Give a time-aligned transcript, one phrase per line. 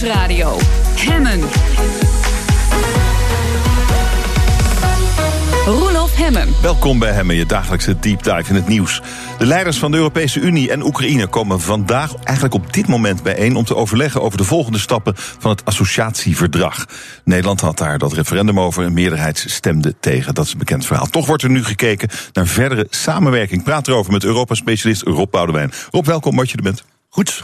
[0.00, 0.58] Nieuwsradio.
[0.96, 1.40] Hemmen.
[5.66, 6.48] Roelof Hemmen.
[6.62, 9.02] Welkom bij Hemmen, je dagelijkse deep dive in het nieuws.
[9.38, 13.56] De leiders van de Europese Unie en Oekraïne komen vandaag, eigenlijk op dit moment bijeen,
[13.56, 16.86] om te overleggen over de volgende stappen van het associatieverdrag.
[17.24, 20.34] Nederland had daar dat referendum over, een meerderheid stemde tegen.
[20.34, 21.06] Dat is een bekend verhaal.
[21.06, 23.62] Toch wordt er nu gekeken naar verdere samenwerking.
[23.62, 25.72] Praat erover met Europa-specialist Rob Boudewijn.
[25.90, 26.84] Rob, welkom, wat je er bent.
[27.12, 27.42] Goed.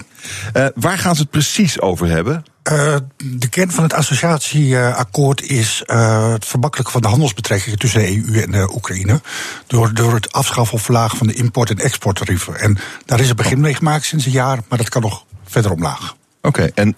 [0.57, 2.45] Uh, waar gaan ze het precies over hebben?
[2.73, 8.09] Uh, de kern van het associatieakkoord is uh, het vermakkelijken van de handelsbetrekkingen tussen de
[8.09, 9.21] EU en de Oekraïne.
[9.67, 12.61] Door, door het afschaffen of verlagen van de import- en exporttarieven.
[12.61, 15.71] En daar is een begin mee gemaakt sinds een jaar, maar dat kan nog verder
[15.71, 16.17] omlaag.
[16.43, 16.97] Oké, okay, en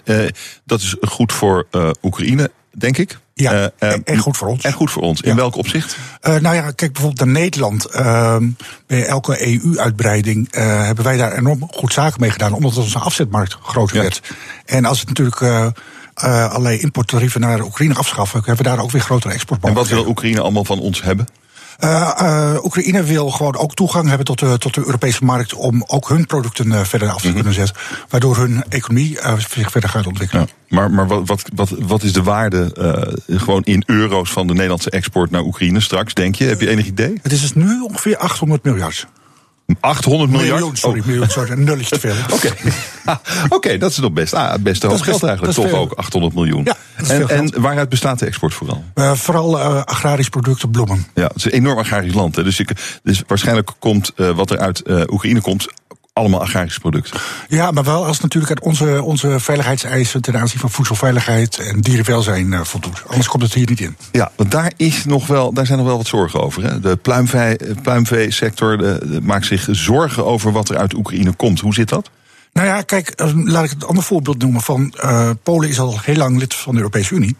[0.65, 1.67] dat is goed voor
[2.03, 3.19] Oekraïne, denk ik?
[3.41, 4.65] Ja, uh, en goed voor ons.
[4.65, 5.21] En goed voor ons.
[5.21, 5.37] In ja.
[5.37, 5.97] welk opzicht?
[6.23, 7.87] Uh, nou ja, kijk bijvoorbeeld naar Nederland.
[7.95, 8.37] Uh,
[8.87, 13.97] bij elke EU-uitbreiding hebben wij daar enorm goed zaken mee gedaan, omdat onze afzetmarkt groter
[13.97, 14.03] ja.
[14.03, 14.23] werd.
[14.65, 15.73] En als het natuurlijk
[16.15, 19.83] allerlei importtarieven naar Oekraïne afschaffen, hebben we daar ook weer grotere exportmarkten.
[19.83, 21.27] En wat wil Oekraïne allemaal van ons hebben?
[21.85, 25.85] Uh, uh, Oekraïne wil gewoon ook toegang hebben tot de, tot de Europese markt om
[25.87, 27.77] ook hun producten uh, verder af te kunnen zetten.
[28.09, 30.49] Waardoor hun economie zich verder gaat ontwikkelen.
[30.67, 32.73] Ja, maar maar wat, wat, wat, wat is de waarde
[33.27, 36.45] gewoon in euro's van de Nederlandse export naar Oekraïne straks, denk je?
[36.45, 37.19] Heb je enig idee?
[37.23, 39.07] Het is dus nu ongeveer 800 miljard.
[39.81, 40.51] 800 miljard?
[40.51, 41.07] Miljoen, sorry, oh.
[41.07, 42.15] miljoen, sorry, een nulletje te veel.
[42.37, 42.53] Oké,
[43.57, 45.55] okay, dat is nog best, ah, best hoop geld eigenlijk.
[45.55, 46.65] Toch ook 800 miljoen.
[46.65, 46.77] Ja,
[47.09, 48.85] en, en waaruit bestaat de export vooral?
[48.95, 51.07] Uh, vooral uh, agrarisch producten, bloemen.
[51.15, 52.37] Ja, het is een enorm agrarisch land.
[52.37, 52.45] Hè.
[52.45, 55.69] Dus, ik, dus waarschijnlijk komt uh, wat er uit Oekraïne komt
[56.19, 57.21] allemaal agrarische producten.
[57.49, 62.53] Ja, maar wel als natuurlijk uit onze, onze veiligheidseisen ten aanzien van voedselveiligheid en dierenwelzijn
[62.53, 63.03] uh, voldoet.
[63.07, 63.97] Anders komt het hier niet in.
[64.13, 66.63] Ja, want daar, is nog wel, daar zijn nog wel wat zorgen over.
[66.63, 66.81] Hè?
[66.81, 71.61] De pluimvee, pluimveesector de, de, maakt zich zorgen over wat er uit Oekraïne komt.
[71.61, 72.11] Hoe zit dat?
[72.53, 73.13] Nou ja, kijk,
[73.45, 74.61] laat ik het ander voorbeeld noemen.
[74.61, 77.37] Van, uh, Polen is al heel lang lid van de Europese Unie.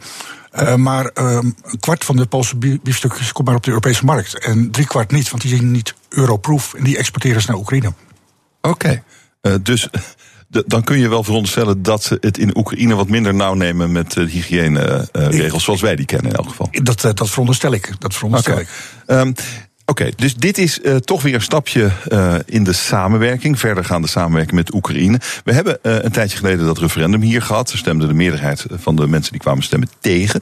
[0.55, 4.39] Uh, maar uh, een kwart van de Poolse biefstukjes komt maar op de Europese markt.
[4.39, 6.75] En drie kwart niet, want die zijn niet europroof.
[6.75, 7.93] En die exporteren ze naar Oekraïne.
[8.61, 9.03] Oké, okay.
[9.43, 9.89] uh, dus
[10.67, 14.13] dan kun je wel veronderstellen dat ze het in Oekraïne wat minder nauw nemen met
[14.13, 16.69] de hygiëneregels zoals wij die kennen in elk geval.
[16.71, 17.93] Dat, dat veronderstel ik.
[17.99, 18.65] Dat veronderstel okay.
[18.65, 18.71] ik.
[19.07, 19.35] Um,
[19.91, 24.57] Oké, dus dit is uh, toch weer een stapje uh, in de samenwerking, verdergaande samenwerking
[24.57, 25.21] met Oekraïne.
[25.45, 27.71] We hebben uh, een tijdje geleden dat referendum hier gehad.
[27.71, 30.41] Er stemde de meerderheid van de mensen die kwamen stemmen tegen.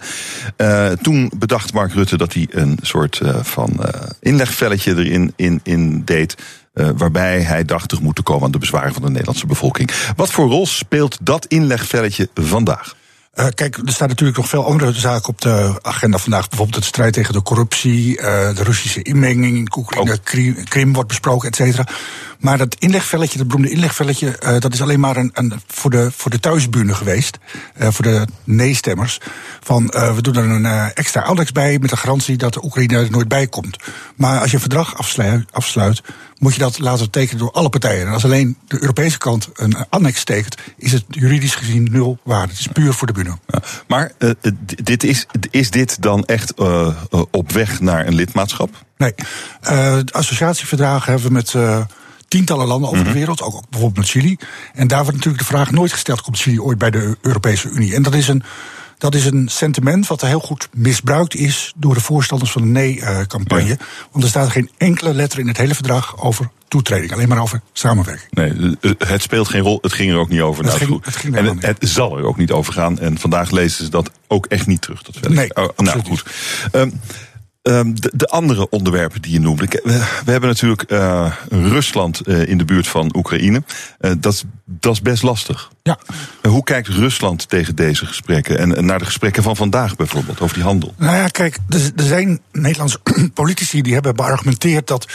[1.02, 3.80] toen bedacht Mark Rutte dat hij een soort van
[4.20, 6.34] inlegvelletje erin in, in deed.
[6.72, 9.90] Waarbij hij dacht tegemoet te komen aan de bezwaren van de Nederlandse bevolking.
[10.16, 12.94] Wat voor rol speelt dat inlegvelletje vandaag?
[13.36, 16.48] Uh, kijk, er staan natuurlijk nog veel andere zaken op de agenda vandaag.
[16.48, 18.22] Bijvoorbeeld de strijd tegen de corruptie, uh,
[18.54, 21.86] de Russische inmenging in Oekraïne, Krim, Krim wordt besproken, et cetera.
[22.38, 26.10] Maar dat inlegvelletje, dat beroemde inlegvelletje, uh, dat is alleen maar een, een, voor, de,
[26.16, 27.38] voor de thuisburen geweest.
[27.78, 29.20] voor de nee-stemmers.
[29.60, 33.10] Van we doen er een extra annex bij met de garantie dat de Oekraïne er
[33.10, 33.76] nooit bij komt.
[34.16, 36.02] Maar als je een verdrag afsluit, afsluit
[36.38, 38.06] moet je dat laten tekenen door alle partijen.
[38.06, 42.48] En als alleen de Europese kant een annex tekent, is het juridisch gezien nul waarde.
[42.48, 43.38] Het is puur voor de bühne.
[43.47, 44.30] Ja, maar uh,
[44.82, 46.88] dit is, is dit dan echt uh,
[47.30, 48.84] op weg naar een lidmaatschap?
[48.96, 49.14] Nee.
[49.70, 51.54] Uh, associatieverdragen hebben we met
[52.28, 53.19] tientallen landen over de mhm.
[53.19, 54.36] wereld, ook bijvoorbeeld met Chili.
[54.75, 57.94] En daar wordt natuurlijk de vraag nooit gesteld: komt Chili ooit bij de Europese Unie?
[57.94, 58.42] En dat is een
[58.98, 63.68] dat is een sentiment wat heel goed misbruikt is door de voorstanders van de nee-campagne.
[63.68, 63.76] Ja.
[64.10, 67.60] Want er staat geen enkele letter in het hele verdrag over toetreding, alleen maar over
[67.72, 68.30] samenwerking.
[68.30, 70.64] Nee, het speelt geen rol, het ging er ook niet over.
[70.64, 72.98] Het, nou, ging, het, ging en het, het, zal er ook niet over gaan.
[72.98, 75.02] En vandaag lezen ze dat ook echt niet terug.
[75.02, 76.24] Dat nee, oh, nou goed.
[76.72, 77.00] Um,
[77.69, 79.66] Um, de, de, andere onderwerpen die je noemde.
[79.82, 83.62] We, we hebben natuurlijk uh, Rusland uh, in de buurt van Oekraïne.
[84.00, 85.71] Uh, dat, dat is best lastig.
[85.82, 85.99] Ja.
[86.49, 88.59] hoe kijkt Rusland tegen deze gesprekken?
[88.59, 90.94] En, en, naar de gesprekken van vandaag bijvoorbeeld, over die handel?
[90.97, 92.99] Nou ja, kijk, er, er zijn Nederlandse
[93.34, 95.06] politici die hebben beargumenteerd dat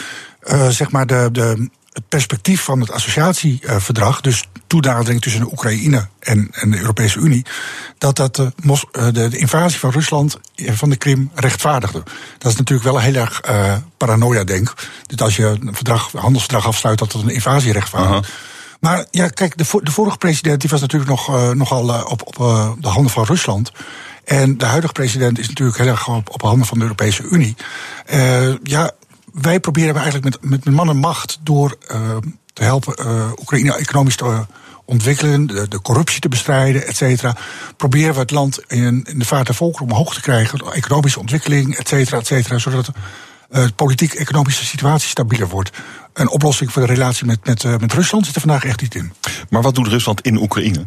[0.68, 6.48] zeg maar de, de het perspectief van het associatieverdrag, dus toenadering tussen de Oekraïne en,
[6.52, 7.44] en de Europese Unie,
[7.98, 8.52] dat dat de,
[8.92, 12.02] de, de, invasie van Rusland van de Krim rechtvaardigde.
[12.38, 14.74] Dat is natuurlijk wel een heel erg uh, paranoia-denk.
[15.06, 18.28] Dat als je een verdrag, een handelsverdrag afsluit, dat dat een invasie rechtvaardigt.
[18.80, 22.26] Maar ja, kijk, de, de, vorige president die was natuurlijk nog, uh, nogal uh, op,
[22.26, 22.36] op
[22.80, 23.72] de handen van Rusland.
[24.24, 27.56] En de huidige president is natuurlijk heel erg op, op handen van de Europese Unie.
[28.62, 28.92] ja,
[29.32, 32.16] wij proberen eigenlijk met, met, man en macht door uh,
[32.52, 34.46] te helpen uh, Oekraïne economisch te
[34.84, 37.36] ontwikkelen, de, de, corruptie te bestrijden, et cetera.
[37.76, 41.76] Proberen we het land in, in de vaart der volkeren omhoog te krijgen, economische ontwikkeling,
[41.76, 42.90] et cetera, et cetera, zodat
[43.48, 45.70] de politiek-economische situatie stabieler wordt.
[46.12, 49.12] Een oplossing voor de relatie met, met, met Rusland zit er vandaag echt niet in.
[49.50, 50.86] Maar wat doet Rusland in Oekraïne?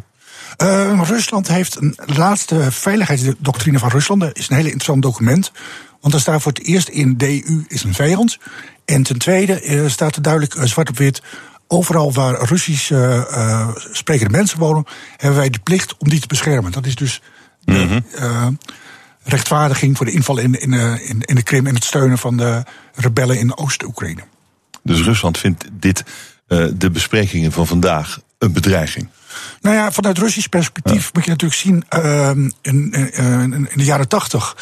[0.62, 4.20] Uh, Rusland heeft een laatste veiligheidsdoctrine van Rusland.
[4.20, 5.52] Dat is een hele interessant document.
[6.00, 8.38] Want daar staat voor het eerst in DU is een vijand.
[8.84, 11.22] En ten tweede uh, staat er duidelijk uh, zwart op wit.
[11.68, 12.92] Overal waar Russisch
[13.92, 14.84] sprekende mensen wonen,
[15.16, 16.72] hebben wij de plicht om die te beschermen.
[16.72, 17.22] Dat is dus
[17.64, 18.58] de mm -hmm.
[19.22, 22.62] rechtvaardiging voor de inval in, in, in, in de Krim en het steunen van de
[22.94, 24.22] rebellen in Oost-Oekraïne.
[24.82, 26.04] Dus Rusland vindt dit,
[26.74, 29.08] de besprekingen van vandaag, een bedreiging?
[29.60, 31.84] Nou ja, vanuit Russisch perspectief moet je natuurlijk zien.
[31.96, 32.92] Uh, in, in,
[33.52, 34.56] in, de jaren tachtig.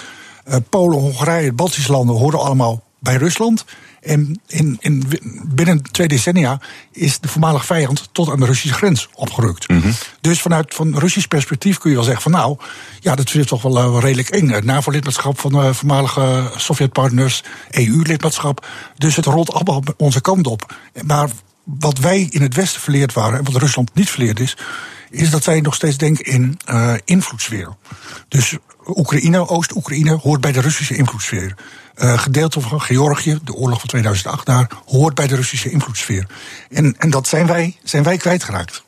[0.48, 3.64] Uh, Polen, Hongarije, Baltische landen hoorden allemaal bij Rusland.
[4.00, 5.04] En in, in,
[5.46, 6.60] binnen twee decennia
[6.92, 9.68] is de voormalige vijand tot aan de Russische grens opgerukt.
[9.68, 9.92] Mm -hmm.
[10.20, 12.56] Dus vanuit van Russisch perspectief kun je wel zeggen van nou,
[13.00, 14.48] ja, dat is toch wel uh, redelijk eng.
[14.48, 18.66] Het NAVO-lidmaatschap van de voormalige Sovjetpartners, EU-lidmaatschap.
[18.96, 20.74] Dus het rolt allemaal onze kant op.
[21.06, 21.28] Maar
[21.64, 24.56] wat wij in het Westen verleerd waren en wat Rusland niet verleerd is,
[25.10, 27.76] is dat zij nog steeds denken in uh, invloedssfeer.
[28.28, 31.54] Dus Oekraïne, Oost-Oekraïne, hoort bij de Russische invloedssfeer.
[31.96, 36.26] Uh, gedeelte van Georgië, de oorlog van 2008 daar, hoort bij de Russische invloedssfeer.
[36.70, 38.84] En, en dat zijn wij, zijn wij kwijtgeraakt.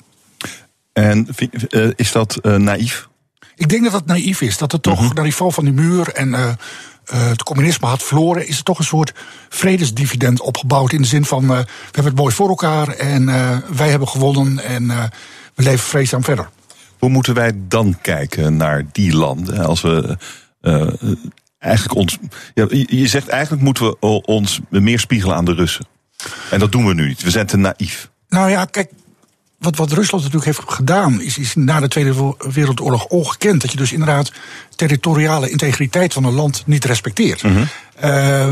[0.93, 1.29] En
[1.71, 3.09] uh, is dat naïef?
[3.57, 4.59] Ik denk dat het naïef is.
[4.59, 5.15] Dat het toch uh -huh.
[5.15, 6.51] na die val van die muur en uh,
[7.05, 9.15] het communisme had verloren, is er toch een soort
[9.49, 10.93] vredesdividend opgebouwd.
[10.93, 13.27] In de zin van: uh, we hebben het mooi voor elkaar en
[13.77, 14.87] wij hebben gewonnen en
[15.55, 16.49] we leven vreedzaam verder.
[17.07, 19.67] Hoe moeten wij dan kijken naar die landen?
[19.67, 20.17] Als we
[21.59, 22.19] eigenlijk ons.
[22.55, 25.87] Ja, je zegt eigenlijk moeten we ons meer spiegelen aan de Russen.
[26.51, 27.23] En dat doen we nu niet.
[27.23, 28.11] We zijn te naïef.
[28.29, 28.91] Nou ja, kijk,
[29.59, 33.61] wat, wat Rusland natuurlijk heeft gedaan, is, is na de Tweede Wereldoorlog ongekend.
[33.61, 34.33] Dat je dus inderdaad
[34.77, 37.43] territoriale integriteit van een land niet respecteert.
[37.43, 37.69] Mm -hmm.
[38.05, 38.47] uh,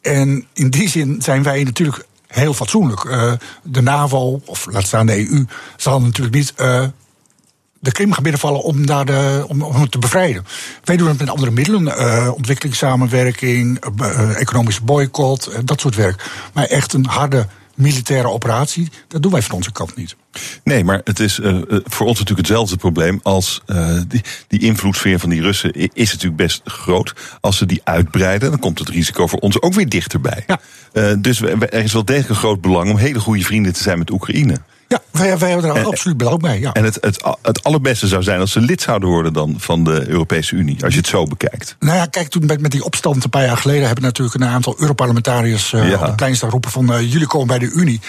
[0.00, 3.04] en in die zin zijn wij natuurlijk heel fatsoenlijk.
[3.04, 3.32] Uh,
[3.62, 5.46] de NAVO, of laat staan de EU,
[5.76, 6.86] zal natuurlijk niet uh,
[7.82, 10.46] de Krim gaan binnenvallen om, daar de, om, om het te bevrijden.
[10.84, 16.30] Wij doen het met andere middelen, uh, ontwikkelingssamenwerking, uh, economische boycott, uh, dat soort werk.
[16.52, 20.16] Maar echt een harde militaire operatie, dat doen wij van onze kant niet.
[20.64, 25.18] Nee, maar het is uh, voor ons natuurlijk hetzelfde probleem als uh, die, die invloedssfeer
[25.18, 27.14] van die Russen is natuurlijk best groot.
[27.40, 30.44] Als ze die uitbreiden, dan komt het risico voor ons ook weer dichterbij.
[30.46, 30.60] Ja.
[30.92, 33.98] Uh, dus er is wel degelijk een groot belang om hele goede vrienden te zijn
[33.98, 34.60] met Oekraïne.
[34.92, 36.60] Ja, wij, wij hebben er en, absoluut belang bij.
[36.60, 36.72] Ja.
[36.72, 40.08] En het, het, het allerbeste zou zijn als ze lid zouden worden dan van de
[40.08, 41.76] Europese Unie, als je het zo bekijkt.
[41.78, 44.48] Nou ja, kijk, toen met, met die opstand een paar jaar geleden hebben natuurlijk een
[44.48, 45.98] aantal Europarlementariërs uh, ja.
[45.98, 48.00] op de plein staan roepen van uh, jullie komen bij de Unie.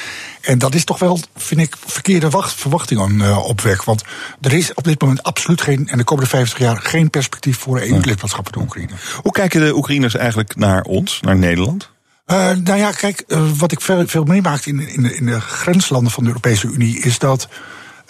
[0.42, 3.84] En dat is toch wel, vind ik, verkeerde wacht, verwachtingen uh, op weg.
[3.84, 4.04] Want
[4.42, 7.82] er is op dit moment absoluut geen, en de komende 50 jaar, geen perspectief voor
[7.82, 8.94] een EU-lidmaatschap van de Oekraïne.
[9.22, 11.92] Hoe kijken de Oekraïners eigenlijk naar ons, naar Nederland?
[12.32, 15.42] Uh, nou ja, kijk, uh, wat ik veel, veel meemaakt in, in, de, in de
[15.42, 17.48] grenslanden van de Europese Unie is dat.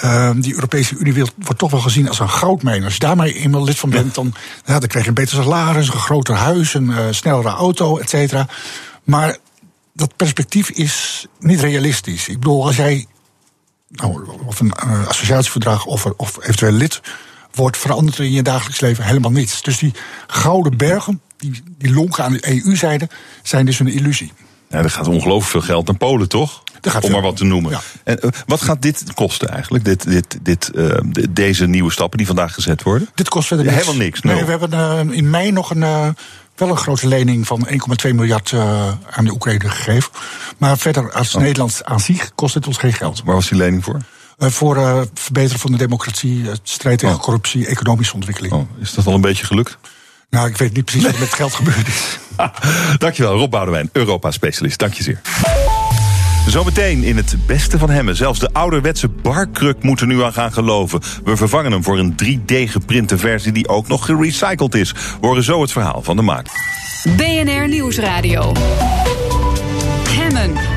[0.03, 2.83] Uh, die Europese Unie wordt toch wel gezien als een goudmijn.
[2.83, 4.33] Als je daarmee eenmaal lid van bent, dan,
[4.65, 8.47] dan krijg je een beter salaris, een groter huis, een snellere auto, et cetera.
[9.03, 9.37] Maar
[9.93, 12.27] dat perspectief is niet realistisch.
[12.27, 13.05] Ik bedoel, als jij
[13.87, 14.73] nou, of een
[15.07, 17.01] associatieverdrag of, of eventueel lid
[17.53, 19.61] wordt, verandert er in je dagelijks leven helemaal niets.
[19.61, 19.93] Dus die
[20.27, 23.09] gouden bergen, die, die lonken aan de EU-zijde,
[23.43, 24.31] zijn dus een illusie.
[24.69, 26.63] Ja, er gaat ongelooflijk veel geld naar Polen, toch?
[27.01, 27.71] Om maar wat te noemen.
[27.71, 27.81] Ja.
[28.03, 29.85] En uh, wat gaat dit kosten eigenlijk?
[29.85, 30.97] Dit, dit, dit, uh,
[31.29, 33.09] deze nieuwe stappen die vandaag gezet worden?
[33.15, 33.77] Dit kost verder niks.
[33.77, 34.21] Helemaal niks.
[34.21, 36.15] Nee, we hebben uh, in mei nog een,
[36.55, 37.67] wel een grote lening van
[38.05, 38.53] 1,2 miljard
[39.09, 40.11] aan de Oekraïne gegeven.
[40.57, 41.41] Maar verder als oh.
[41.41, 43.21] Nederland aan zich kost het ons geen geld.
[43.25, 43.99] Waar was die lening voor?
[44.37, 47.21] voor uh, verbeteren van de democratie, strijd tegen oh.
[47.21, 48.53] corruptie, economische ontwikkeling.
[48.53, 49.77] Oh, is dat al een beetje gelukt?
[50.29, 52.19] Nou, ik weet niet precies wat met het geld gebeurd is.
[52.97, 54.79] Dankjewel, Rob Boudewijn, Europa-specialist.
[54.79, 55.21] Dank je zeer.
[56.47, 58.15] Zometeen in het beste van Hemmen.
[58.15, 61.01] Zelfs de ouderwetse barkruk moet er nu aan gaan geloven.
[61.23, 64.91] We vervangen hem voor een 3D-geprinte versie die ook nog gerecycled is.
[64.91, 66.45] We horen zo het verhaal van de maak.
[67.17, 68.51] BNR Nieuwsradio.
[70.09, 70.72] Hemmen.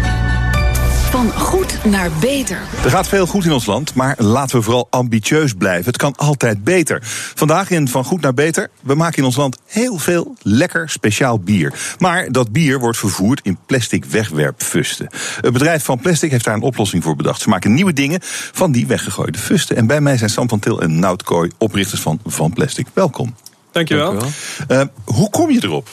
[1.17, 2.61] Van goed naar beter.
[2.85, 5.85] Er gaat veel goed in ons land, maar laten we vooral ambitieus blijven.
[5.85, 6.99] Het kan altijd beter.
[7.35, 8.71] Vandaag in Van Goed naar Beter.
[8.83, 11.73] We maken in ons land heel veel lekker speciaal bier.
[11.99, 15.09] Maar dat bier wordt vervoerd in plastic wegwerpfusten.
[15.41, 17.41] Het bedrijf van Plastic heeft daar een oplossing voor bedacht.
[17.41, 18.19] Ze maken nieuwe dingen
[18.53, 19.77] van die weggegooide fusten.
[19.77, 22.87] En bij mij zijn Sam van Til en Nout Kooi, oprichters van Van Plastic.
[22.93, 23.35] Welkom.
[23.71, 24.19] Dankjewel.
[24.19, 24.83] Dankjewel.
[24.83, 25.89] Uh, hoe kom je erop?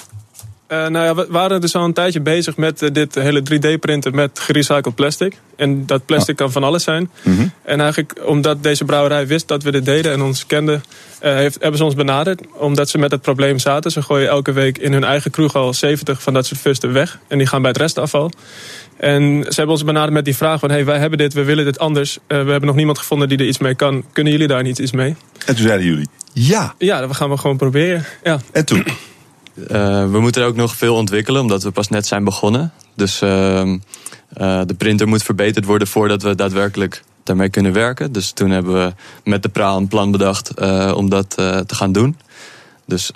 [0.73, 4.15] Uh, nou ja, we waren dus al een tijdje bezig met uh, dit hele 3D-printen
[4.15, 5.37] met gerecycled plastic.
[5.55, 7.09] En dat plastic kan van alles zijn.
[7.23, 7.51] Mm -hmm.
[7.63, 10.83] En eigenlijk omdat deze brouwerij wist dat we dit deden en ons kenden,
[11.23, 12.41] uh, heeft, hebben ze ons benaderd.
[12.57, 13.91] Omdat ze met het probleem zaten.
[13.91, 17.19] Ze gooien elke week in hun eigen kroeg al 70 van dat soort fusten weg.
[17.27, 18.31] En die gaan bij het restafval.
[18.97, 20.69] En ze hebben ons benaderd met die vraag van...
[20.69, 22.17] hey, wij hebben dit, we willen dit anders.
[22.27, 24.03] we hebben nog niemand gevonden die er iets mee kan.
[24.13, 25.15] Kunnen jullie daar niet iets mee?
[25.45, 26.75] En toen zeiden jullie, ja.
[26.77, 28.05] Ja, dat gaan we gewoon proberen.
[28.23, 28.39] Ja.
[28.51, 28.85] En toen?
[29.55, 29.67] Uh,
[30.11, 32.71] we moeten ook nog veel ontwikkelen, omdat we pas net zijn begonnen.
[32.95, 33.29] Dus uh,
[33.61, 33.75] uh,
[34.65, 38.11] de printer moet verbeterd worden voordat we daadwerkelijk daarmee kunnen werken.
[38.11, 38.93] Dus toen hebben we
[39.23, 40.61] met de praal een plan bedacht
[40.93, 42.17] om dat te gaan doen.
[42.85, 43.11] Dus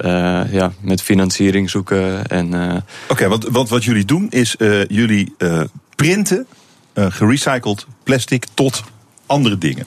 [0.51, 2.84] ja, met financiering zoeken en.
[3.08, 4.56] Oké, want, wat jullie doen is
[4.88, 5.36] jullie
[5.96, 6.48] printen
[6.94, 8.84] gerecycled plastic tot
[9.25, 9.86] andere dingen.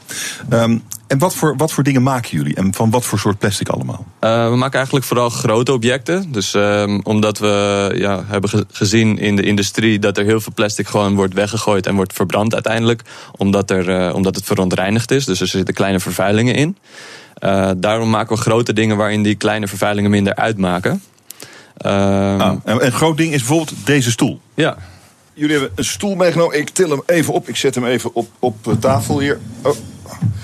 [0.52, 2.54] Um, en wat voor, wat voor dingen maken jullie?
[2.54, 4.04] En van wat voor soort plastic allemaal?
[4.20, 6.32] Uh, we maken eigenlijk vooral grote objecten.
[6.32, 10.88] Dus um, omdat we ja, hebben gezien in de industrie dat er heel veel plastic
[10.88, 13.02] gewoon wordt weggegooid en wordt verbrand uiteindelijk.
[13.36, 15.24] Omdat, er, uh, omdat het verontreinigd is.
[15.24, 16.76] Dus er zitten kleine vervuilingen in.
[17.44, 21.02] Uh, daarom maken we grote dingen waarin die kleine vervuilingen minder uitmaken.
[21.76, 24.40] Ah, en een groot ding is bijvoorbeeld deze stoel.
[24.54, 24.76] Ja.
[25.34, 26.58] Jullie hebben een stoel meegenomen.
[26.58, 27.48] Ik til hem even op.
[27.48, 29.38] Ik zet hem even op, op tafel hier.
[29.62, 29.76] Oh.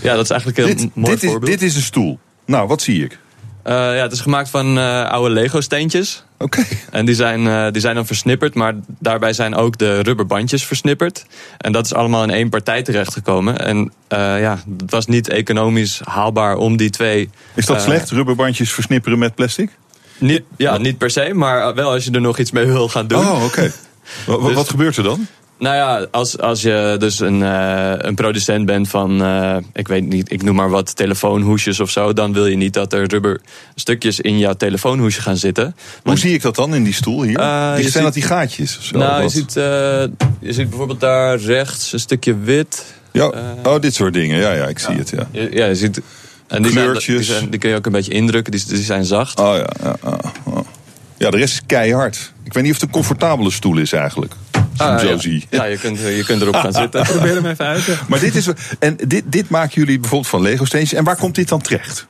[0.02, 1.52] Ja, dat is eigenlijk een dit, mooi dit voorbeeld.
[1.52, 2.18] Is, dit is een stoel.
[2.44, 3.18] Nou, wat zie ik?
[3.66, 6.25] Uh, ja, het is gemaakt van uh, oude Lego-steentjes.
[6.38, 6.61] Oké.
[6.61, 6.78] Okay.
[6.90, 11.26] En die zijn, uh, die zijn dan versnipperd, maar daarbij zijn ook de rubberbandjes versnipperd.
[11.58, 13.58] En dat is allemaal in één partij terechtgekomen.
[13.58, 17.30] En ja, het was niet economisch haalbaar om die twee...
[17.54, 19.70] Is dat slecht, rubberbandjes versnipperen met plastic?
[20.18, 23.06] Niet, ja, niet per se, maar wel als je er nog iets mee wil gaan
[23.06, 23.18] doen.
[23.18, 23.73] Oh, oké.
[24.26, 24.46] Okay.
[24.46, 25.26] dus, wat gebeurt er dan?
[25.59, 30.07] Nou ja, als, als je dus een, uh, een producent bent van, uh, ik weet
[30.07, 33.41] niet, ik noem maar wat telefoonhoesjes of zo, dan wil je niet dat er rubber
[33.75, 35.65] stukjes in jouw telefoonhoesje gaan zitten.
[35.65, 37.41] Want, Hoe zie ik dat dan in die stoel hier?
[37.41, 38.79] Uh, die zijn ziet, dat die gaatjes?
[38.79, 42.85] Of zo, nou, je ziet, je ziet bijvoorbeeld daar rechts een stukje wit.
[43.13, 43.33] Ja,
[43.63, 44.39] oh, dit soort dingen.
[44.39, 44.99] Ja, ja, ik zie ja.
[44.99, 45.11] het.
[45.11, 46.01] Ja, ja, je ziet.
[46.47, 49.05] En die, zijn, die, zijn, die, kun je ook een beetje indrukken, die, die zijn
[49.05, 49.41] zacht.
[49.41, 50.63] Oh ja, ja, ja.
[51.18, 52.32] Ja, de rest is keihard.
[52.44, 54.32] Ik weet niet of het een comfortabele stoel is eigenlijk.
[54.76, 55.18] Ah, zo ja.
[55.18, 55.46] zie.
[55.50, 57.02] Ja, je kunt, je kunt erop gaan zitten.
[57.02, 58.08] Probeer hem even uit.
[58.08, 60.99] Maar dit, is, en dit, dit maken jullie bijvoorbeeld van Lego steentjes.
[60.99, 62.06] En waar komt dit dan terecht?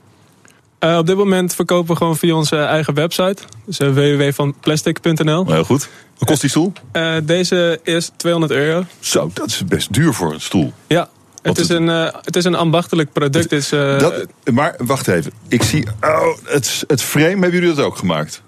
[0.80, 3.36] Uh, op dit moment verkopen we gewoon via onze eigen website.
[3.66, 5.46] Dus uh, www.vanplastic.nl.
[5.46, 5.88] Heel goed.
[6.18, 6.72] Wat kost die stoel?
[6.92, 8.84] Uh, deze is 200 euro.
[9.00, 10.72] Zo, dat is best duur voor een stoel.
[10.86, 11.08] Ja,
[11.42, 13.52] het is, een, uh, het is een ambachtelijk product.
[13.52, 15.32] Is, uh, dat, maar wacht even.
[15.48, 15.86] Ik zie.
[16.00, 18.42] Oh, het, het frame, hebben jullie dat ook gemaakt?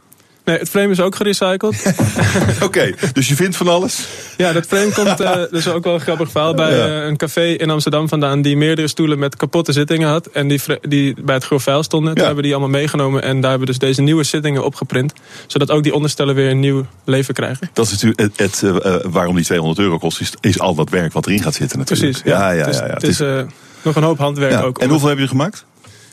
[0.49, 1.83] Nee, het frame is ook gerecycled.
[2.55, 4.07] Oké, okay, dus je vindt van alles?
[4.37, 6.87] Ja, dat frame komt, uh, dat is ook wel een grappig verhaal, bij ja.
[6.87, 8.43] uh, een café in Amsterdam vandaan...
[8.43, 10.26] die meerdere stoelen met kapotte zittingen had.
[10.26, 12.09] En die, die bij het grof vuil stonden.
[12.09, 12.14] Ja.
[12.14, 13.23] Toen hebben we die allemaal meegenomen.
[13.23, 15.12] En daar hebben we dus deze nieuwe zittingen opgeprint.
[15.47, 17.71] Zodat ook die onderstellen weer een nieuw leven krijgen.
[17.73, 20.90] Dat is natuurlijk het, het uh, waarom die 200 euro kost, is, is al dat
[20.90, 22.12] werk wat erin gaat zitten natuurlijk.
[22.12, 22.38] Precies, ja.
[22.38, 24.78] ja, ja, ja, het is, het is nog een hoop handwerk ook.
[24.78, 25.64] En hoeveel hebben jullie gemaakt?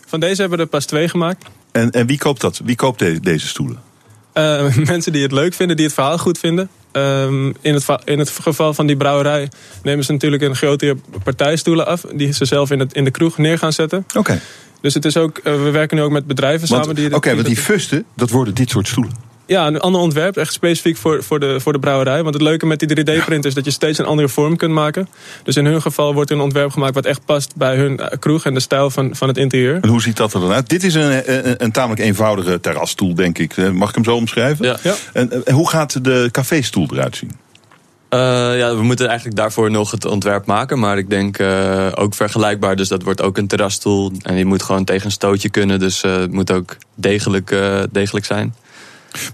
[0.05, 1.45] Van deze hebben we er pas twee gemaakt.
[1.71, 2.61] En, en wie koopt dat?
[2.63, 3.93] Wie koopt de, deze stoelen?
[4.37, 6.69] Uh, mensen die het leuk vinden, die het verhaal goed vinden.
[6.91, 9.49] Um, in, het, in het geval van die brouwerij
[9.83, 12.05] nemen ze natuurlijk een grote partijstoelen af.
[12.13, 14.05] Die ze zelf in, het, in de kroeg neer gaan zetten.
[14.07, 14.19] Oké.
[14.19, 14.39] Okay.
[14.81, 17.05] Dus het is ook, uh, we werken nu ook met bedrijven want, samen.
[17.05, 19.13] Oké, okay, want die fusten, dat worden dit soort stoelen.
[19.47, 22.23] Ja, een ander ontwerp, echt specifiek voor, voor, de, voor de brouwerij.
[22.23, 25.07] Want het leuke met die 3D-print is dat je steeds een andere vorm kunt maken.
[25.43, 28.45] Dus in hun geval wordt er een ontwerp gemaakt wat echt past bij hun kroeg
[28.45, 29.79] en de stijl van, van het interieur.
[29.81, 30.69] En hoe ziet dat er dan uit?
[30.69, 33.71] Dit is een, een, een tamelijk eenvoudige terrasstoel, denk ik.
[33.73, 34.65] Mag ik hem zo omschrijven?
[34.65, 34.77] Ja.
[34.83, 34.95] ja.
[35.13, 37.31] En, en hoe gaat de caféstoel eruit zien?
[38.09, 38.19] Uh,
[38.57, 40.79] ja, we moeten eigenlijk daarvoor nog het ontwerp maken.
[40.79, 42.75] Maar ik denk uh, ook vergelijkbaar.
[42.75, 44.11] Dus dat wordt ook een terrasstoel.
[44.21, 45.79] En die moet gewoon tegen een stootje kunnen.
[45.79, 47.55] Dus uh, het moet ook degelijk,
[47.91, 48.55] degelijk zijn.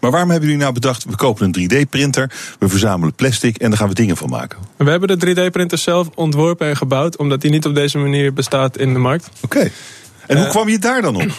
[0.02, 3.80] Maar waarom hebben jullie nou bedacht, we kopen een 3D-printer, we verzamelen plastic en daar
[3.80, 4.60] gaan we dingen van maken?
[4.78, 8.78] We hebben de 3D-printer zelf ontworpen en gebouwd, omdat die niet op deze manier bestaat
[8.78, 9.30] in de markt.
[9.42, 9.58] Oké.
[9.58, 9.72] Okay.
[10.32, 11.32] En hoe kwam je daar dan op?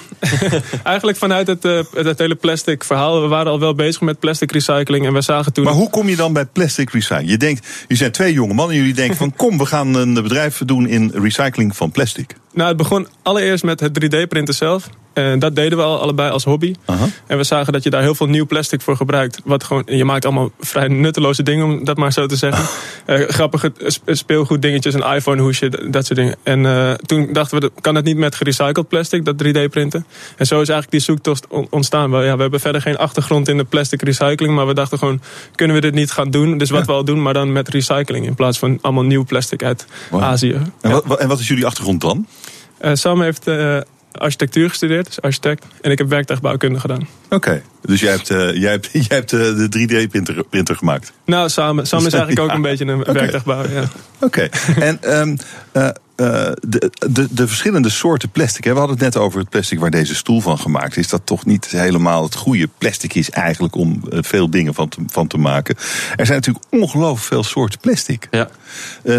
[0.83, 3.23] Eigenlijk vanuit het, uh, het hele plastic verhaal.
[3.23, 5.65] We waren al wel bezig met plastic recycling en we zagen toen...
[5.65, 7.31] Maar hoe kom je dan bij plastic recycling?
[7.31, 9.33] Je denkt, je zijn twee jonge mannen en jullie denken van...
[9.43, 12.35] kom, we gaan een bedrijf doen in recycling van plastic.
[12.53, 14.89] Nou, het begon allereerst met het 3D-printen zelf.
[15.13, 16.75] En dat deden we al allebei als hobby.
[17.27, 19.41] En we zagen dat je daar heel veel nieuw plastic voor gebruikt.
[19.45, 22.65] Wat gewoon, je maakt allemaal vrij nutteloze dingen, om dat maar zo te zeggen.
[23.07, 23.73] uh, grappige
[24.07, 26.37] speelgoed dingetjes, een iPhone hoesje, dat soort dingen.
[26.43, 30.07] En uh, toen dachten we, kan het niet met gerecycled plastic, dat 3D printen?
[30.37, 32.11] En zo is eigenlijk die zoektocht ontstaan.
[32.11, 34.55] We, ja, we hebben verder geen achtergrond in de plastic recycling.
[34.55, 35.21] Maar we dachten gewoon,
[35.55, 36.59] kunnen we dit niet gaan doen?
[36.59, 36.87] Dus wat ja.
[36.87, 38.27] we al doen, maar dan met recycling.
[38.27, 40.23] In plaats van allemaal nieuw plastic uit wow.
[40.23, 40.53] Azië.
[40.81, 41.01] En, ja.
[41.05, 42.27] wat, en wat is jullie achtergrond dan?
[42.83, 43.81] Uh, Sam heeft uh,
[44.13, 45.65] architectuur gestudeerd, dus architect.
[45.81, 47.09] En ik heb werktuigbouwkunde gedaan.
[47.31, 51.13] Oké, dus jij hebt, uh, jij hebt, jij hebt uh, de 3D-printer printer gemaakt?
[51.25, 51.87] Nou, samen.
[51.87, 53.15] Sam is eigenlijk ook een beetje een okay.
[53.15, 53.89] werktuigbouwer, ja.
[54.21, 54.49] Oké,
[54.81, 55.37] en um,
[55.73, 55.89] uh,
[56.61, 58.65] de, de, de verschillende soorten plastic.
[58.65, 58.73] Hè?
[58.73, 61.09] We hadden het net over het plastic waar deze stoel van gemaakt is.
[61.09, 65.27] Dat toch niet helemaal het goede plastic is eigenlijk om veel dingen van te, van
[65.27, 65.77] te maken.
[66.17, 68.29] Er zijn natuurlijk ongelooflijk veel soorten plastic.
[68.31, 68.49] Ja.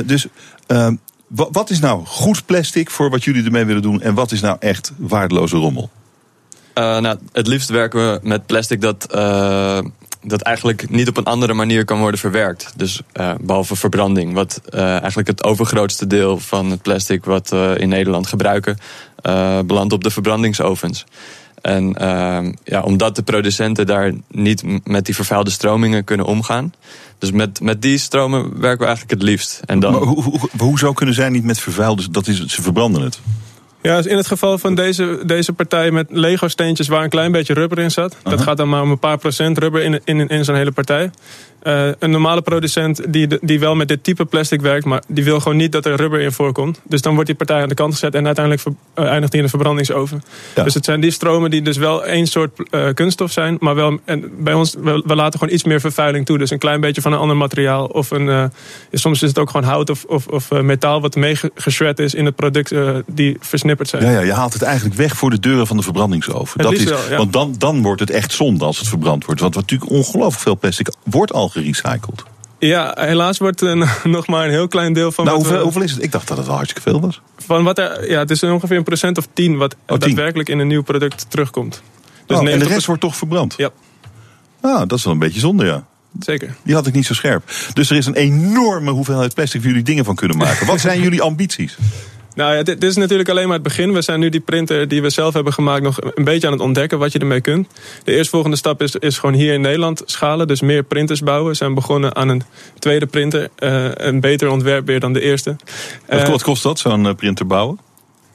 [0.06, 0.28] dus
[0.68, 0.96] ehm,
[1.36, 4.02] wat is nou goed plastic voor wat jullie ermee willen doen?
[4.02, 5.90] En wat is nou echt waardeloze rommel?
[6.76, 9.80] Uh, nou, het liefst werken we met plastic dat, uh,
[10.22, 12.74] dat eigenlijk niet op een andere manier kan worden verwerkt.
[12.76, 14.34] Dus uh, behalve verbranding.
[14.34, 18.78] Wat eigenlijk het overgrootste deel van het plastic wat we in Nederland gebruiken,
[19.66, 21.06] belandt op de verbrandingsovens.
[21.64, 21.96] En
[22.64, 26.74] ja, omdat de producenten daar niet met die vervuilde stromingen kunnen omgaan.
[27.18, 29.62] Dus met, met die stromen werken we eigenlijk het liefst.
[29.66, 29.92] En dan...
[29.92, 32.10] Maar hoe, hoe, hoezo kunnen zij niet met vervuilde?
[32.12, 33.20] Dat is, ze verbranden het.
[33.82, 37.54] Ja, dus in het geval van deze, deze partij met Lego-steentjes waar een klein beetje
[37.54, 38.16] rubber in zat.
[38.24, 41.12] Dat gaat dan maar om een paar procent rubber in, in, in zo'n hele partij.
[41.64, 45.40] Uh, een normale producent die, die wel met dit type plastic werkt, maar die wil
[45.40, 46.82] gewoon niet dat er rubber in voorkomt.
[46.84, 49.42] Dus dan wordt die partij aan de kant gezet en uiteindelijk ver, uh, eindigt die
[49.42, 50.24] in de verbrandingsoven.
[50.56, 50.64] Ja.
[50.64, 54.00] Dus het zijn die stromen die dus wel één soort uh, kunststof zijn, maar wel
[54.06, 56.38] en bij ons, we, we, laten gewoon iets meer vervuiling toe.
[56.38, 57.86] Dus een klein beetje van een ander materiaal.
[57.86, 58.52] Of een,
[58.92, 62.36] soms is het ook gewoon hout of, of, of metaal wat meegeshred is in het
[62.36, 62.74] product
[63.06, 64.04] die versnipperd zijn.
[64.04, 66.62] Ja, ja, je haalt het eigenlijk weg voor de deuren van de verbrandingsoven.
[66.64, 67.18] Dat is, wel, ja.
[67.18, 69.42] Want dan, dan wordt het echt zonde als het verbrand wordt.
[69.42, 72.24] Want natuurlijk ongelooflijk veel plastic wordt al gerecycled.
[72.60, 75.26] Ja, helaas wordt er nog maar een heel klein deel van.
[75.26, 76.04] Nou, hoeveel, we, hoeveel is het?
[76.04, 77.22] Ik dacht dat het wel hartstikke veel was.
[77.38, 80.60] Van wat er, ja, het is ongeveer een procent of tien wat Oh, daadwerkelijk in
[80.60, 81.82] een nieuw product terugkomt.
[82.26, 83.54] Dus Oh, en de 90% rest wordt toch verbrand?
[83.58, 83.70] Ja,
[84.62, 85.86] Ah, dat is wel een beetje zonde, ja.
[86.20, 86.56] zeker.
[86.64, 87.52] Die had ik niet zo scherp.
[87.74, 90.68] Dus er is een enorme hoeveelheid plastic waar jullie dingen van kunnen maken.
[90.74, 91.78] Wat zijn jullie ambities?
[92.36, 93.94] Nou ja, dit, dit is natuurlijk alleen maar het begin.
[93.94, 96.62] We zijn nu die printer die we zelf hebben gemaakt nog een beetje aan het
[96.62, 97.68] ontdekken wat je ermee kunt.
[98.04, 100.48] De eerstvolgende stap is, is gewoon hier in Nederland schalen.
[100.48, 101.50] Dus meer printers bouwen.
[101.52, 102.44] We zijn begonnen aan een
[102.80, 103.50] tweede printer.
[103.56, 105.56] eh, een beter ontwerp weer dan de eerste.
[106.08, 107.80] Wat, Eh, wat kost dat, zo'n eh, printer bouwen?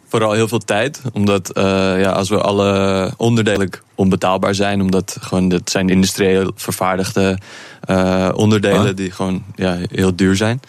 [0.08, 1.64] Vooral heel veel tijd, omdat eh,
[2.00, 7.38] ja, als we alle onderdelen onbetaalbaar zijn, omdat gewoon het zijn industrieel vervaardigde
[7.80, 8.96] eh, onderdelen Ah.
[8.96, 10.60] die gewoon ja, heel duur zijn.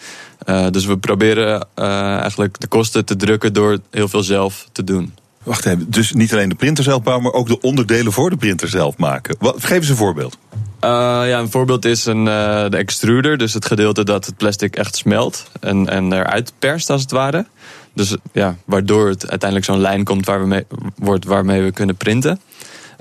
[0.44, 4.84] Eh, dus we proberen eh, eigenlijk de kosten te drukken door heel veel zelf te
[4.84, 5.14] doen.
[5.42, 8.36] Wacht even, dus niet alleen de printer zelf bouwen, maar ook de onderdelen voor de
[8.36, 9.36] printer zelf maken.
[9.38, 10.38] Wat, geef eens een voorbeeld.
[10.80, 10.90] Eh,
[11.24, 15.50] ja, een voorbeeld is een, de extruder, dus het gedeelte dat het plastic echt smelt
[15.60, 17.46] en, en eruit perst als het ware.
[17.94, 20.64] Dus ja, waardoor het uiteindelijk zo'n lijn komt waar we mee,
[20.96, 22.40] wordt waarmee we kunnen printen.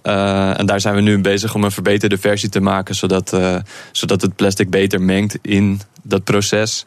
[0.01, 3.37] En daar zijn we nu bezig om een verbeterde versie te maken, zodat,
[3.91, 6.85] zodat het plastic beter mengt in dat proces.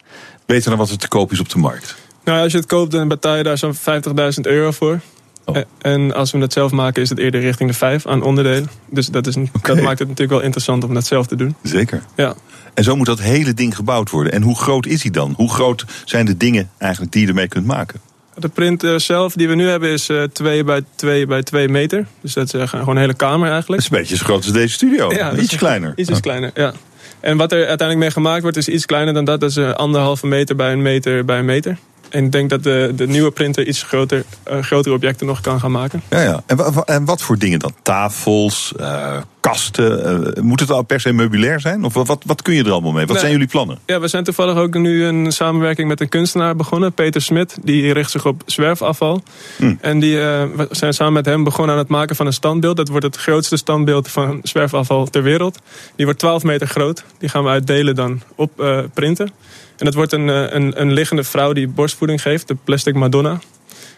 [0.53, 1.95] Beter dan wat er te koop is op de markt.
[2.25, 3.81] Nou, als je het koopt, dan betaal je daar zo'n 50.000
[4.41, 5.01] euro voor.
[5.45, 5.57] Oh.
[5.57, 8.71] Eh, En als we het zelf maken, is het eerder richting de 5 aan onderdelen.
[8.91, 11.55] Dus dat, is, dat maakt het natuurlijk wel interessant om dat zelf te doen.
[11.63, 12.03] Zeker.
[12.17, 12.35] Ja.
[12.75, 14.33] En zo moet dat hele ding gebouwd worden.
[14.33, 15.33] En hoe groot is hij dan?
[15.37, 18.01] Hoe groot zijn de dingen eigenlijk die je ermee kunt maken?
[18.35, 22.07] De printer zelf die we nu hebben is eh 2 bij 2 bij 2 meter.
[22.21, 23.83] Dus dat is eh, gewoon een hele kamer Dat eigenlijk.
[23.83, 25.13] is een beetje zo groot als deze studio.
[25.13, 25.93] Ja, dat Iets kleiner.
[25.97, 26.73] Iets kleiner, ja.
[27.23, 29.41] En wat er uiteindelijk mee gemaakt wordt is iets kleiner dan dat.
[29.41, 31.79] Dat is eh, anderhalve meter bij een meter bij een meter.
[32.09, 35.61] En ik denk dat de, de nieuwe printer iets groter, eh, grotere objecten nog kan
[35.61, 36.03] gaan maken.
[36.11, 36.43] Ja, ja.
[36.85, 37.75] En wat voor dingen dan?
[37.83, 40.05] Tafels, eh, kasten?
[40.37, 41.85] eh, moet het al per se meubilair zijn?
[41.85, 43.01] Of wat, wat, wat kun je er allemaal mee?
[43.01, 43.19] Wat Nee.
[43.19, 43.79] zijn jullie plannen?
[43.87, 47.57] Ja, we zijn toevallig ook nu een samenwerking met een kunstenaar begonnen, Peter Smit.
[47.63, 49.23] Die richt zich op zwerfafval.
[49.57, 49.75] Hm.
[49.81, 52.77] En die, eh, we zijn samen met hem begonnen aan het maken van een standbeeld.
[52.77, 55.59] Dat wordt het grootste standbeeld van zwerfafval ter wereld.
[55.97, 57.05] Die wordt 12 meter groot.
[57.19, 59.31] Die gaan we uitdelen dan op eh, printen.
[59.79, 63.39] En dat wordt een, een, een liggende vrouw die borstvoeding geeft, de plastic Madonna.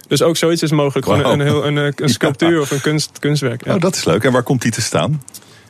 [0.08, 1.06] Dus ook zoiets is mogelijk.
[1.06, 3.64] Gewoon een, een, eh, een sculptuur of een kunst, kunstwerk.
[3.64, 3.74] Ja.
[3.74, 4.24] Oh, dat is leuk.
[4.24, 5.22] En waar komt die te staan?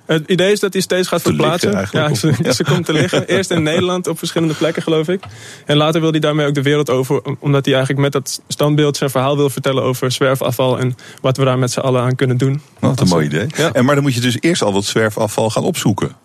[0.06, 1.88] Het idee is dat hij steeds gaat Te verplaatsen.
[1.92, 3.26] Ja, ze, ze komt te liggen.
[3.36, 5.22] Eerst in Nederland op verschillende plekken, geloof ik.
[5.66, 7.22] En later wil hij daarmee ook de wereld over.
[7.22, 10.78] om- Omdat hij eigenlijk met dat standbeeld zijn verhaal wil vertellen over zwerfafval.
[10.78, 12.60] En wat we daar met z'n allen aan kunnen doen.
[12.78, 13.46] Wat een mooi idee.
[13.56, 13.72] Ja.
[13.72, 16.16] En, maar dan moet je dus eerst al wat zwerfafval gaan opzoeken.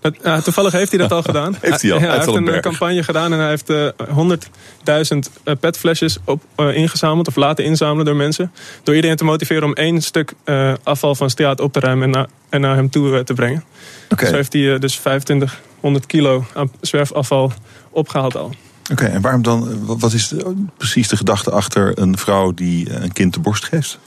[0.00, 1.56] Dat, ja, toevallig heeft hij dat al gedaan.
[1.60, 1.98] Heeft hij al?
[2.00, 7.28] Hij heeft een campagne gedaan en hij heeft eh, 100.000 eh, petflesjes op, eh, ingezameld.
[7.28, 8.52] Of laten inzamelen door mensen.
[8.82, 12.10] Door iedereen te motiveren om één stuk eh, afval van straat op te ruimen en,
[12.10, 13.64] naar- en naar hem toe eh, te brengen.
[14.10, 14.26] Oké.
[14.26, 17.52] Zo heeft hij eh, dus 2500 kilo aan zwerfafval
[17.90, 18.52] opgehaald al.
[18.92, 19.68] Oké, en waarom dan?
[19.70, 23.40] eh, wat- is de- precies de gedachte achter een vrouw die eh, een kind de
[23.40, 23.98] borst geeft?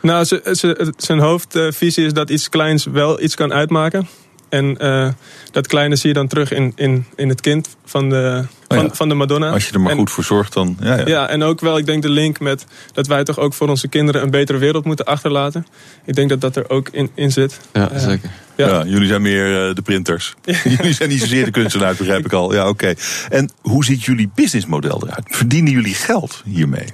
[0.00, 4.08] Nou, ze, ze, zijn hoofdvisie is dat iets kleins wel iets kan uitmaken.
[4.52, 5.08] En eh,
[5.50, 9.08] dat kleine zie je dan terug in, in, in het kind van de, van, van
[9.08, 9.50] de Madonna.
[9.50, 10.76] Als je er maar goed voor zorgt, dan.
[10.80, 11.06] Ja, ja.
[11.06, 13.88] ja, en ook wel, ik denk de link met dat wij toch ook voor onze
[13.88, 15.66] kinderen een betere wereld moeten achterlaten.
[16.04, 17.60] Ik denk dat dat er ook in, in zit.
[17.72, 18.30] Ja, zeker.
[18.56, 18.68] Ja.
[18.68, 18.84] ja.
[18.84, 20.34] jullie zijn meer uh, de printers.
[20.76, 22.54] jullie zijn niet zozeer de kunstenaar, begrijp ik al.
[22.54, 22.94] Ja, oké.
[23.28, 25.24] En hoe ziet jullie businessmodel eruit?
[25.24, 26.86] Verdienen jullie geld hiermee?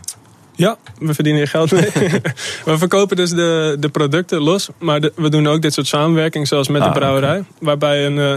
[0.59, 1.90] Ja, we verdienen hier geld mee.
[2.64, 4.68] we verkopen dus de, de producten los.
[4.79, 7.44] Maar we doen ook dit soort samenwerking, zoals met de ah, brouwerij.
[7.61, 8.35] Waarbij een, uh,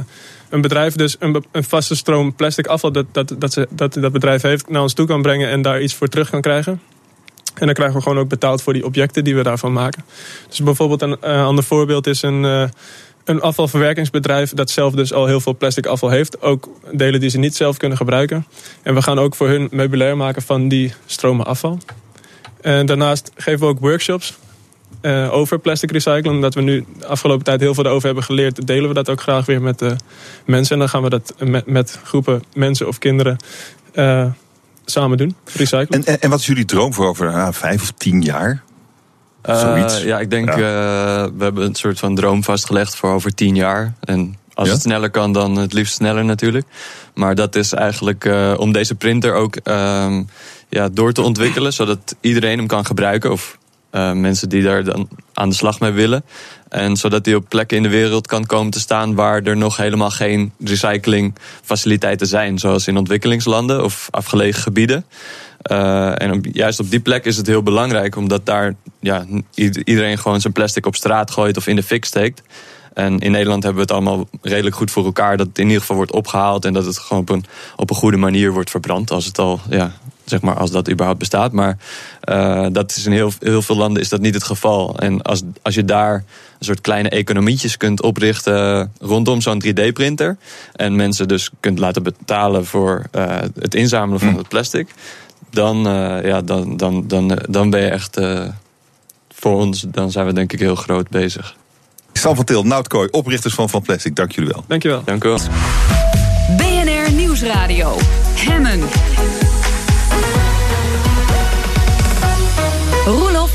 [0.50, 2.92] een bedrijf dus een, een, vaste stroom plastic afval...
[2.92, 5.50] Dat, dat, dat, ze, dat dat bedrijf heeft, naar ons toe kan brengen...
[5.50, 6.82] en daar iets voor terug kan krijgen.
[7.54, 10.04] En dan krijgen we gewoon ook betaald voor die objecten die we daarvan maken.
[10.50, 12.44] Dus bijvoorbeeld een ander voorbeeld is een...
[12.44, 12.64] Uh,
[13.24, 16.42] een afvalverwerkingsbedrijf dat zelf dus al heel veel plastic afval heeft.
[16.42, 18.46] Ook delen die ze niet zelf kunnen gebruiken.
[18.82, 21.80] En we gaan ook voor hun meubilair maken van die stromen afval.
[22.62, 24.38] En daarnaast geven we ook workshops
[25.02, 26.36] uh, over plastic recycling.
[26.36, 29.22] Omdat we nu de afgelopen tijd heel veel over hebben geleerd, delen we dat ook
[29.22, 29.96] graag weer met de
[30.46, 30.74] mensen.
[30.74, 33.38] En dan gaan we dat met, met groepen mensen of kinderen
[33.94, 34.26] uh,
[34.86, 36.04] samen doen, recyclen.
[36.04, 38.64] En, en, wat is jullie droom voor over uh, vijf of tien jaar?
[39.44, 40.02] Zoiets?
[40.02, 40.56] ja, ik denk, ja.
[41.38, 43.94] we hebben een soort van droom vastgelegd voor over tien jaar.
[44.00, 46.66] En als het sneller kan, dan het liefst sneller natuurlijk.
[47.14, 50.24] Maar dat is eigenlijk om deze printer ook ehm,
[50.72, 53.32] ja, door te ontwikkelen, zodat iedereen hem kan gebruiken.
[53.32, 53.58] Of
[53.92, 56.24] uh, mensen die daar dan aan de slag mee willen.
[56.70, 59.78] En zodat die op plekken in de wereld kan komen te staan waar er nog
[59.78, 62.60] helemaal geen recyclingfaciliteiten zijn.
[62.60, 65.06] Zoals in ontwikkelingslanden of afgelegen gebieden.
[65.72, 69.26] Uh, en juist op die plek is het heel belangrijk, omdat daar ja,
[69.84, 72.42] iedereen gewoon zijn plastic op straat gooit of in de fik steekt.
[72.94, 75.38] En in Nederland hebben we het allemaal redelijk goed voor elkaar.
[75.38, 77.96] Dat het in ieder geval wordt opgehaald en dat het gewoon op een, op een
[77.96, 79.12] goede manier wordt verbrand.
[79.12, 79.92] Als het al ja,
[80.32, 81.52] zeg maar, als dat überhaupt bestaat.
[81.52, 81.78] Maar
[82.30, 85.00] uh, dat is in heel, heel veel landen is dat niet het geval.
[85.00, 90.38] En als, als je daar een soort kleine economietjes kunt oprichten rondom zo'n 3D-printer.
[90.76, 94.38] En mensen dus kunt laten betalen voor uh, het inzamelen van hm.
[94.38, 94.88] het plastic.
[95.50, 98.20] Dan, uh, ja, dan, dan, dan, dan ben je echt
[99.30, 101.56] voor ons, dan zijn we denk ik heel groot bezig.
[102.14, 104.64] Sam van Til, Noutkooi, oprichters van Van Plastic, dank jullie wel.
[104.68, 105.02] Dank je wel.
[105.06, 105.40] Dank u wel.
[106.58, 107.98] BNR Nieuwsradio.
[108.36, 108.80] Hemmen.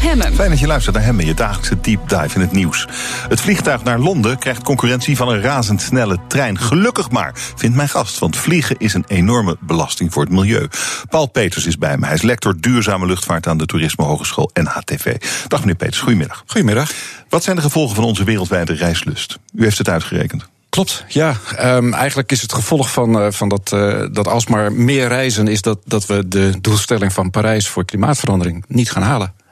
[0.06, 0.34] Hemmen.
[0.34, 2.86] Fijn dat je luistert naar Hemmen, je dagelijkse deep dive in het nieuws.
[3.28, 6.58] Het vliegtuig naar Londen krijgt concurrentie van een razendsnelle trein.
[6.58, 10.68] Gelukkig maar, vindt mijn gast, want vliegen is een enorme belasting voor het milieu.
[11.08, 12.06] Paul Peters is bij me.
[12.06, 15.16] Hij is lector duurzame luchtvaart aan de Toerisme Hogeschool NHTV.
[15.48, 16.42] Dag meneer Peters, goedemiddag.
[16.46, 16.90] Goedemiddag.
[17.28, 19.38] Wat zijn de gevolgen van onze wereldwijde reislust?
[19.54, 20.48] U heeft het uitgerekend.
[20.68, 21.34] Klopt, ja.
[21.60, 25.48] Um, eigenlijk is het gevolg van, uh, van dat, uh, dat alsmaar meer reizen...
[25.48, 29.44] is dat, dat we de doelstelling van Parijs voor klimaatverandering niet gaan halen.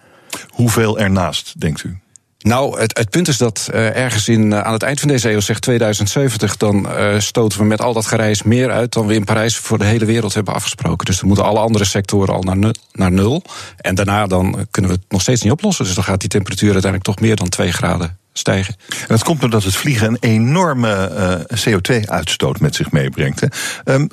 [0.49, 1.99] Hoeveel ernaast, denkt u?
[2.45, 5.31] Nou, het, het, punt is dat uh, ergens in, uh, aan het eind van deze
[5.31, 9.15] eeuw, zeg 2070, dan uh, stoten we met al dat gereis meer uit dan we
[9.15, 11.07] in Parijs voor de hele wereld hebben afgesproken.
[11.07, 13.43] Dus dan moeten alle andere sectoren al naar nul, naar nul.
[13.77, 15.85] En daarna dan kunnen we het nog steeds niet oplossen.
[15.85, 18.77] Dus dan gaat die temperatuur uiteindelijk toch meer dan 2 graden stijgen.
[18.89, 23.41] En dat komt omdat het vliegen een enorme CO2-uitstoot met zich meebrengt.
[23.41, 23.49] Hè.
[23.95, 24.09] Um,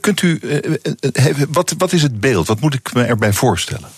[0.00, 0.40] kunt u,
[1.48, 2.46] wat, wat is het beeld?
[2.46, 3.88] Wat moet ik me erbij voorstellen?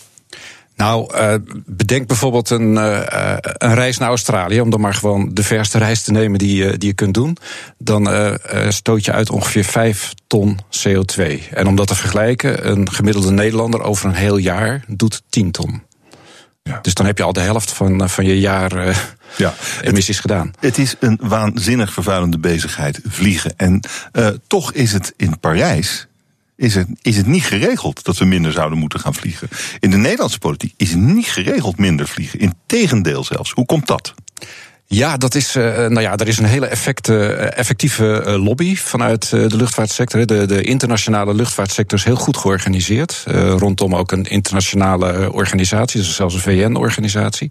[0.79, 1.35] Nou, uh,
[1.67, 3.01] bedenk bijvoorbeeld een, uh,
[3.43, 6.73] een reis naar Australië, om dan maar gewoon de verste reis te nemen die, uh,
[6.79, 7.37] die je kunt doen.
[7.79, 8.09] Dan
[8.69, 11.49] stoot je uit ongeveer 5 ton CO2.
[11.51, 15.83] En om dat te vergelijken, een gemiddelde Nederlander over een heel jaar doet 10 ton.
[16.63, 16.79] Ja.
[16.83, 18.97] Dus dan heb je al de helft van, van je jaar
[19.37, 20.51] ja, emissies het, gedaan.
[20.61, 23.53] Het is een waanzinnig vervuilende bezigheid, vliegen.
[23.57, 23.81] En
[24.47, 26.08] toch is het in Parijs
[26.59, 29.49] is het, is het niet geregeld dat we minder zouden moeten gaan vliegen.
[29.79, 32.39] In de Nederlandse politiek is het niet geregeld minder vliegen.
[32.39, 33.51] Integendeel zelfs.
[33.51, 34.15] Hoe komt dat?
[34.87, 39.31] Ja, dat is, uh, nou ja, er is een hele effecte, effectieve uh, lobby vanuit
[39.31, 40.27] de luchtvaartsector.
[40.27, 43.25] De, de internationale luchtvaartsector is heel goed georganiseerd.
[43.57, 47.51] rondom ook een internationale organisatie, dus zelfs een VN-organisatie.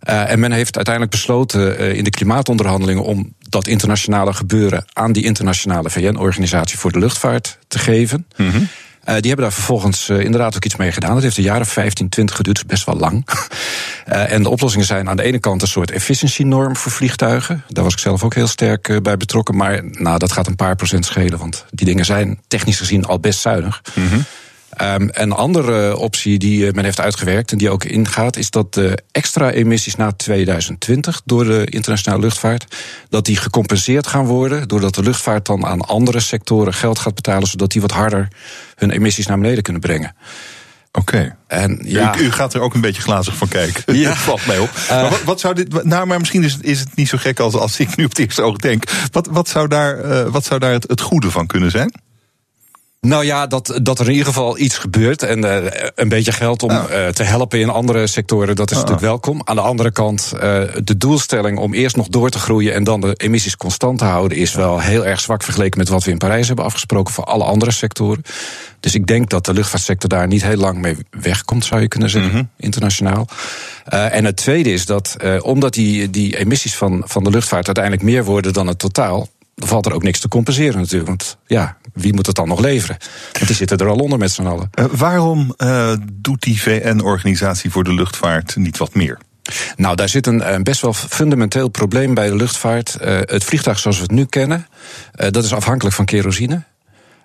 [0.00, 5.90] En men heeft uiteindelijk besloten in de klimaatonderhandelingen om dat internationale gebeuren aan die internationale
[5.90, 8.26] VN-organisatie voor de luchtvaart te geven.
[8.36, 8.68] Mm -hmm.
[9.08, 11.14] Uh, die hebben daar vervolgens uh, inderdaad ook iets mee gedaan.
[11.14, 13.28] Dat heeft een jaar of 15, 20 geduurd, dus best wel lang.
[14.08, 17.64] uh, en de oplossingen zijn aan de ene kant een soort efficiency-norm voor vliegtuigen.
[17.68, 19.56] Daar was ik zelf ook heel sterk bij betrokken.
[19.56, 23.20] Maar nou, dat gaat een paar procent schelen, want die dingen zijn technisch gezien al
[23.20, 23.82] best zuinig.
[23.94, 24.24] Mm -hmm.
[24.82, 28.74] Um, een andere optie die eh, men heeft uitgewerkt en die ook ingaat, is dat
[28.74, 32.76] de extra emissies na 2020 door de internationale luchtvaart,
[33.08, 37.48] dat die gecompenseerd gaan worden, doordat de luchtvaart dan aan andere sectoren geld gaat betalen,
[37.48, 38.28] zodat die wat harder
[38.74, 40.14] hun emissies naar beneden kunnen brengen.
[40.92, 41.36] Oké.
[41.46, 42.18] En ja.
[42.18, 43.96] U, u, gaat er ook een beetje glazig van kijken.
[43.96, 44.08] Ja.
[44.14, 44.70] Dat valt mij op.
[44.82, 45.84] Uh, maar wat, wat, zou dit.
[45.84, 48.10] Nou, maar misschien is het, is het niet zo gek als, als ik nu op
[48.10, 48.84] het eerste oog denk.
[49.10, 51.92] Wat, wat zou daar, uh, wat zou daar het, het goede van kunnen zijn?
[53.06, 55.22] Nou ja, dat, dat er in ieder geval iets gebeurt.
[55.22, 55.56] En uh,
[55.94, 59.40] een beetje geld om uh, te helpen in andere sectoren, dat is natuurlijk welkom.
[59.44, 60.40] Aan de andere kant, uh,
[60.84, 64.38] de doelstelling om eerst nog door te groeien en dan de emissies constant te houden,
[64.38, 67.44] is wel heel erg zwak vergeleken met wat we in Parijs hebben afgesproken voor alle
[67.44, 68.22] andere sectoren.
[68.80, 72.10] Dus ik denk dat de luchtvaartsector daar niet heel lang mee wegkomt, zou je kunnen
[72.10, 72.48] zeggen, mm -hmm.
[72.56, 73.26] internationaal.
[73.84, 78.24] en het tweede is dat, omdat die, die emissies van, van de luchtvaart uiteindelijk meer
[78.24, 81.08] worden dan het totaal, valt er ook niks te compenseren natuurlijk.
[81.08, 82.96] Want ja, wie moet het dan nog leveren?
[83.32, 84.70] Want die zitten er al onder met z'n allen.
[84.74, 89.18] Uh, waarom uh, doet die VN-organisatie voor de luchtvaart niet wat meer?
[89.76, 92.96] Nou, daar zit een, een, best wel fundamenteel probleem bij de luchtvaart.
[93.00, 94.66] Uh, het vliegtuig zoals we het nu kennen,
[95.12, 96.62] dat is afhankelijk van kerosine.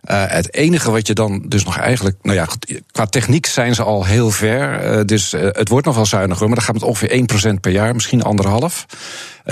[0.09, 2.17] Uh, het enige wat je dan dus nog eigenlijk.
[2.21, 2.47] Nou ja,
[2.91, 4.93] qua techniek zijn ze al heel ver.
[4.97, 7.71] Uh, dus uh, het wordt nog wel zuiniger, maar dan gaat het ongeveer 1% per
[7.71, 8.85] jaar, misschien anderhalf.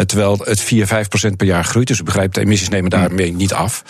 [0.06, 1.88] terwijl het 4, 5% per jaar groeit.
[1.88, 3.84] Dus u begrijpt, de emissies nemen daarmee niet af.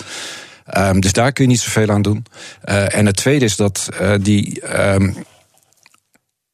[0.77, 2.25] Um, dus daar kun je niet zoveel aan doen.
[2.61, 3.89] en het tweede is dat
[4.21, 4.79] die.
[4.79, 5.15] Um,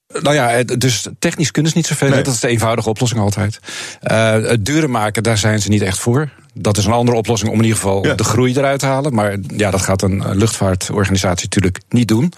[0.08, 2.10] nou ja, dus technisch kunnen ze niet zoveel.
[2.10, 2.24] Nee.
[2.24, 3.60] Dat is de eenvoudige oplossing altijd.
[4.04, 6.30] Uh, het duurder maken, daar zijn ze niet echt voor.
[6.58, 8.14] Dat is een andere oplossing om in ieder geval ja.
[8.14, 9.14] de groei eruit te halen.
[9.14, 12.34] Maar ja, dat gaat een luchtvaartorganisatie natuurlijk niet doen.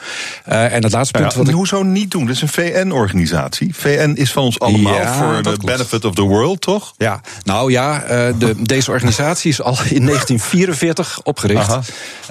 [0.49, 1.31] Uh, en het laatste punt.
[1.31, 1.53] Ja, wat ik...
[1.53, 2.25] Hoezo niet doen?
[2.25, 3.75] Dat is een VN-organisatie.
[3.75, 6.93] VN is van ons allemaal ja, voor de benefit of the world, toch?
[6.97, 11.77] Ja, nou ja, uh, de, deze organisatie is al in 1944 opgericht.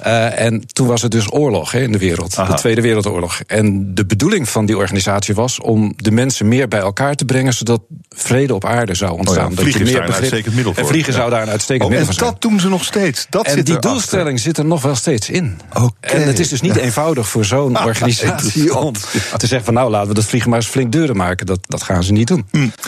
[0.05, 2.37] Uh, en toen was het dus oorlog hè, in de wereld.
[2.37, 2.51] Aha.
[2.51, 3.41] De Tweede Wereldoorlog.
[3.47, 7.53] En de bedoeling van die organisatie was om de mensen meer bij elkaar te brengen,
[7.53, 9.45] zodat vrede op aarde zou ontstaan.
[9.45, 10.45] Oh ja, vliegen dat je meer begrip...
[10.45, 10.83] middel voor.
[10.83, 12.15] En vliegen zou daar een uitstekend oh, zijn.
[12.17, 13.27] dat doen ze nog steeds.
[13.29, 15.59] Dat en zit die doelstelling zit er nog wel steeds in.
[15.73, 15.89] Okay.
[16.21, 18.93] En het is dus niet eenvoudig voor zo'n organisatie om
[19.37, 21.45] te zeggen van nou laten we dat vliegen maar eens flink duurder maken.
[21.45, 22.45] Dat, dat gaan ze niet doen.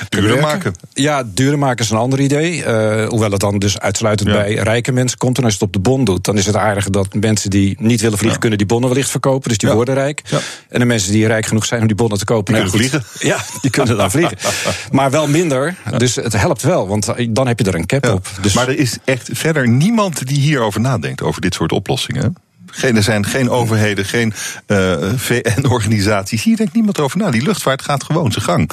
[0.09, 0.73] Duurder maken?
[0.93, 2.57] Ja, duurder maken is een ander idee.
[2.57, 4.35] Uh, hoewel het dan dus uitsluitend ja.
[4.35, 5.37] bij rijke mensen komt.
[5.37, 7.75] En als je het op de bon doet, dan is het aardige dat mensen die
[7.79, 8.39] niet willen vliegen, ja.
[8.39, 9.49] kunnen die bonnen wellicht verkopen.
[9.49, 10.21] Dus die worden rijk.
[10.69, 13.03] En de mensen die rijk genoeg zijn om die bonnen te kopen, die kunnen vliegen.
[13.19, 14.37] Ja, die kunnen dan vliegen.
[14.91, 15.75] Maar wel minder.
[15.97, 18.27] Dus het helpt wel, want dan heb je er een cap op.
[18.41, 22.35] Dus maar is echt verder niemand die hierover nadenkt, over dit soort oplossingen.
[22.65, 24.33] Geen, er zijn geen overheden, geen
[24.67, 26.43] uh, VN-organisaties.
[26.43, 27.31] Hier denkt niemand over na.
[27.31, 28.69] Die luchtvaart gaat gewoon zijn gang.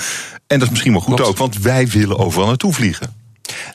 [0.47, 1.31] En dat is misschien wel goed Klopt.
[1.31, 3.15] ook, want wij willen overal naartoe vliegen.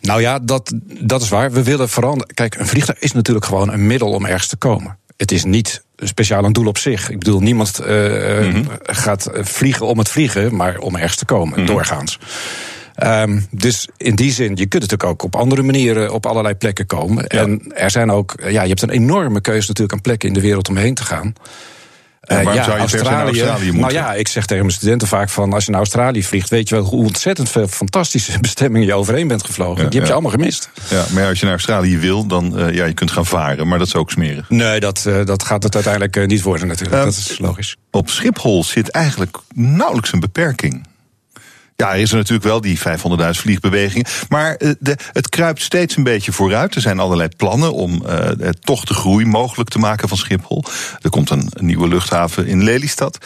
[0.02, 1.52] Nou ja, dat, dat is waar.
[1.52, 2.34] We willen veranderen.
[2.34, 4.98] Kijk, een vliegtuig is natuurlijk gewoon een middel om ergens te komen.
[5.18, 7.10] Het is niet speciaal een doel op zich.
[7.10, 8.66] Ik bedoel, niemand uh, mm-hmm.
[8.82, 11.66] gaat vliegen om het vliegen, maar om ergens te komen, mm-hmm.
[11.66, 12.20] doorgaans.
[13.04, 16.86] Um, dus in die zin, je kunt natuurlijk ook op andere manieren op allerlei plekken
[16.86, 17.26] komen.
[17.28, 17.40] Ja.
[17.40, 20.42] En er zijn ook, ja, je hebt een enorme keuze natuurlijk aan plekken in de
[20.42, 21.34] wereld om heen te gaan.
[22.28, 23.72] Uh, ja, zou je Australië?
[23.72, 25.54] Nou ja, ik zeg tegen mijn studenten vaak van...
[25.54, 29.28] als je naar Australië vliegt, weet je wel hoe ontzettend veel fantastische bestemmingen je overheen
[29.28, 29.84] bent gevlogen.
[29.84, 30.70] Ja, Die heb je allemaal gemist.
[30.90, 33.78] Ja, maar als je naar Australië wil, dan uh, ja, je kunt gaan varen, maar
[33.78, 34.50] dat is ook smerig.
[34.50, 37.04] Nee, dat, uh, dat gaat het uiteindelijk niet worden natuurlijk.
[37.04, 37.76] dat is logisch.
[37.92, 40.88] Op Schiphol zit eigenlijk nauwelijks een beperking.
[41.82, 42.84] Ja, er is er natuurlijk wel die 500.000
[43.30, 44.06] vliegbewegingen.
[44.30, 46.76] Maar de, het kruipt steeds een beetje vooruit.
[46.76, 48.30] Er zijn allerlei plannen om uh,
[48.62, 50.64] toch de groei mogelijk te maken van Schiphol.
[51.02, 53.18] Er komt een, nieuwe luchthaven in Lelystad.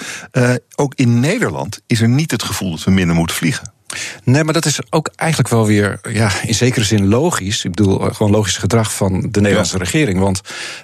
[0.76, 3.75] Ook in Nederland is er niet het gevoel dat we minder moeten vliegen.
[4.24, 7.64] Nee, maar dat is ook eigenlijk wel weer ja, in zekere zin logisch.
[7.64, 9.84] Ik bedoel, gewoon logisch gedrag van de Nederlandse ja.
[9.84, 10.20] regering.
[10.20, 10.42] Want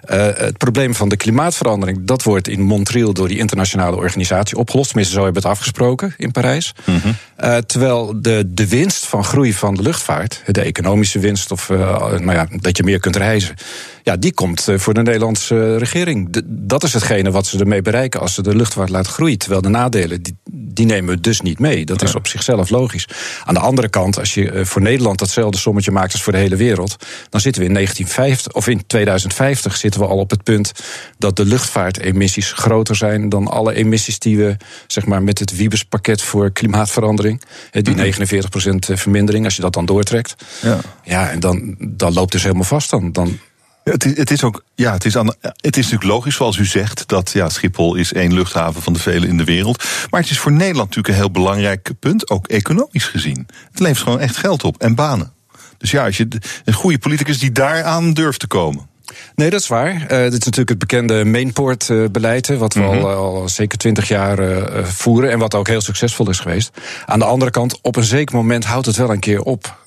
[0.09, 4.87] uh, het probleem van de klimaatverandering, dat wordt in Montreal door die internationale organisatie opgelost.
[4.87, 6.73] Tenminste, zo hebben we het afgesproken in Parijs.
[6.85, 7.15] Mm-hmm.
[7.43, 11.79] Uh, terwijl de, de winst van groei van de luchtvaart, de economische winst, of uh,
[12.09, 13.55] nou ja, dat je meer kunt reizen.
[14.03, 16.29] Ja, die komt voor de Nederlandse regering.
[16.29, 19.37] De, dat is hetgene wat ze ermee bereiken als ze de luchtvaart laten groeien.
[19.37, 21.85] Terwijl de nadelen, die, die nemen we dus niet mee.
[21.85, 23.07] Dat is op zichzelf logisch.
[23.45, 26.55] Aan de andere kant, als je voor Nederland datzelfde sommetje maakt als voor de hele
[26.55, 26.95] wereld,
[27.29, 30.71] dan zitten we in 1950 of in 2050 zitten we al op het punt
[31.17, 36.21] dat de luchtvaartemissies groter zijn dan alle emissies die we zeg maar met het Wiebes-pakket
[36.21, 42.13] voor klimaatverandering, die 49% vermindering, als je dat dan doortrekt, ja, ja en dan, dan
[42.13, 43.11] loopt dus helemaal vast dan.
[43.11, 43.39] dan
[43.83, 47.07] het, is, het is ook, ja, het is, het is natuurlijk logisch, zoals u zegt,
[47.07, 49.83] dat ja, Schiphol is één luchthaven van de vele in de wereld.
[50.09, 53.47] Maar het is voor Nederland natuurlijk een heel belangrijk punt, ook economisch gezien.
[53.71, 55.33] Het levert gewoon echt geld op en banen.
[55.77, 56.27] Dus ja, als je
[56.65, 58.89] een goede politicus die daaraan durft te komen.
[59.35, 59.93] Nee, dat is waar.
[59.93, 63.03] Uh, dit is natuurlijk het bekende mainport-beleid, uh, wat we mm-hmm.
[63.03, 66.71] al, al, zeker twintig jaar uh, voeren en wat ook heel succesvol is geweest.
[67.05, 69.79] Aan de andere kant, op een zeker moment houdt het wel een keer op.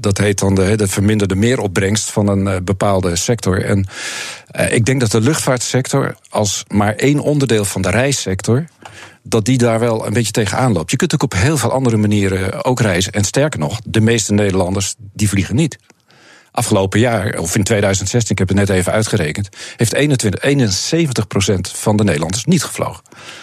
[0.00, 3.64] dat heet dan de, de verminderde meeropbrengst van een bepaalde sector.
[3.64, 3.86] En
[4.70, 8.64] ik denk dat de luchtvaartsector als maar één onderdeel van de reissector
[9.22, 10.90] dat die daar wel een beetje tegenaan loopt.
[10.90, 13.12] Je kunt ook op heel veel andere manieren ook reizen.
[13.12, 15.78] En sterker nog, de meeste Nederlanders die vliegen niet.
[16.52, 21.96] Afgelopen jaar, of in 2016, ik heb het net even uitgerekend, heeft 21, 71% van
[21.96, 23.02] de Nederlanders niet gevlogen.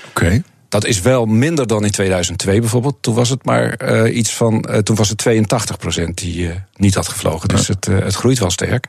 [0.09, 0.41] Oké.
[0.69, 2.97] Dat is wel minder dan in 2002 bijvoorbeeld.
[3.01, 4.65] Toen was het maar uh, iets van.
[4.69, 7.47] Uh, toen was het 82% die uh, niet had gevlogen.
[7.47, 8.87] Dus het, het groeit wel sterk.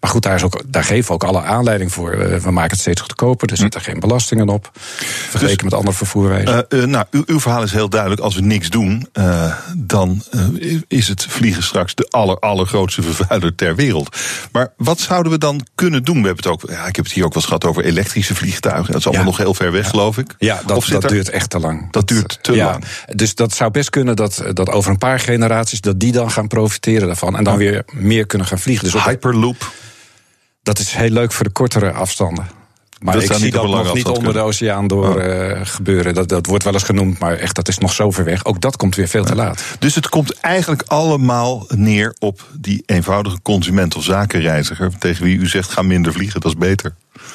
[0.00, 2.14] Maar goed, daar, is ook, daar geven we ook alle aanleiding voor.
[2.14, 4.70] Uh, we maken het steeds goedkoper, er zitten geen belastingen op.
[4.72, 6.66] Vergeleken dus, met andere vervoerwijzen.
[6.68, 8.20] Uh, uh, nou, uw, uw, verhaal is heel duidelijk.
[8.20, 9.08] Als we niks doen,
[9.76, 10.22] dan
[10.88, 14.16] is het vliegen straks de aller, allergrootste vervuiler ter wereld.
[14.52, 16.20] Maar wat zouden we dan kunnen doen?
[16.20, 18.34] We hebben het ook, ja, ik heb het hier ook wel eens gehad over elektrische
[18.34, 18.92] vliegtuigen.
[18.92, 19.30] Dat is allemaal ja.
[19.30, 19.90] nog heel ver weg, ja.
[19.90, 20.34] geloof ik.
[20.38, 21.80] Ja, dat, dat er, duurt echt te lang.
[21.82, 22.84] Dat, dat duurt te lang.
[23.14, 25.80] Dus dat zou best kunnen dat, dat over een paar generaties...
[25.80, 27.36] dat die dan gaan profiteren daarvan.
[27.36, 28.90] En dan weer meer kunnen gaan vliegen.
[28.90, 29.72] Dus Hyperloop.
[30.66, 32.46] Dat is heel leuk voor de kortere afstanden.
[33.00, 35.24] Maar dat ik zie dat nog niet onder de oceaan door oh.
[35.24, 36.14] uh, gebeuren.
[36.14, 38.44] Dat, dat wordt wel eens genoemd, maar echt, dat is nog zo ver weg.
[38.44, 39.62] Ook dat komt weer veel te laat.
[39.78, 44.98] Dus het komt eigenlijk allemaal neer op die eenvoudige consument of zakenreiziger...
[44.98, 46.94] tegen wie u zegt, ga minder vliegen, dat is beter.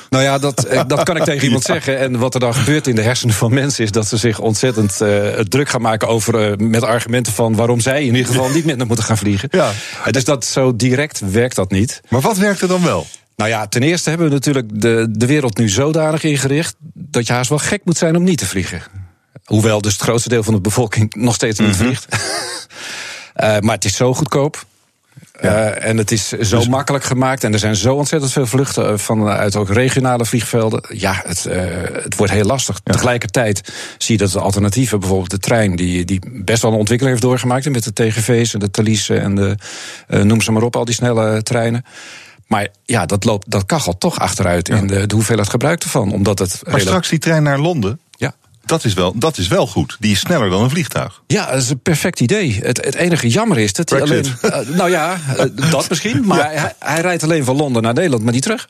[0.10, 1.74] Nou ja, dat, dat kan ik tegen iemand ja.
[1.74, 2.00] zeggen.
[2.00, 5.02] En wat er dan gebeurt in de hersenen van mensen is dat ze zich ontzettend
[5.02, 6.52] uh, druk gaan maken over.
[6.52, 9.50] Uh, met argumenten van waarom zij in ieder geval niet minder moeten gaan vliegen.
[9.52, 9.72] Ja.
[10.12, 12.02] Dus dat zo direct werkt dat niet.
[12.10, 13.08] Maar wat werkt er dan wel?
[13.42, 17.34] Nou ja, ten eerste hebben we natuurlijk de, de wereld nu zodanig ingericht dat je
[17.34, 18.82] haast wel gek moet zijn om niet te vliegen.
[19.46, 21.84] Hoewel dus het grootste deel van de bevolking nog steeds niet mm -hmm.
[21.84, 22.08] vliegt.
[22.16, 24.66] uh, maar het is zo goedkoop.
[25.42, 25.78] Ja.
[25.78, 26.68] Uh, en het is zo dus...
[26.68, 27.44] makkelijk gemaakt.
[27.44, 30.84] En er zijn zo ontzettend veel vluchten vanuit ook regionale vliegvelden.
[30.90, 31.54] Ja, het, uh,
[32.04, 32.80] het wordt heel lastig.
[32.84, 32.92] Ja.
[32.92, 37.18] Tegelijkertijd zie je dat de alternatieven, bijvoorbeeld de trein, die, die best wel een ontwikkeling
[37.18, 37.70] heeft doorgemaakt.
[37.70, 39.56] Met de TGV's en de Thalys en de,
[40.10, 41.86] uh, noem ze maar op, al die snelle treinen.
[42.52, 44.76] Maar ja, dat, loopt, dat kachelt toch achteruit ja.
[44.76, 46.12] in de, de hoeveelheid gebruik ervan.
[46.12, 48.00] Omdat het maar straks die trein naar Londen.
[48.10, 48.34] Ja.
[48.66, 49.98] Dat is, wel, dat is wel goed.
[50.00, 51.22] Die is sneller dan een vliegtuig.
[51.28, 52.60] Ja, dat is een perfect idee.
[52.64, 54.26] Het, het enige jammer is dat hij alleen.
[54.42, 56.26] Uh, nou ja, uh, dat misschien.
[56.28, 56.60] Maar ja.
[56.60, 58.70] hij, hij rijdt alleen van Londen naar Nederland, maar niet terug.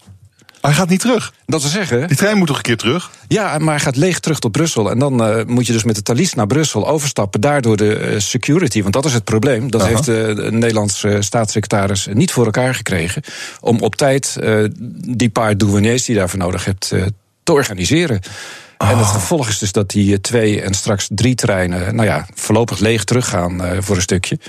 [0.61, 1.33] Hij gaat niet terug.
[1.45, 2.07] Dat wil zeggen.
[2.07, 3.11] Die trein moet toch een keer terug?
[3.27, 4.91] Ja, maar hij gaat leeg terug tot Brussel.
[4.91, 7.41] En dan uh, moet je dus met de Thalys naar Brussel overstappen.
[7.41, 8.81] Daardoor de uh, security.
[8.81, 9.71] Want dat is het probleem.
[9.71, 13.21] Dat heeft de, de Nederlandse staatssecretaris niet voor elkaar gekregen.
[13.59, 14.37] Om op tijd
[15.07, 16.87] die paar douaniers die je daarvoor nodig hebt
[17.43, 18.19] te organiseren.
[18.77, 18.89] Oh.
[18.89, 22.79] En het gevolg is dus dat die twee en straks drie treinen, nou ja, voorlopig
[22.79, 24.39] leeg teruggaan voor een stukje.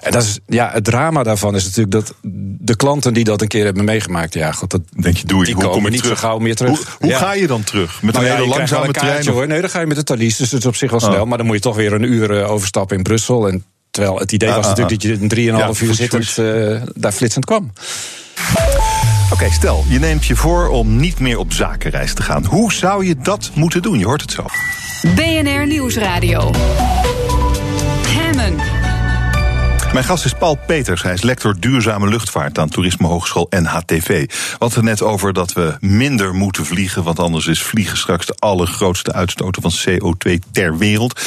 [0.00, 2.14] En dat is, ja, het drama daarvan is natuurlijk dat
[2.60, 5.44] de klanten die dat een keer hebben meegemaakt, ja, god, dat, denk je, doe je,
[5.44, 6.18] die hoe komen kom ik niet terug?
[6.18, 6.76] zo gauw meer terug.
[6.76, 7.18] Hoe, hoe ja.
[7.18, 8.02] ga je dan terug?
[8.02, 9.36] Met nou een ja, hele langzame een kaartje, trein?
[9.36, 9.46] Hoor.
[9.46, 11.20] Nee, dan ga je met de Thalys, dus dat is op zich wel snel.
[11.20, 11.28] Oh.
[11.28, 13.48] Maar dan moet je toch weer een uur uh, overstappen in Brussel.
[13.48, 15.08] En terwijl het idee ah, was ah, natuurlijk ah.
[15.08, 17.72] dat je in 3,5 ja, uur zittend uh, daar flitsend kwam.
[19.24, 22.44] Oké, okay, stel, je neemt je voor om niet meer op zakenreis te gaan.
[22.44, 23.98] Hoe zou je dat moeten doen?
[23.98, 24.44] Je hoort het zo.
[25.14, 26.50] BNR Nieuwsradio.
[29.92, 31.02] Mijn gast is Paul Peters.
[31.02, 34.06] Hij is lector duurzame luchtvaart aan Toerisme Hogeschool NHTV.
[34.06, 38.26] We hadden het net over dat we minder moeten vliegen, want anders is vliegen straks
[38.26, 41.20] de allergrootste uitstoter van CO2 ter wereld.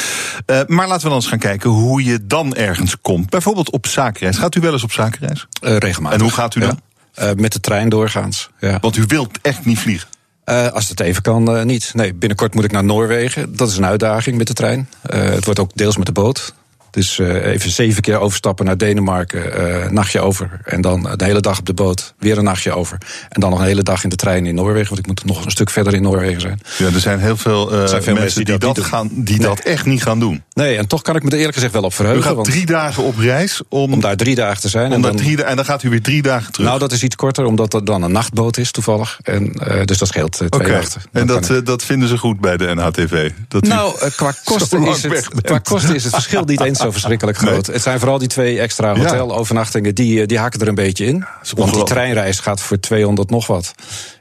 [0.46, 3.30] Uh, maar laten we dan eens gaan kijken hoe je dan ergens komt.
[3.30, 4.38] Bijvoorbeeld op zakenreis.
[4.38, 5.48] Gaat u wel eens op zakenreis?
[5.62, 6.18] Uh, regelmatig.
[6.18, 6.80] En hoe gaat u dan?
[7.20, 8.50] Uh, met de trein doorgaans.
[8.60, 8.78] Ja.
[8.82, 10.08] Want u wilt echt niet vliegen?
[10.46, 11.92] Uh, als het even kan, uh, niet.
[11.94, 13.56] Nee, binnenkort moet ik naar Noorwegen.
[13.56, 14.90] Dat is een uitdaging met de trein.
[15.14, 16.54] Uh, het wordt ook deels met de boot.
[16.94, 20.60] Dus uh, even zeven keer overstappen naar Denemarken, uh, nachtje over.
[20.64, 22.98] En dan de hele dag op de boot, weer een nachtje over.
[23.30, 25.46] En dan nog een hele dag in de trein in Noorwegen, want ik moet nog
[25.46, 26.60] een stuk verder in Noorwegen zijn.
[26.78, 29.48] Ja, er zijn heel veel, uh, zijn veel mensen, die, die, dat, gaan, die nee.
[29.48, 30.44] dat echt niet gaan doen.
[30.54, 32.22] Nee, en toch kan ik me er eerlijk gezegd wel op verheugen.
[32.22, 34.88] U gaat want, drie dagen op reis om, om daar drie dagen te zijn.
[34.88, 36.68] Om en, dan, drie, en dan gaat u weer drie dagen terug.
[36.68, 39.20] Nou, dat is iets korter, omdat er dan een nachtboot is toevallig.
[39.24, 39.52] En,
[39.86, 40.72] dus dat scheelt twee okay.
[40.72, 41.02] nachten.
[41.12, 43.32] En dat, dat vinden ze goed bij de NHTV?
[43.48, 47.38] Dat nou, qua kosten, is het, qua kosten is het verschil niet eens zo verschrikkelijk
[47.38, 47.68] groot.
[47.68, 47.76] Nee.
[47.76, 51.26] Het zijn vooral die twee extra hotelovernachtingen, die, die haken er een beetje in.
[51.56, 53.74] Want die treinreis gaat voor 200 nog wat.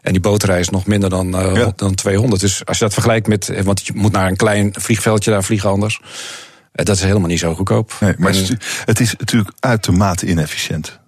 [0.03, 1.73] En die bootreis nog minder dan, uh, ja.
[1.77, 2.41] dan 200.
[2.41, 3.53] Dus als je dat vergelijkt met.
[3.63, 6.01] Want je moet naar een klein vliegveldje daar vliegen anders.
[6.73, 7.93] Dat is helemaal niet zo goedkoop.
[8.01, 11.01] Nee, maar en, het is natuurlijk uitermate inefficiënt.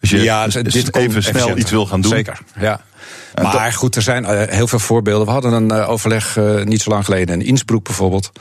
[0.00, 2.10] Als je ja, dus dit even snel iets wil gaan doen.
[2.10, 2.80] Zeker, ja.
[3.42, 5.26] Maar goed, er zijn uh, heel veel voorbeelden.
[5.26, 8.32] We hadden een uh, overleg uh, niet zo lang geleden in Innsbruck bijvoorbeeld.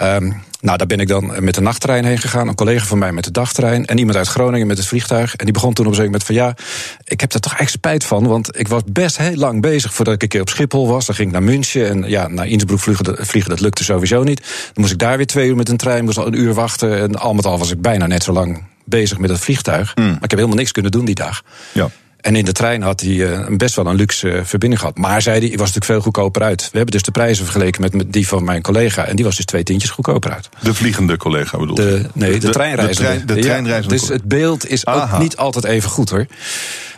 [0.00, 2.48] Um, nou, daar ben ik dan met de nachttrein heen gegaan.
[2.48, 3.86] Een collega van mij met de dagtrein.
[3.86, 5.36] En iemand uit Groningen met het vliegtuig.
[5.36, 6.64] En die begon toen op een gegeven moment van...
[6.74, 8.26] ja, ik heb er toch echt spijt van.
[8.26, 11.06] Want ik was best heel lang bezig voordat ik een keer op Schiphol was.
[11.06, 11.88] Dan ging ik naar München.
[11.88, 14.40] En ja, naar Innsbruck vliegen, vliegen dat lukte sowieso niet.
[14.40, 16.04] Dan moest ik daar weer twee uur met een trein.
[16.04, 17.00] Moest al een uur wachten.
[17.00, 19.96] En al met al was ik bijna net zo lang bezig met het vliegtuig.
[19.96, 20.04] Mm.
[20.04, 21.42] Maar ik heb helemaal niks kunnen doen die dag.
[21.72, 21.90] Ja.
[22.24, 24.98] En in de trein had hij uh, best wel een luxe verbinding gehad.
[24.98, 26.62] Maar zei hij, was natuurlijk veel goedkoper uit.
[26.62, 29.04] We hebben dus de prijzen vergeleken met, met die van mijn collega.
[29.04, 30.48] En die was dus twee tientjes goedkoper uit.
[30.60, 33.24] De vliegende collega bedoel de, Nee, de, treinreizende.
[33.24, 36.26] De, trein, de dus het beeld is ook niet altijd even goed hoor.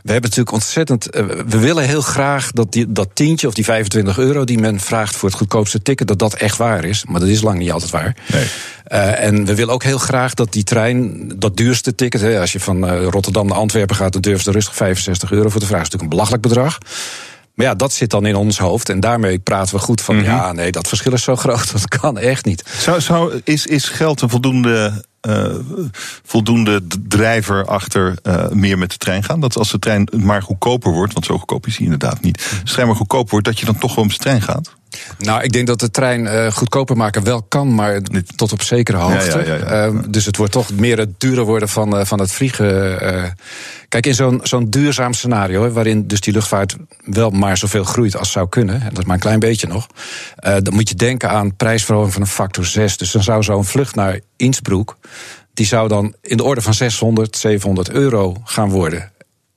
[0.06, 1.16] We hebben natuurlijk ontzettend.
[1.16, 4.80] Uh, we willen heel graag dat die, dat tientje of die 25 euro die men
[4.80, 7.04] vraagt voor het goedkoopste ticket, dat dat echt waar is.
[7.04, 8.16] Maar dat is lang niet altijd waar.
[8.32, 8.44] Nee.
[8.88, 12.52] Uh, en we willen ook heel graag dat die trein, dat duurste ticket, hè, als
[12.52, 15.66] je van uh, Rotterdam naar Antwerpen gaat, dan durf je rustig 65 euro voor te
[15.66, 15.90] vragen.
[15.90, 16.78] Dat is natuurlijk een belachelijk bedrag.
[17.56, 18.88] Maar ja, dat zit dan in ons hoofd.
[18.88, 20.14] En daarmee praten we goed van...
[20.14, 20.30] Mm -hmm.
[20.30, 22.64] ja, nee, dat verschil is zo groot, dat kan echt niet.
[22.78, 25.54] Zou, zou, is, is geld een voldoende uh,
[26.24, 29.40] voldoende drijver achter uh, meer met de trein gaan?
[29.40, 32.36] Dat als de trein maar goedkoper wordt, want zo goedkoop is hij inderdaad niet.
[32.50, 34.76] Als de trein maar goedkoper wordt, dat je dan toch gewoon met de trein gaat?
[35.18, 38.00] Nou, ik denk dat de trein uh, goedkoper maken wel kan, maar
[38.36, 39.38] tot op zekere hoogte.
[39.38, 42.20] Ja, ja, ja, uh, dus het wordt toch meer het duurder worden van, uh, van
[42.20, 43.34] het vliegen.
[43.88, 48.32] kijk, in zo'n zo'n duurzaam scenario, waarin dus die luchtvaart wel maar zoveel groeit als
[48.32, 49.86] zou kunnen, en dat is maar een klein beetje nog,
[50.36, 52.96] dan moet je denken aan prijsverhoging van een factor 6.
[52.96, 54.96] Dus dan zou zo'n vlucht naar Innsbruck,
[55.54, 59.10] die zou dan in de orde van 600, 700 euro gaan worden.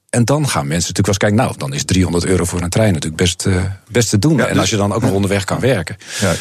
[0.10, 2.70] En dan gaan mensen natuurlijk wel eens kijken, nou, dan is 300 euro voor een
[2.70, 4.38] trein natuurlijk best, uh, best te doen.
[4.38, 5.97] Ja, en dus, als je dan ook nog onderweg kan werken.
[6.20, 6.34] Ja.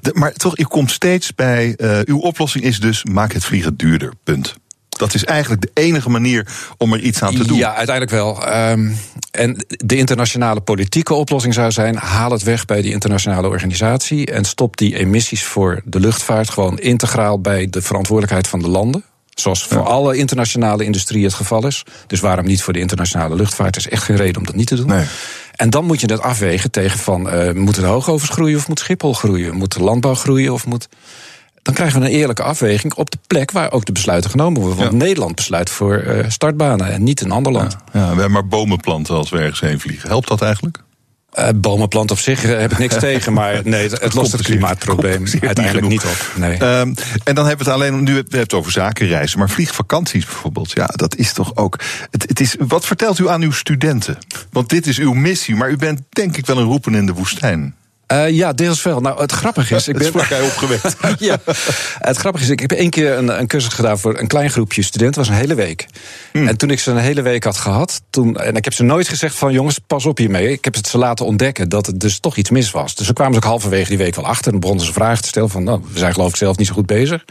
[0.00, 3.76] De, maar toch, u komt steeds bij, uh, uw oplossing is dus, maak het vliegen
[3.76, 4.54] duurder, punt.
[4.88, 6.46] Dat is eigenlijk de enige manier
[6.76, 7.58] om er iets aan te doen.
[7.58, 8.54] Ja, uiteindelijk wel.
[8.70, 8.96] Um,
[9.30, 14.44] en de internationale politieke oplossing zou zijn: haal het weg bij die internationale organisatie en
[14.44, 19.04] stop die emissies voor de luchtvaart gewoon integraal bij de verantwoordelijkheid van de landen.
[19.40, 19.88] Zoals voor ja.
[19.88, 21.82] alle internationale industrie het geval is.
[22.06, 23.76] Dus waarom niet voor de internationale luchtvaart?
[23.76, 24.86] Er is echt geen reden om dat niet te doen.
[24.86, 25.04] Nee.
[25.52, 27.34] En dan moet je dat afwegen tegen van...
[27.34, 29.54] Uh, moet het hoogovers groeien of moet Schiphol groeien?
[29.54, 30.88] Moet de landbouw groeien of moet...
[31.62, 34.78] Dan krijgen we een eerlijke afweging op de plek waar ook de besluiten genomen worden.
[34.78, 34.98] Want ja.
[34.98, 37.76] Nederland besluit voor uh, startbanen en niet een ander land.
[37.92, 40.08] Ja, hebben maar bomen planten als we ergens heen vliegen.
[40.08, 40.82] Helpt dat eigenlijk?
[41.38, 45.24] Uh, bomenplant op zich heb ik niks tegen, maar nee, het, het lost het klimaatprobleem
[45.40, 46.32] uiteindelijk niet op.
[46.36, 46.62] Nee.
[46.62, 50.24] Um, en dan hebben we het alleen, nu hebben we het over zakenreizen, maar vliegvakanties
[50.24, 51.80] bijvoorbeeld, ja, dat is toch ook.
[52.10, 54.18] Het, het is, wat vertelt u aan uw studenten?
[54.50, 57.12] Want dit is uw missie, maar u bent denk ik wel een roepen in de
[57.12, 57.74] woestijn.
[58.12, 59.00] Uh, ja, deels wel.
[59.00, 59.88] Nou, het grappige is...
[59.96, 60.96] Ik ben hij opgewekt.
[61.18, 61.38] ja,
[61.98, 64.82] het grappige is, ik heb één keer een, een cursus gedaan voor een klein groepje
[64.82, 65.20] studenten.
[65.20, 65.86] was een hele week.
[66.32, 66.48] Hmm.
[66.48, 68.02] En toen ik ze een hele week had gehad...
[68.10, 70.52] Toen, en ik heb ze nooit gezegd van, jongens, pas op hiermee.
[70.52, 72.94] Ik heb het ze laten ontdekken dat het dus toch iets mis was.
[72.94, 74.52] Dus ze kwamen ze ook halverwege die week wel achter...
[74.52, 76.74] en begonnen ze vragen te stellen van, nou, we zijn geloof ik zelf niet zo
[76.74, 77.24] goed bezig.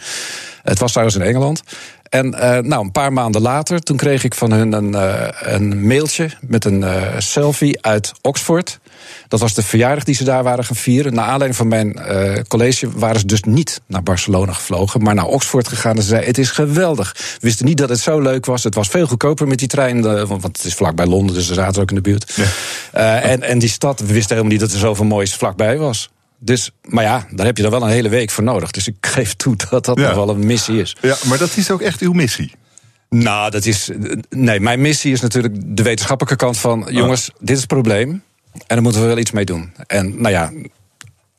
[0.64, 1.64] Het was trouwens in Engeland.
[2.10, 5.88] En uh, nou, een paar maanden later, toen kreeg ik van hun een, uh, een
[5.88, 8.80] mailtje met een uh, selfie uit Oxford.
[9.28, 11.14] Dat was de verjaardag die ze daar waren gaan vieren.
[11.14, 12.00] Naar aanleiding van mijn
[12.48, 15.96] college waren ze dus niet naar Barcelona gevlogen, maar naar Oxford gegaan.
[15.96, 17.14] En ze zei: Het is geweldig.
[17.16, 18.64] We wisten niet dat het zo leuk was.
[18.64, 21.82] Het was veel goedkoper met die trein, want het is vlakbij Londen, dus ze zaten
[21.82, 22.34] ook in de buurt.
[22.36, 23.22] Ja.
[23.22, 26.10] en, en die stad, we wisten helemaal niet dat er zoveel moois vlakbij was.
[26.40, 28.72] Dus, maar ja, daar heb je er wel een hele week voor nodig.
[28.72, 30.08] Dus ik geef toe dat dat ja.
[30.08, 30.96] nog wel een missie is.
[31.02, 32.52] Ja, maar dat is ook echt uw missie.
[33.10, 33.90] Nou, dat is.
[34.30, 36.88] Nee, mijn missie is natuurlijk de wetenschappelijke kant van.
[36.90, 38.24] Jongens, dit is het probleem.
[38.56, 39.74] En daar moeten we wel iets mee doen.
[39.88, 40.52] En nou ja,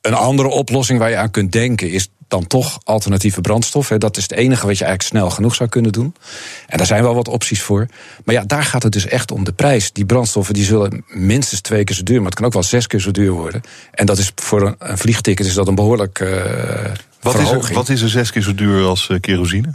[0.01, 3.87] een andere oplossing waar je aan kunt denken is dan toch alternatieve brandstof.
[3.87, 6.15] Dat is het enige wat je eigenlijk snel genoeg zou kunnen doen.
[6.67, 7.87] En daar zijn wel wat opties voor.
[8.25, 9.91] Maar ja, daar gaat het dus echt om de prijs.
[9.91, 12.87] Die brandstoffen die zullen minstens twee keer zo duur, maar het kan ook wel zes
[12.87, 13.61] keer zo duur worden.
[13.91, 16.19] En dat is voor een, vliegticket is dat een behoorlijk.
[16.19, 16.29] Uh,
[17.21, 19.69] wat, is er, wat is er zes keer zo duur als uh, kerosine?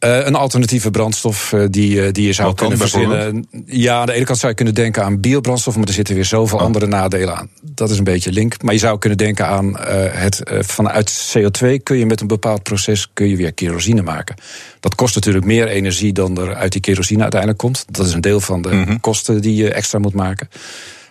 [0.00, 3.46] Uh, een alternatieve brandstof uh, die, die je zou Wat kunnen verzinnen.
[3.66, 6.24] Ja, aan de ene kant zou je kunnen denken aan biobrandstof, maar er zitten weer
[6.24, 6.64] zoveel oh.
[6.64, 7.48] andere nadelen aan.
[7.62, 8.62] Dat is een beetje link.
[8.62, 9.76] Maar je zou kunnen denken aan uh,
[10.10, 14.36] het vanuit CO2 kun je met een bepaald proces kun je weer kerosine maken.
[14.80, 17.84] Dat kost natuurlijk meer energie dan er uit die kerosine uiteindelijk komt.
[17.90, 19.00] Dat is een deel van de mm -hmm.
[19.00, 20.48] kosten die je extra moet maken.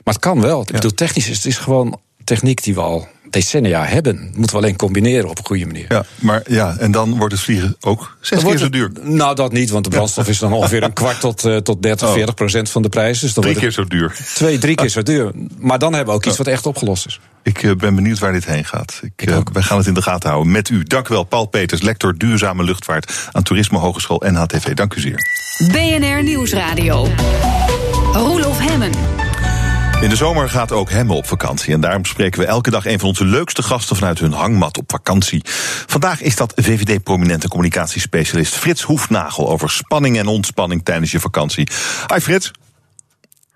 [0.03, 0.61] Maar het kan wel.
[0.61, 4.31] Ik bedoel, technisch is het is gewoon techniek die we al decennia hebben.
[4.36, 5.86] Moeten we alleen combineren op een goede manier.
[5.89, 8.91] Ja, maar ja, en dan wordt het vliegen ook zes keer zo duur.
[9.01, 12.07] Nou, dat niet, want de brandstof is dan ongeveer een kwart tot, uh, tot 30,
[12.07, 12.13] oh.
[12.13, 13.19] 40 procent van de prijs.
[13.19, 14.15] Dus dan drie keer zo duur.
[14.33, 15.31] Twee, drie keer zo duur.
[15.59, 17.19] Maar dan hebben we ook iets wat echt opgelost is.
[17.43, 18.99] Ik uh, ben benieuwd waar dit heen gaat.
[19.01, 20.83] Ik, ik uh, wij gaan het in de gaten houden met u.
[20.83, 24.73] Dank u wel, Paul Peters, lector duurzame luchtvaart aan Toerisme Hogeschool NHTV.
[24.73, 25.27] Dank u zeer.
[25.71, 27.07] BNR Nieuwsradio.
[28.13, 29.24] Roelof Hemmen.
[30.01, 31.73] In de zomer gaat ook Hemme op vakantie.
[31.73, 34.91] En daarom spreken we elke dag een van onze leukste gasten vanuit hun hangmat op
[34.91, 35.41] vakantie.
[35.87, 41.69] Vandaag is dat VVD-prominente communicatiespecialist Frits Hoefnagel over spanning en ontspanning tijdens je vakantie.
[42.13, 42.51] Hi Frits.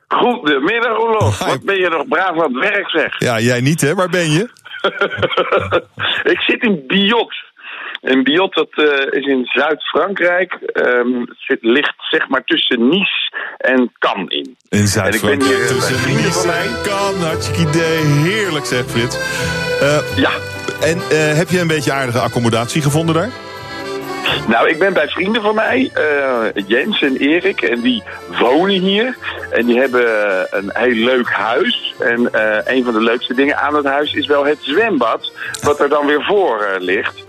[0.08, 1.40] Goedemiddag, Olof.
[1.40, 3.20] Wat ben je nog braaf aan het werk, zeg.
[3.20, 3.96] Ja, jij niet, hè?
[3.96, 4.50] Waar ben je?
[6.34, 7.49] ik zit in Biot.
[8.02, 10.54] En Biot, dat eh, is in Zuid-Frankrijk.
[10.54, 14.56] ehm, zit, ligt zeg maar tussen Nice en Cannes in.
[14.70, 16.66] In En Zuid-Frankrijk bij tussen Nice van mij.
[16.66, 17.24] en Cannes.
[17.24, 17.98] Hartstikke idee.
[18.06, 19.18] Heerlijk zeg, Frits.
[19.82, 20.32] Eh, Ja,
[20.82, 23.30] en eh, heb je een beetje aardige accommodatie gevonden daar?
[24.48, 28.04] Nou, ik ben bij vrienden van mij, eh, Jens en Erik, en die
[28.40, 29.18] wonen hier.
[29.52, 30.06] En die hebben
[30.50, 31.94] een heel leuk huis.
[32.00, 35.80] En eh, een van de leukste dingen aan het huis is wel het zwembad, wat
[35.80, 37.24] er dan weer voor eh, ligt.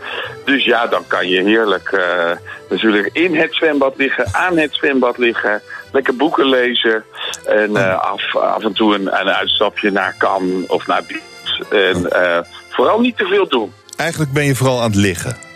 [0.44, 2.30] Dus ja, dan kan je heerlijk eh,
[2.68, 7.05] natuurlijk in het zwembad liggen, aan het zwembad liggen, lekker boeken lezen.
[7.46, 11.22] En eh, af, af en toe een, een uitstapje naar Cannes of naar Biet.
[11.70, 12.38] En eh,
[12.68, 13.72] vooral niet te veel doen.
[13.96, 15.49] Eigenlijk ben je vooral aan het liggen.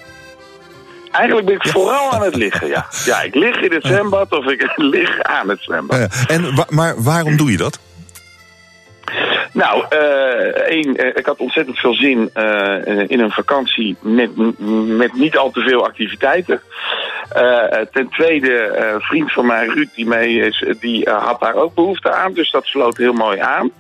[1.15, 2.87] Eigenlijk ben ik vooral aan het liggen, ja.
[3.05, 6.25] Ja, ik lig in het zwembad of ik lig aan het zwembad.
[6.27, 7.79] En wa- maar waarom doe je dat?
[9.53, 9.99] Nou, eh,
[10.69, 12.75] één, eh, ik had ontzettend veel zin eh,
[13.11, 14.31] in een vakantie met,
[14.87, 16.61] met niet al te veel activiteiten.
[17.93, 22.13] Ten tweede, eh, vriend van mij, Ruud, die mee is, die had daar ook behoefte
[22.13, 22.33] aan.
[22.33, 23.71] Dus dat sloot heel mooi aan.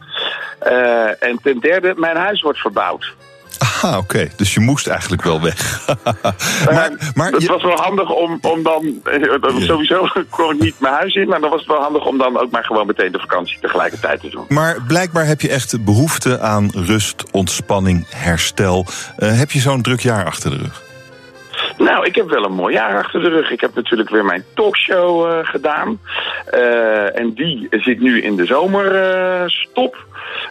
[1.21, 3.15] En ten derde, mijn huis wordt verbouwd.
[3.59, 4.29] Ah, oké.
[4.37, 5.81] Dus je moest eigenlijk wel weg.
[6.05, 9.01] Maar, maar maar het je- was wel handig om, om dan.
[9.05, 12.19] eh, Sowieso kon ik niet mijn huis in, maar dan was het wel handig om
[12.19, 14.45] dan ook maar gewoon meteen de vakantie tegelijkertijd te doen.
[14.49, 18.87] Maar blijkbaar heb je echt behoefte aan rust, ontspanning, herstel.
[19.17, 20.83] Eh, heb je zo'n druk jaar achter de rug?
[21.79, 23.51] Nou, ik heb wel een mooi jaar achter de rug.
[23.51, 26.01] Ik heb natuurlijk weer mijn talkshow eh, gedaan.
[26.47, 30.07] Eh, en die zit nu in de zomerstop.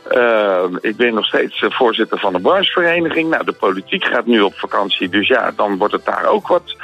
[0.07, 3.29] Eh, ik ben nog steeds voorzitter van de branchevereniging.
[3.29, 5.09] Nou, de politiek gaat nu op vakantie.
[5.09, 6.75] Dus ja, dan wordt het daar ook wat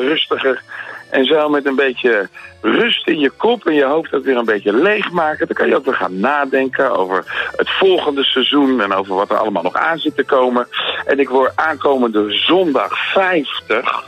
[0.00, 0.62] rustiger.
[1.10, 2.28] En zo met een beetje
[2.60, 5.46] rust in je kop en je hoofd ook weer een beetje leegmaken.
[5.46, 9.36] Dan kan je ook weer gaan nadenken over het volgende seizoen en over wat er
[9.36, 10.68] allemaal nog aan zit te komen.
[11.04, 14.04] En ik word aankomende zondag 50.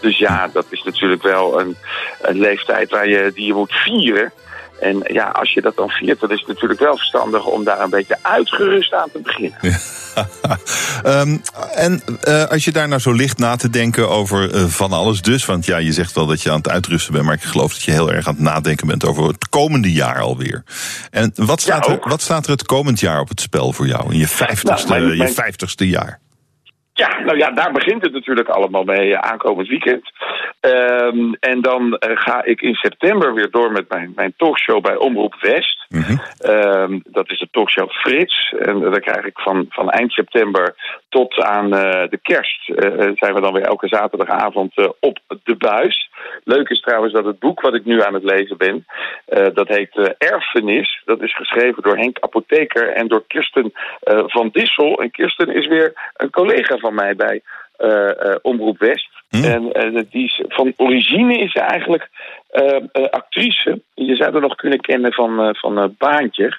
[0.00, 1.76] Dus ja, dat is natuurlijk wel een,
[2.22, 4.32] een leeftijd waar je, die je moet vieren.
[4.80, 7.80] En ja, als je dat dan viert, dan is het natuurlijk wel verstandig om daar
[7.80, 9.58] een beetje uitgerust aan te beginnen.
[11.02, 11.36] Ehm,
[11.74, 15.22] en eh, als je daar nou zo ligt na te denken over eh, van alles
[15.22, 15.44] dus...
[15.44, 17.24] want ja, je zegt wel dat je aan het uitrusten bent...
[17.24, 20.20] maar ik geloof dat je heel erg aan het nadenken bent over het komende jaar
[20.20, 20.62] alweer.
[21.10, 23.86] En wat staat, Ja, er, wat staat er het komend jaar op het spel voor
[23.86, 24.12] jou?
[24.12, 26.20] In je vijftigste, Nou, mijn- mijn- je vijftigste jaar?
[26.96, 30.10] Ja, nou ja, daar begint het natuurlijk allemaal mee eh, aankomend weekend.
[30.60, 34.96] Ehm, en dan eh, ga ik in september weer door met mijn, mijn talkshow bij
[34.96, 35.85] Omroep West.
[35.96, 36.16] Mhm.
[36.38, 38.54] Ehm, dat is de talkshow Frits.
[38.58, 40.74] En daar krijg ik van, van eind september
[41.08, 42.68] tot aan eh, de kerst...
[42.68, 46.10] eh, zijn we dan weer elke zaterdagavond eh, op de buis.
[46.44, 48.86] Leuk is trouwens dat het boek wat ik nu aan het lezen ben...
[49.24, 51.02] eh, dat heet eh, Erfenis.
[51.04, 55.00] Dat is geschreven door Henk Apotheker en door Kirsten eh, van Dissel.
[55.02, 57.42] En Kirsten is weer een collega van mij bij
[57.76, 59.08] eh, eh, Omroep West.
[59.28, 59.44] Hm.
[59.44, 62.35] En eh, die is, van origine is ze eigenlijk eh, eh,
[63.10, 63.80] actrice.
[63.94, 66.58] Je zou haar nog kunnen kennen van, eh, van eh, Baantje.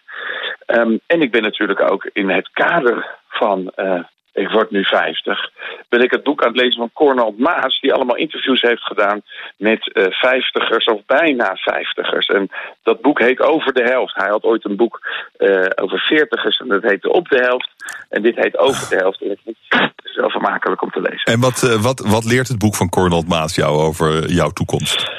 [0.66, 3.72] Ehm, en ik ben natuurlijk ook in het kader van...
[3.76, 4.04] eh,
[4.38, 5.50] ik word nu 50.
[5.90, 9.22] Ben ik het boek aan het lezen van Cornel Maas, die allemaal interviews heeft gedaan
[9.58, 12.28] met eh vijftigers of bijna vijftigers.
[12.28, 12.50] En
[12.84, 14.16] dat boek heet Over de Helft.
[14.16, 15.00] Hij had ooit een boek
[15.38, 17.70] eh, over veertigers en dat heette Op de Helft.
[18.10, 19.22] En dit heet Over de Helft.
[19.22, 21.34] En het is wel vermakelijk om te lezen.
[21.34, 25.12] En wat, eh, wat, wat leert het boek van Cornel Maas jou over jouw toekomst?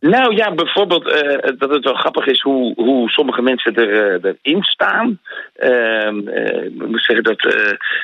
[0.00, 4.32] Nou ja, bijvoorbeeld eh, dat het wel grappig is hoe, hoe sommige mensen er, eh,
[4.42, 5.20] erin staan.
[5.56, 7.54] Ehm, eh, ik moet zeggen, dat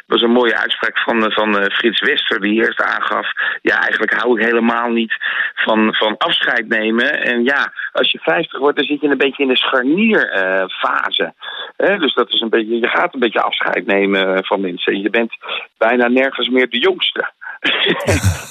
[0.06, 3.32] was een mooie uitspraak van, van Frits Wester, die eerst aangaf...
[3.62, 5.14] ja, eigenlijk hou ik helemaal niet
[5.54, 7.22] van, van afscheid nemen.
[7.22, 11.34] En ja, als je 50 wordt, dan zit je een beetje in de scharnierfase.
[11.76, 15.00] Dus dat is een beetje, je gaat een beetje afscheid nemen van mensen.
[15.00, 15.32] Je bent
[15.78, 17.30] bijna nergens meer de jongste.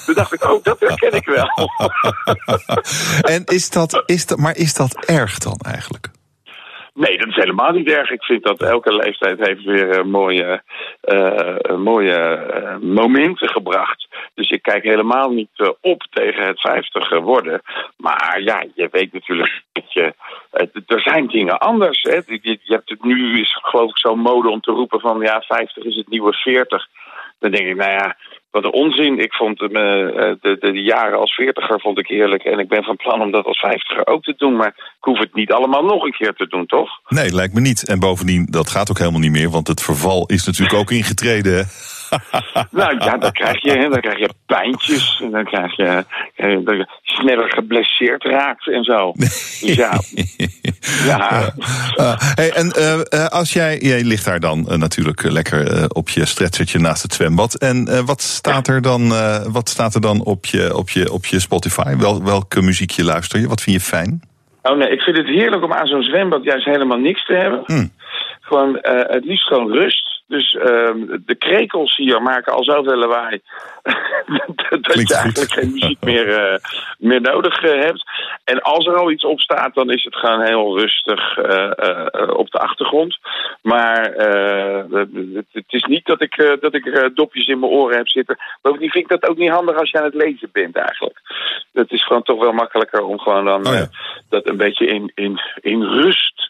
[0.04, 1.70] Toen dacht ik, oh, dat herken ik wel.
[3.34, 6.08] en is dat, is dat, maar is dat erg dan eigenlijk?
[6.96, 8.10] Nee, dat is helemaal niet erg.
[8.10, 10.62] Ik vind dat elke leeftijd heeft weer eh, mooie,
[11.00, 14.08] eh, mooie eh, momenten gebracht.
[14.34, 17.60] Dus ik kijk helemaal niet op tegen het 50 worden.
[17.96, 20.14] Maar ja, je weet natuurlijk dat je.
[20.86, 22.02] er zijn dingen anders.
[22.02, 22.14] Hè.
[22.26, 25.40] Je, je hebt het nu is geloof ik zo'n mode om te roepen van ja,
[25.40, 26.86] 50 is het nieuwe 40.
[27.38, 28.16] Dan denk ik, nou ja,
[28.56, 29.18] wat een onzin.
[29.18, 32.44] Ik vond eh, de, de, de jaren als veertiger vond ik heerlijk.
[32.44, 34.56] En ik ben van plan om dat als vijftiger ook te doen.
[34.56, 36.90] Maar ik hoef het niet allemaal nog een keer te doen, toch?
[37.08, 37.88] Nee, lijkt me niet.
[37.88, 39.50] En bovendien, dat gaat ook helemaal niet meer.
[39.50, 41.66] Want het verval is natuurlijk ook ingetreden.
[42.70, 45.20] nou ja, dan krijg je, dan krijg je pijntjes.
[45.22, 46.04] En dan krijg je
[46.34, 49.12] eh, dat je sneller geblesseerd raakt en zo.
[49.16, 50.00] Dus ja.
[51.04, 51.52] ja.
[51.96, 56.24] Uh, hey, en uh, als jij, jij ligt daar dan uh, natuurlijk lekker op je
[56.24, 57.54] stretchertje naast het zwembad.
[57.54, 59.08] En wat staat er dan,
[59.52, 61.96] wat staat er dan op je, op je, op je Spotify?
[61.96, 63.48] Wel, welke muziekje luister je?
[63.48, 64.22] Wat vind je fijn?
[64.62, 67.62] Oh nee, ik vind het heerlijk om aan zo'n zwembad juist helemaal niks te hebben.
[67.64, 67.90] Hmm.
[68.40, 70.15] Gewoon het liefst gewoon rust.
[70.28, 73.40] Dus ehm, de krekels hier maken al zoveel lawaai.
[74.80, 76.58] dat je eigenlijk geen muziek meer, uh,
[76.98, 78.04] meer nodig uh, hebt.
[78.44, 81.70] En als er al iets op staat, dan is het gewoon heel rustig uh,
[82.36, 83.18] op de achtergrond.
[83.62, 84.02] Maar
[85.52, 88.36] het is niet dat ik, dat ik dopjes in mijn oren heb zitten.
[88.62, 91.20] Bovendien vind ik dat ook niet handig als je aan het lezen bent eigenlijk.
[91.72, 93.88] Het is gewoon toch wel makkelijker om gewoon dan Oh ja.
[94.28, 96.48] dat een beetje in, in, in rust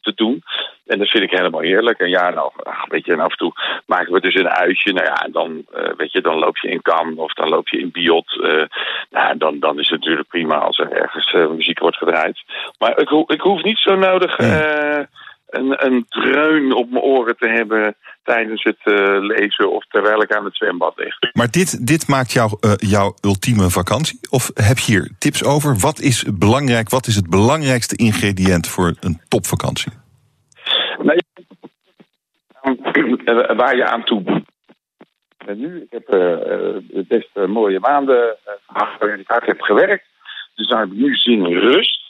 [0.00, 0.42] te doen.
[0.88, 1.98] En dat vind ik helemaal heerlijk.
[1.98, 3.52] En ja, nou, ach, weet je, en af en toe
[3.86, 4.92] maken we dus een uitje.
[4.92, 7.68] Nou ja, en dan, eh, weet je, dan loop je in Cannes of dan loop
[7.68, 8.42] je in Biot.
[8.42, 8.64] eh,
[9.10, 12.42] nou, dan, dan is het natuurlijk prima als er ergens eh, muziek wordt gedraaid.
[12.78, 17.48] Maar ik, ho- ik hoef niet zo nodig een, een dreun op mijn oren te
[17.48, 18.78] hebben tijdens het
[19.22, 21.14] lezen of terwijl ik aan het zwembad lig.
[21.32, 24.18] Maar dit, dit maakt jou, jouw ultieme vakantie?
[24.30, 25.76] Of heb je hier tips over?
[25.76, 26.88] Wat is belangrijk?
[26.88, 29.92] Wat is het belangrijkste ingrediënt voor een topvakantie?
[33.24, 34.42] Ja, waar je aan toe.
[35.46, 39.46] En nu, ik heb eh, eh, best eh, mooie maanden eh, gehad waarin ik hard
[39.46, 40.06] heb gewerkt.
[40.54, 42.00] Dus dan heb ik nu zin in rust.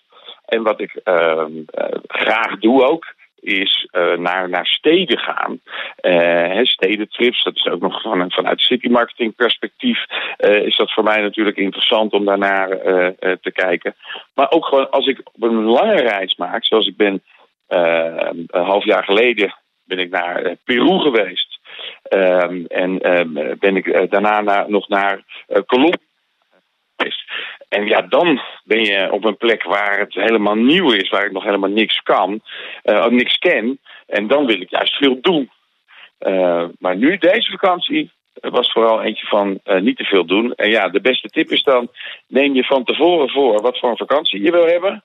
[0.45, 5.61] En wat ik eh, eh, graag doe ook, is eh, naar, naar steden gaan.
[5.97, 10.05] Eh, stedentrips, dat is ook nog van, vanuit city marketing perspectief.
[10.37, 13.95] eh, is dat voor mij natuurlijk interessant om daarnaar eh, eh, te kijken.
[14.35, 17.23] Maar ook gewoon als ik op een lange reis maak, zoals ik ben
[17.67, 19.55] eh, een half jaar geleden
[19.89, 21.59] ben ik naar eh, Peru geweest.
[22.03, 25.99] Ehm, en ehm, ben ik eh, daarna nog naar eh Colombia
[26.97, 27.23] geweest.
[27.69, 31.33] En ja, dan ben je op een plek waar het helemaal nieuw is, waar ik
[31.33, 32.41] nog helemaal niks kan,
[32.83, 33.79] of niks ken.
[34.07, 35.51] En dan wil ik juist veel doen.
[36.79, 40.55] Maar nu, deze vakantie, was vooral eentje van niet te veel doen.
[40.55, 41.91] En ja, de beste tip is dan:
[42.27, 45.05] neem je van tevoren voor wat voor een vakantie je wil hebben.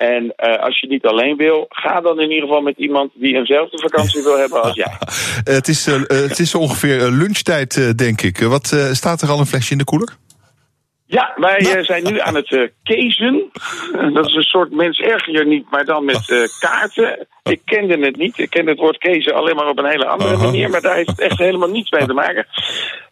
[0.00, 3.34] En eh, als je niet alleen wil, ga dan in ieder geval met iemand die
[3.34, 4.92] eenzelfde vakantie wil hebben als jij.
[5.44, 8.38] Eh, het, is, eh, het is ongeveer lunchtijd, denk ik.
[8.38, 10.16] Wat staat er al een flesje in de koeler?
[11.10, 13.50] Ja, wij eh, zijn nu aan het eh kezen.
[14.14, 17.26] Dat is een soort mens erger niet, maar dan met eh, kaarten.
[17.42, 18.38] Ik kende het niet.
[18.38, 20.70] Ik ken het woord kezen alleen maar op een hele andere manier.
[20.70, 22.46] Maar daar heeft het echt helemaal niets mee te maken.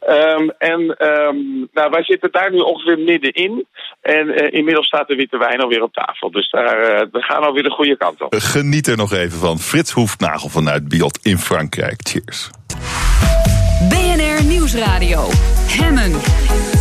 [0.00, 1.36] Ehm, en ehm,
[1.72, 3.66] nou, wij zitten daar nu ongeveer middenin.
[4.00, 6.30] En eh, inmiddels staat de witte wijn alweer op tafel.
[6.30, 8.34] Dus daar, eh, we gaan alweer de goede kant op.
[8.38, 9.58] Geniet er nog even van.
[9.58, 12.00] Frits Hoefnagel vanuit Biot in Frankrijk.
[12.08, 12.50] Cheers.
[13.88, 15.26] BNR Nieuwsradio.
[15.68, 16.77] Hemmen.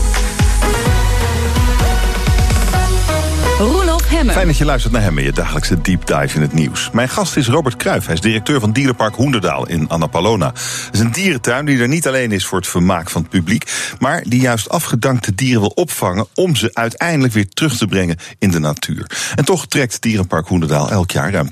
[3.57, 4.33] Roelof Hemmen.
[4.33, 6.89] Fijn dat je luistert naar hem in je dagelijkse deep dive in het nieuws.
[6.91, 8.05] Mijn gast is Robert Kruijf.
[8.05, 10.47] Hij is directeur van Dierenpark Hoenderdaal in Annapolona.
[10.47, 13.95] Het is een dierentuin die er niet alleen is voor het vermaak van het publiek...
[13.99, 16.27] maar die juist afgedankte dieren wil opvangen...
[16.33, 19.09] om ze uiteindelijk weer terug te brengen in de natuur.
[19.35, 21.51] En toch trekt Dierenpark Hoenderdaal elk jaar ruim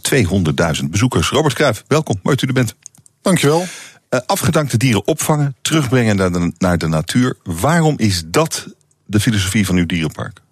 [0.81, 1.29] 200.000 bezoekers.
[1.29, 2.19] Robert Kruijf, welkom.
[2.23, 2.75] Mooi dat u er bent.
[3.21, 3.65] Dankjewel.
[4.09, 7.37] Eh, afgedankte dieren opvangen, terugbrengen naar de, naar de natuur.
[7.43, 8.65] Waarom is dat
[9.05, 10.43] de filosofie van uw dierenpark?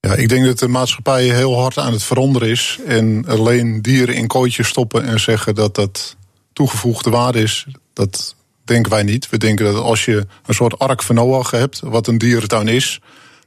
[0.00, 2.78] Ja, ik denk dat de maatschappij heel hard aan het veranderen is.
[2.86, 6.16] En alleen dieren in kooitjes stoppen en zeggen dat dat
[6.52, 8.34] toegevoegde waarde is, dat
[8.64, 9.28] denken wij niet.
[9.30, 13.00] We denken dat als je een soort ark van Noach hebt, wat een dierentuin is,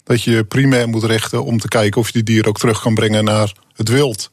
[0.04, 2.94] dat je primair moet richten om te kijken of je die dieren ook terug kan
[2.94, 4.32] brengen naar het wild.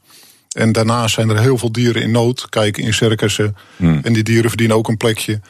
[0.51, 2.49] En daarnaast zijn er heel veel dieren in nood.
[2.49, 3.57] Kijk in circussen.
[4.03, 5.41] En die dieren verdienen ook een plekje.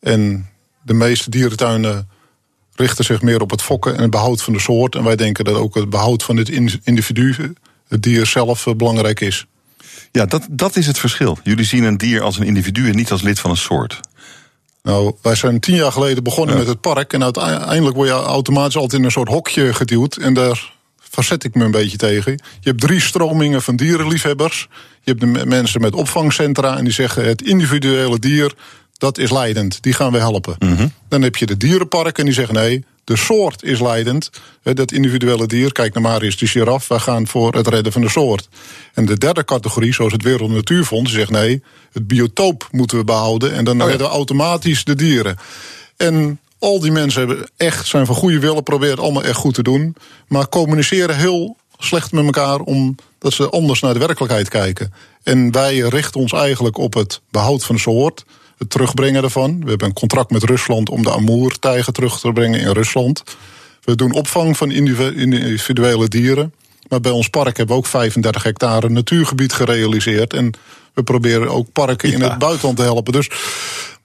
[0.00, 0.48] En
[0.82, 2.08] de meeste dierentuinen
[2.80, 4.94] richten zich meer op het fokken en het behoud van de soort.
[4.94, 7.54] En wij denken dat ook het behoud van het in- individu,
[7.88, 9.46] het dier zelf, eh, belangrijk is.
[10.12, 11.38] Ja, dat, dat is het verschil.
[11.42, 14.00] Jullie zien een dier als een individu en niet als lid van een soort.
[14.82, 17.12] Nou, wij zijn tien jaar geleden begonnen met het park.
[17.12, 20.16] En uiteindelijk word je automatisch altijd in een soort hokje geduwd.
[20.16, 22.32] En daar verzet ik me een beetje tegen.
[22.32, 24.68] Je hebt drie stromingen van dierenliefhebbers.
[25.02, 28.54] Je hebt de me- mensen met opvangcentra en die zeggen het individuele dier,
[29.00, 29.82] dat is leidend.
[29.82, 30.56] Die gaan we helpen.
[31.08, 34.30] Dan heb je de dierenparken en die zeggen nee, de soort is leidend.
[34.62, 38.08] Dat individuele dier, kijk naar Marius de giraf, wij gaan voor het redden van de
[38.08, 38.48] soort.
[38.94, 43.52] En de derde categorie, zoals het Wereld Natuurfonds, zegt nee, het biotoop moeten we behouden.
[43.52, 43.84] En dan ja.
[43.84, 45.36] redden we automatisch de dieren.
[45.96, 49.54] En al die mensen hebben echt, zijn van goede willen, proberen het allemaal echt goed
[49.54, 49.96] te doen.
[50.28, 54.92] Maar communiceren heel slecht met elkaar omdat ze anders naar de werkelijkheid kijken.
[55.22, 58.24] En wij richten ons eigenlijk op het behoud van de soort.
[58.60, 59.60] Het terugbrengen daarvan.
[59.62, 63.22] We hebben een contract met Rusland om de Amoer-tijger terug te brengen in Rusland.
[63.84, 66.54] We doen opvang van individuele dieren.
[66.88, 70.32] Maar bij ons park hebben we ook 35 hectare natuurgebied gerealiseerd.
[70.32, 70.52] En
[70.94, 73.12] we proberen ook parken in het buitenland te helpen.
[73.12, 73.30] Dus,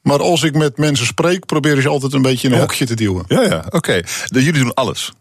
[0.01, 2.95] maar als ik met mensen spreek, probeer ik altijd een beetje in een hokje te
[2.95, 3.23] duwen.
[3.27, 4.01] Ja, ja, oké.
[4.25, 5.11] Dus jullie doen alles.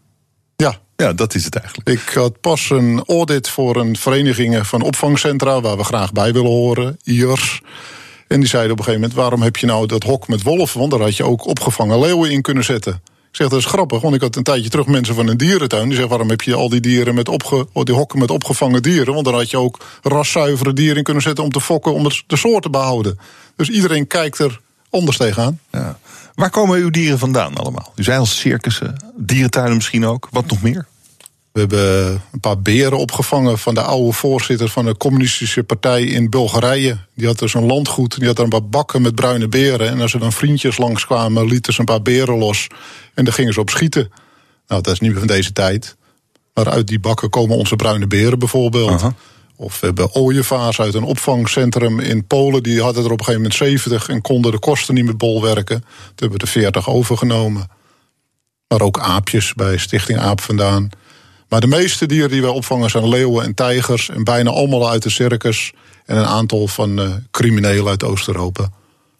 [0.55, 0.79] Ja.
[0.97, 1.89] Ja, dat is het eigenlijk.
[1.89, 6.51] Ik had pas een audit voor een vereniging van opvangcentra waar we graag bij willen
[6.51, 7.61] horen, IERS.
[8.27, 10.79] En die zeiden op een gegeven moment: waarom heb je nou dat hok met wolven?
[10.79, 13.01] Want daar had je ook opgevangen leeuwen in kunnen zetten.
[13.29, 15.83] Ik zeg, dat is grappig, want ik had een tijdje terug mensen van een dierentuin.
[15.83, 19.13] Die zeggen, waarom heb je al die, dieren met opge, die hokken met opgevangen dieren?
[19.13, 22.37] Want dan had je ook raszuivere dieren in kunnen zetten om te fokken, om de
[22.37, 23.19] soort te behouden.
[23.55, 24.59] Dus iedereen kijkt er
[24.89, 25.59] anders tegenaan.
[25.71, 25.97] Ja.
[26.35, 27.93] Waar komen uw dieren vandaan allemaal?
[27.95, 30.27] U zei al circussen, dierentuinen misschien ook.
[30.31, 30.85] Wat nog meer?
[31.55, 36.29] We hebben een paar beren opgevangen van de oude voorzitter van de communistische partij in
[36.29, 36.97] Bulgarije.
[37.13, 39.89] Die had dus een landgoed, die had er een paar bakken met bruine beren.
[39.89, 42.67] En als er dan vriendjes langskwamen, lieten ze een paar beren los.
[43.13, 44.11] En daar gingen ze op schieten.
[44.67, 45.95] Nou, dat is niet meer van deze tijd.
[46.53, 49.03] Maar uit die bakken komen onze bruine beren bijvoorbeeld.
[49.55, 52.63] Of we hebben ooievaars uit een opvangcentrum in Polen.
[52.63, 55.79] Die hadden er op een gegeven moment 70 en konden de kosten niet meer bolwerken.
[55.79, 57.67] Toen hebben we de 40 overgenomen.
[58.67, 60.89] Maar ook aapjes bij Stichting Aap vandaan.
[61.49, 64.09] Maar de meeste dieren die wij opvangen zijn leeuwen en tijgers.
[64.09, 65.73] En bijna allemaal uit de circus.
[66.05, 68.69] En een aantal van uh, criminelen uit Oost-Europa.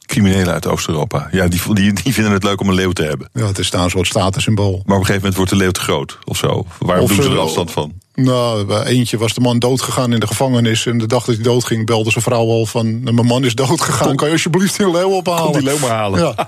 [0.06, 1.28] Criminelen uit Oost-Europa.
[1.32, 3.30] Ja, die, die, die, vinden het leuk om een leeuw te hebben.
[3.34, 4.72] Ja, het is daar een soort statussymbool.
[4.72, 6.66] Maar op een gegeven moment wordt de leeuw te groot of zo.
[6.80, 7.94] Waarom Of doen ze er afstand van?
[8.16, 10.86] Nou, eentje was de man doodgegaan in de gevangenis.
[10.86, 13.04] En de dag dat hij doodging, belde zijn vrouw al van...
[13.04, 15.44] mijn man is doodgegaan, kan je alsjeblieft die leeuw ophalen?
[15.44, 16.20] Kom die leeuw maar halen.
[16.20, 16.48] Ja.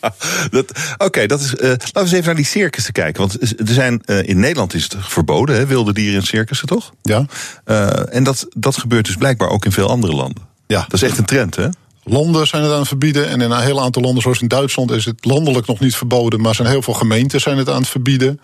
[0.50, 1.54] Dat- Oké, dat is.
[1.54, 3.20] eh, laten we eens even naar die circussen kijken.
[3.20, 6.92] Want er zijn, eh, in Nederland is het verboden, hè, wilde dieren in circussen, toch?
[7.02, 7.26] ja.
[7.64, 10.42] Eh, en dat, dat gebeurt dus blijkbaar ook in veel andere landen.
[10.66, 10.80] Ja.
[10.88, 11.68] Dat is echt een trend, hè?
[12.08, 13.28] Landen zijn het aan het verbieden.
[13.28, 16.40] En in een heel aantal landen, zoals in Duitsland, is het landelijk nog niet verboden.
[16.40, 18.40] Maar zijn heel veel gemeenten zijn het aan het verbieden.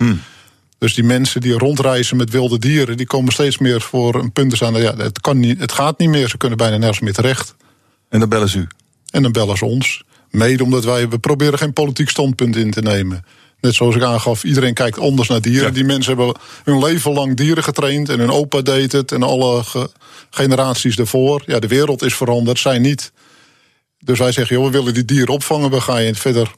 [0.83, 4.51] Dus die mensen die rondreizen met wilde dieren, die komen steeds meer voor een punt
[4.51, 4.75] te staan.
[4.75, 6.29] Ja, het, kan niet, het gaat niet meer.
[6.29, 7.55] Ze kunnen bijna nergens meer terecht.
[8.09, 8.67] En dan bellen ze u.
[9.11, 10.05] En dan bellen ze ons.
[10.31, 13.25] Mede omdat wij, we proberen geen politiek standpunt in te nemen.
[13.61, 15.67] Net zoals ik aangaf, iedereen kijkt anders naar dieren.
[15.67, 15.75] Ja.
[15.75, 18.09] Die mensen hebben hun leven lang dieren getraind.
[18.09, 19.13] En hun opa deed het.
[19.13, 19.91] En alle ge-
[20.31, 21.43] generaties daarvoor.
[21.47, 23.13] Ja, de wereld is veranderd, zij niet.
[23.99, 25.71] Dus wij zeggen, joh, we willen die dieren opvangen.
[25.71, 26.53] We gaan je verder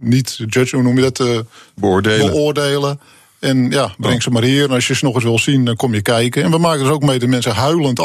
[0.00, 1.20] niet judge, hoe noem je dat?
[1.20, 1.38] eh,
[1.74, 2.30] Beoordelen.
[2.30, 3.00] beoordelen.
[3.38, 4.64] En ja, breng ze maar hier.
[4.64, 6.42] En als je ze nog eens wil zien, dan kom je kijken.
[6.42, 8.00] En we maken dus ook mee de mensen huilend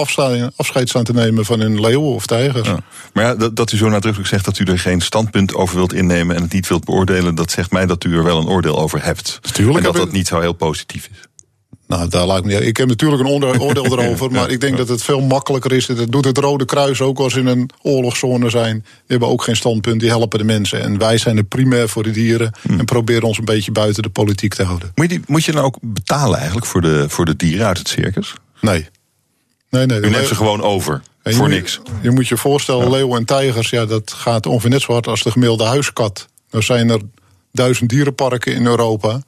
[0.56, 2.68] afscheid staan te nemen van hun leeuwen of tijgers.
[2.68, 2.80] Ja.
[3.14, 5.94] Maar ja, dat, dat u zo nadrukkelijk zegt dat u er geen standpunt over wilt
[5.94, 8.80] innemen en het niet wilt beoordelen, dat zegt mij dat u er wel een oordeel
[8.80, 9.40] over hebt.
[9.54, 11.29] Tuurlijk en dat dat niet zo heel positief is.
[11.90, 14.88] Nou, daar lijkt me, ik heb natuurlijk een oorde- oordeel erover, maar ik denk dat
[14.88, 15.86] het veel makkelijker is.
[15.86, 18.74] Dat doet het Rode Kruis ook als ze in een oorlogszone zijn.
[18.80, 20.82] Die hebben ook geen standpunt, die helpen de mensen.
[20.82, 24.10] En wij zijn er primair voor de dieren en proberen ons een beetje buiten de
[24.10, 24.92] politiek te houden.
[24.96, 27.78] Moet je, die, moet je dan ook betalen eigenlijk voor de, voor de dieren uit
[27.78, 28.34] het circus?
[28.62, 28.88] Nee.
[29.70, 30.00] Nee, nee.
[30.02, 31.02] U neemt ze gewoon over.
[31.24, 31.80] Voor moet- niks.
[32.02, 35.24] Je moet je voorstellen, leeuwen en tijgers, ja, dat gaat ongeveer net zo hard als
[35.24, 36.28] de gemiddelde huiskat.
[36.50, 37.00] Er zijn er
[37.52, 39.22] duizend dierenparken in Europa.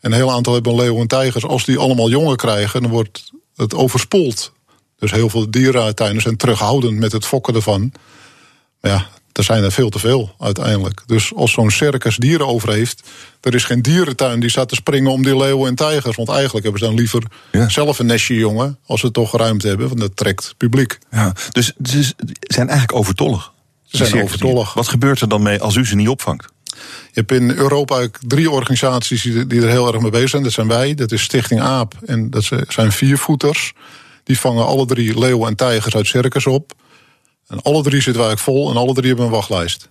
[0.00, 1.44] En een heel aantal hebben leeuwen en tijgers.
[1.44, 4.52] Als die allemaal jongen krijgen, dan wordt het overspoeld.
[4.98, 7.92] Dus heel veel dierentuinen zijn terughoudend met het fokken ervan.
[8.80, 11.02] Maar ja, er zijn er veel te veel uiteindelijk.
[11.06, 13.02] Dus als zo'n circus dieren over heeft,
[13.40, 16.16] er is geen dierentuin die staat te springen om die leeuwen en tijgers.
[16.16, 17.22] Want eigenlijk hebben ze dan liever
[17.52, 17.68] Ja.
[17.68, 20.98] zelf een nestje jongen, als ze toch ruimte hebben, want dat trekt publiek.
[21.10, 23.52] Ja, dus ze zijn eigenlijk overtollig.
[23.84, 24.74] Ze zijn overtollig.
[24.74, 26.48] Wat gebeurt er dan mee als u ze niet opvangt?
[27.12, 30.42] Je hebt in Europa drie organisaties die die er heel erg mee bezig zijn.
[30.42, 33.72] Dat zijn wij, dat is Stichting AAP en dat zijn viervoeters.
[34.24, 36.72] Die vangen alle drie leeuwen en tijgers uit circus op.
[37.46, 39.88] En alle drie zitten wij vol en alle drie hebben een wachtlijst.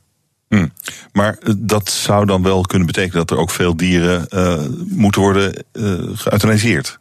[0.48, 0.68] Hm.
[1.12, 5.22] Maar eh, dat zou dan wel kunnen betekenen dat er ook veel dieren eh, moeten
[5.22, 5.66] worden
[6.14, 7.00] geëuthaniseerd.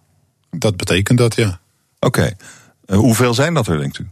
[0.50, 1.60] Dat betekent dat, ja.
[1.98, 2.36] Oké.
[2.86, 4.08] Hoeveel zijn dat er, denkt u?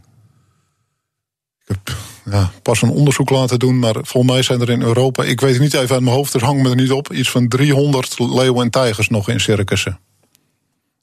[1.65, 1.95] Ik heb
[2.31, 5.23] ja, pas een onderzoek laten doen, maar volgens mij zijn er in Europa...
[5.23, 7.13] ik weet het niet even uit mijn hoofd, dus hang me er niet op...
[7.13, 9.99] iets van 300 leeuwen en tijgers nog in circussen.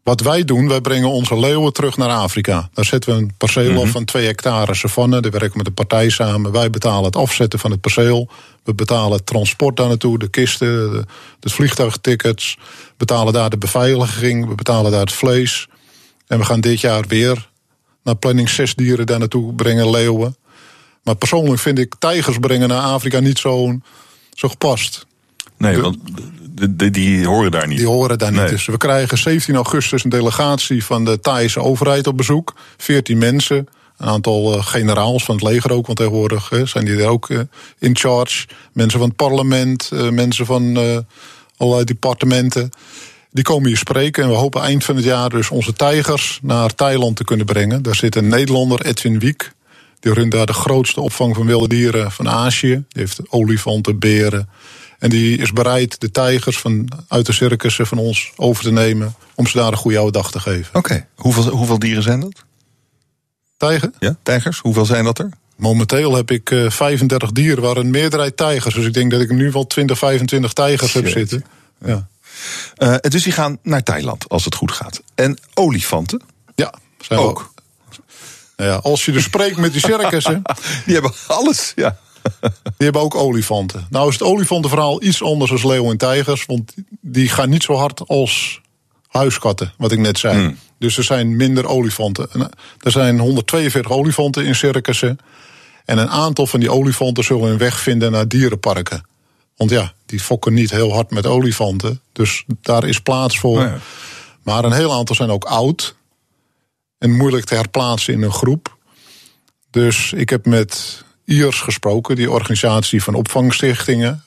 [0.02, 2.68] Wat wij doen, wij brengen onze leeuwen terug naar Afrika.
[2.72, 5.20] Daar zetten we een perceel af van 2 hectare savanne.
[5.20, 6.52] Daar werken we met een partij samen.
[6.52, 8.28] Wij betalen het afzetten van het perceel.
[8.64, 11.04] We betalen het transport daar naartoe, de kisten, de,
[11.40, 12.56] de vliegtuigtickets.
[12.58, 15.68] We betalen daar de beveiliging, we betalen daar het vlees.
[16.26, 17.50] En we gaan dit jaar weer
[18.02, 20.36] naar planning zes dieren daar naartoe brengen, leeuwen.
[21.02, 23.78] Maar persoonlijk vind ik tijgers brengen naar Afrika niet zo,
[24.34, 25.06] zo gepast.
[25.58, 25.96] Nee, De- want
[26.50, 27.78] de, de- die horen daar niet.
[27.78, 28.48] Die horen daar niet.
[28.48, 32.54] Dus we krijgen 17 augustus een delegatie van de Thaise overheid op bezoek.
[32.76, 33.68] 14 mensen.
[33.98, 37.40] Een aantal uh, generaals van het leger ook, want tegenwoordig zijn die er ook uh,
[37.78, 38.46] in charge.
[38.72, 40.76] Mensen van het parlement, uh, mensen van
[41.56, 42.70] allerlei departementen.
[43.30, 46.74] Die komen hier spreken en we hopen eind van het jaar dus onze tijgers naar
[46.74, 47.82] Thailand te kunnen brengen.
[47.82, 49.52] Daar zit een Nederlander, Edwin Wiek.
[50.02, 52.68] Die runt daar de grootste opvang van wilde dieren van Azië.
[52.68, 54.48] Die heeft olifanten, beren.
[54.98, 59.14] En die is bereid de tijgers van, uit de circussen van ons over te nemen.
[59.34, 60.74] om ze daar een goede oude dag te geven.
[60.74, 62.44] Oké, hoeveel, hoeveel dieren zijn dat?
[63.56, 63.90] Tijger?
[63.98, 64.58] Ja, tijgers.
[64.58, 65.28] Hoeveel zijn dat er?
[65.56, 68.74] Momenteel heb ik uh, 35 dieren, waar een meerderheid tijgers.
[68.74, 71.44] Dus ik denk dat ik nu wel 20, 25 tijgers heb zitten.
[71.84, 72.06] Ja.
[72.78, 75.02] Uh, dus die gaan naar Thailand, als het goed gaat.
[75.14, 76.22] En olifanten?
[76.54, 77.52] Ja, zijn ook.
[78.62, 80.42] Nou ja, als je dus spreekt met die circussen...
[80.86, 81.98] die hebben alles, ja.
[82.62, 83.86] Die hebben ook olifanten.
[83.90, 86.46] Nou is het olifantenverhaal iets anders dan leeuwen en tijgers.
[86.46, 88.60] Want die gaan niet zo hard als
[89.08, 90.38] huiskatten, wat ik net zei.
[90.38, 90.58] Hmm.
[90.78, 92.28] Dus er zijn minder olifanten.
[92.32, 92.40] Eh,
[92.80, 95.18] er zijn 142 olifanten in circussen.
[95.84, 99.06] En een aantal van die olifanten zullen hun weg vinden naar dierenparken.
[99.56, 102.00] Want ja, die fokken niet heel hard met olifanten.
[102.12, 103.60] Dus daar is plaats voor.
[103.60, 103.72] Oh
[104.42, 105.94] maar een heel aantal zijn ook oud.
[107.02, 108.76] En moeilijk te herplaatsen in een groep.
[109.70, 114.22] Dus ik heb met IERS gesproken, die organisatie van opvangstichtingen.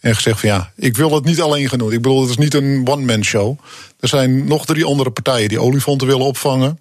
[0.00, 1.92] En gezegd van ja, ik wil het niet alleen genoemd.
[1.92, 3.58] Ik bedoel, het is niet een one-man show.
[4.00, 6.78] Er zijn nog drie andere partijen die olifanten willen opvangen.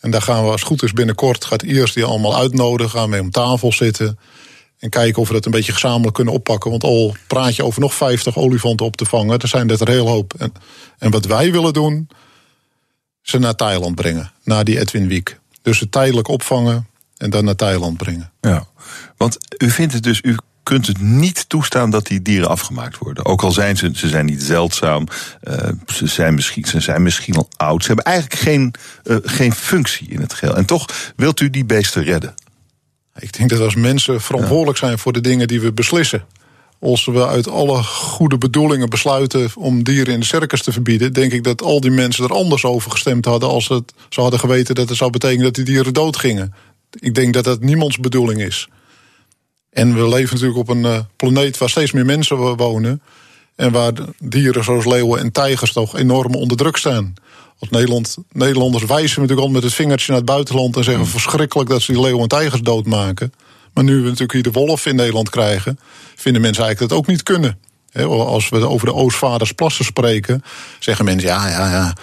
[0.00, 3.20] En daar gaan we als goed is binnenkort, gaat IERS die allemaal uitnodigen, gaan mee
[3.20, 4.18] om tafel zitten.
[4.78, 6.70] En kijken of we dat een beetje gezamenlijk kunnen oppakken.
[6.70, 9.88] Want al praat je over nog 50 olifanten op te vangen, er zijn dat er
[9.88, 10.34] heel hoop.
[10.38, 10.52] En,
[10.98, 12.08] en wat wij willen doen,
[13.22, 15.38] ze naar Thailand brengen, naar die Edwin Wiek.
[15.62, 18.32] Dus ze tijdelijk opvangen en dan naar Thailand brengen.
[18.40, 18.66] Ja,
[19.16, 23.24] want u vindt het dus, u kunt het niet toestaan dat die dieren afgemaakt worden.
[23.24, 25.06] Ook al zijn ze, ze zijn niet zeldzaam,
[25.42, 25.56] uh,
[25.86, 27.80] ze, zijn misschien, ze zijn misschien al oud.
[27.80, 30.56] Ze hebben eigenlijk geen, uh, geen functie in het geheel.
[30.56, 32.34] En toch wilt u die beesten redden.
[33.18, 36.24] Ik denk dat als mensen verantwoordelijk zijn voor de dingen die we beslissen.
[36.82, 41.32] Als we uit alle goede bedoelingen besluiten om dieren in de circus te verbieden, denk
[41.32, 44.74] ik dat al die mensen er anders over gestemd hadden als het, ze hadden geweten
[44.74, 46.54] dat het zou betekenen dat die dieren doodgingen.
[46.98, 48.68] Ik denk dat dat niemands bedoeling is.
[49.70, 53.02] En we leven natuurlijk op een uh, planeet waar steeds meer mensen wonen.
[53.56, 57.14] En waar dieren zoals leeuwen en tijgers toch enorm onder druk staan.
[57.58, 61.10] Als Nederland, Nederlanders wijzen natuurlijk al met het vingertje naar het buitenland en zeggen mm.
[61.10, 63.32] verschrikkelijk dat ze die leeuwen en tijgers doodmaken.
[63.74, 65.78] Maar nu we natuurlijk hier de wolf in Nederland krijgen,
[66.16, 67.58] vinden mensen eigenlijk dat ook niet kunnen.
[68.08, 70.44] als we over de Oostvaardersplassen spreken,
[70.78, 71.94] zeggen mensen ja, ja, ja,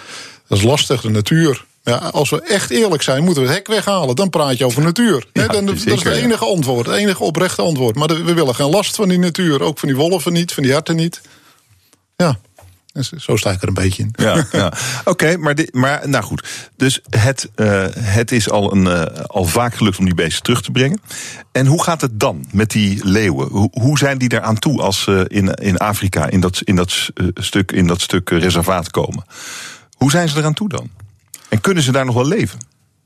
[0.48, 1.64] dat is lastig, de natuur.
[1.84, 4.16] Ja, als we echt eerlijk zijn, moeten we het hek weghalen.
[4.16, 5.26] Dan praat je over natuur.
[5.32, 7.96] dan, dat is het enige antwoord, het enige oprechte antwoord.
[7.96, 9.62] Maar we willen geen last van die natuur.
[9.62, 11.20] Ook van die wolven niet, van die herten niet.
[12.16, 12.38] Ja.
[13.18, 14.12] Zo sta ik er een beetje in.
[14.16, 14.72] Ja, ja.
[15.04, 16.48] oké, maar, maar nou goed.
[16.76, 20.62] Dus het, uh, het is al, een, uh, al vaak gelukt om die beesten terug
[20.62, 21.00] te brengen.
[21.52, 23.48] En hoe gaat het dan met die leeuwen?
[23.48, 26.76] Hoe, hoe zijn die eraan toe als ze uh, in, in Afrika in dat, in,
[26.76, 29.24] dat, stuk, in dat stuk reservaat komen?
[29.96, 30.90] Hoe zijn ze eraan toe dan?
[31.48, 32.58] En kunnen ze daar nog wel leven?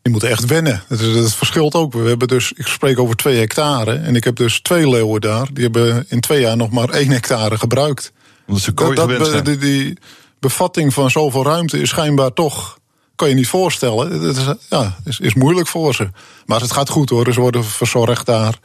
[0.02, 0.82] Die moeten echt wennen.
[0.88, 1.92] Dat, is, dat verschilt ook.
[1.92, 3.94] We hebben dus, ik spreek over twee hectare.
[3.94, 5.48] En ik heb dus twee leeuwen daar.
[5.52, 8.12] Die hebben in twee jaar nog maar één hectare gebruikt.
[8.46, 9.98] Omdat ze kooi dat, dat die, die,
[10.38, 12.78] bevatting van zoveel ruimte is schijnbaar toch...
[13.14, 14.22] kan je niet voorstellen.
[14.22, 16.10] Het is, ja, is, is moeilijk voor ze.
[16.46, 17.32] Maar het gaat goed hoor.
[17.32, 18.58] Ze worden verzorgd daar.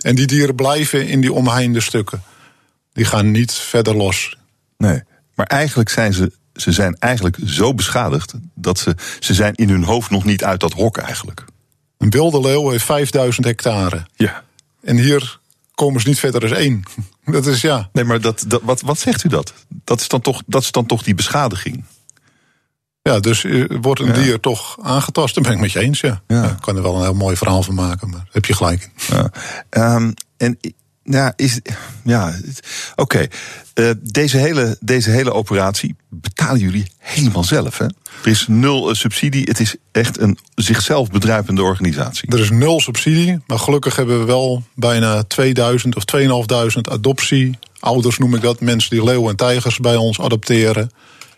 [0.00, 2.22] En die dieren blijven in die omheinde stukken.
[2.92, 4.36] Die gaan niet verder los.
[4.76, 5.02] Nee,
[5.34, 9.84] maar eigenlijk zijn ze ze zijn eigenlijk zo beschadigd dat ze, ze zijn in hun
[9.84, 11.44] hoofd nog niet uit dat hok eigenlijk.
[11.98, 14.06] Een wilde leeuw heeft 5000 hectare.
[14.14, 14.44] Ja.
[14.82, 15.38] En hier
[15.74, 16.82] komen ze niet verder dan één.
[17.24, 17.88] Dat is ja.
[17.92, 19.52] Nee, maar dat, dat, wat, wat zegt u dat?
[19.68, 21.84] Dat is, dan toch, dat is dan toch die beschadiging?
[23.02, 25.34] Ja, dus eh, wordt een dier toch aangetast?
[25.34, 26.22] Dan ben ik met je eens, ja.
[26.26, 26.50] ja.
[26.50, 29.30] Ik kan er wel een heel mooi verhaal van maken, maar heb je gelijk Ja.
[29.94, 30.58] Um, en
[31.02, 31.60] ja, is,
[32.04, 32.34] ja
[32.94, 33.26] oké.
[33.74, 37.78] Uh, deze, hele, deze hele operatie betalen jullie helemaal zelf.
[37.78, 37.84] Hè?
[37.84, 39.42] Er is nul uh, subsidie.
[39.44, 42.30] Het is echt een zichzelf bedruipende organisatie.
[42.30, 43.38] Er is nul subsidie.
[43.46, 47.58] Maar gelukkig hebben we wel bijna 2000 of 2500 adoptie.
[47.80, 48.60] Ouders noem ik dat.
[48.60, 50.90] Mensen die leeuwen en tijgers bij ons adopteren.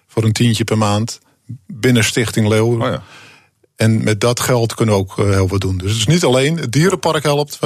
[0.06, 1.20] Voor een tientje per maand.
[1.66, 2.82] Binnen Stichting Leeuw.
[2.82, 3.02] Oh ja.
[3.76, 5.78] En met dat geld kunnen we ook uh, heel wat doen.
[5.78, 7.58] Dus het is niet alleen het dierenpark helpt.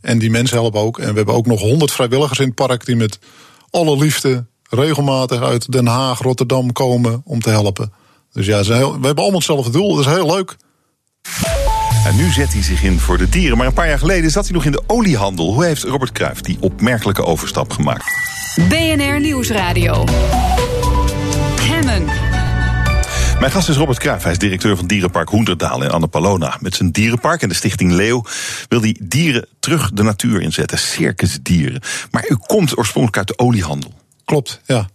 [0.00, 0.98] En die mensen helpen ook.
[0.98, 3.18] En we hebben ook nog honderd vrijwilligers in het park die met
[3.72, 7.92] alle liefde regelmatig uit Den Haag, Rotterdam komen om te helpen.
[8.32, 9.94] Dus ja, we hebben allemaal hetzelfde doel.
[9.94, 10.56] Dat is heel leuk.
[12.04, 13.56] En nu zet hij zich in voor de dieren.
[13.56, 15.52] Maar een paar jaar geleden zat hij nog in de oliehandel.
[15.52, 18.04] Hoe heeft Robert Cruijff die opmerkelijke overstap gemaakt?
[18.68, 20.04] BNR Nieuwsradio.
[23.42, 24.22] Mijn gast is Robert Cruijff.
[24.22, 26.56] Hij is directeur van Dierenpark Hoenderdaal in Annapolona.
[26.60, 28.24] Met zijn dierenpark en de stichting Leeuw
[28.68, 30.78] wil hij dieren terug de natuur inzetten.
[30.78, 31.80] Circusdieren.
[32.10, 33.94] Maar u komt oorspronkelijk uit de oliehandel.
[34.24, 34.88] Klopt, ja.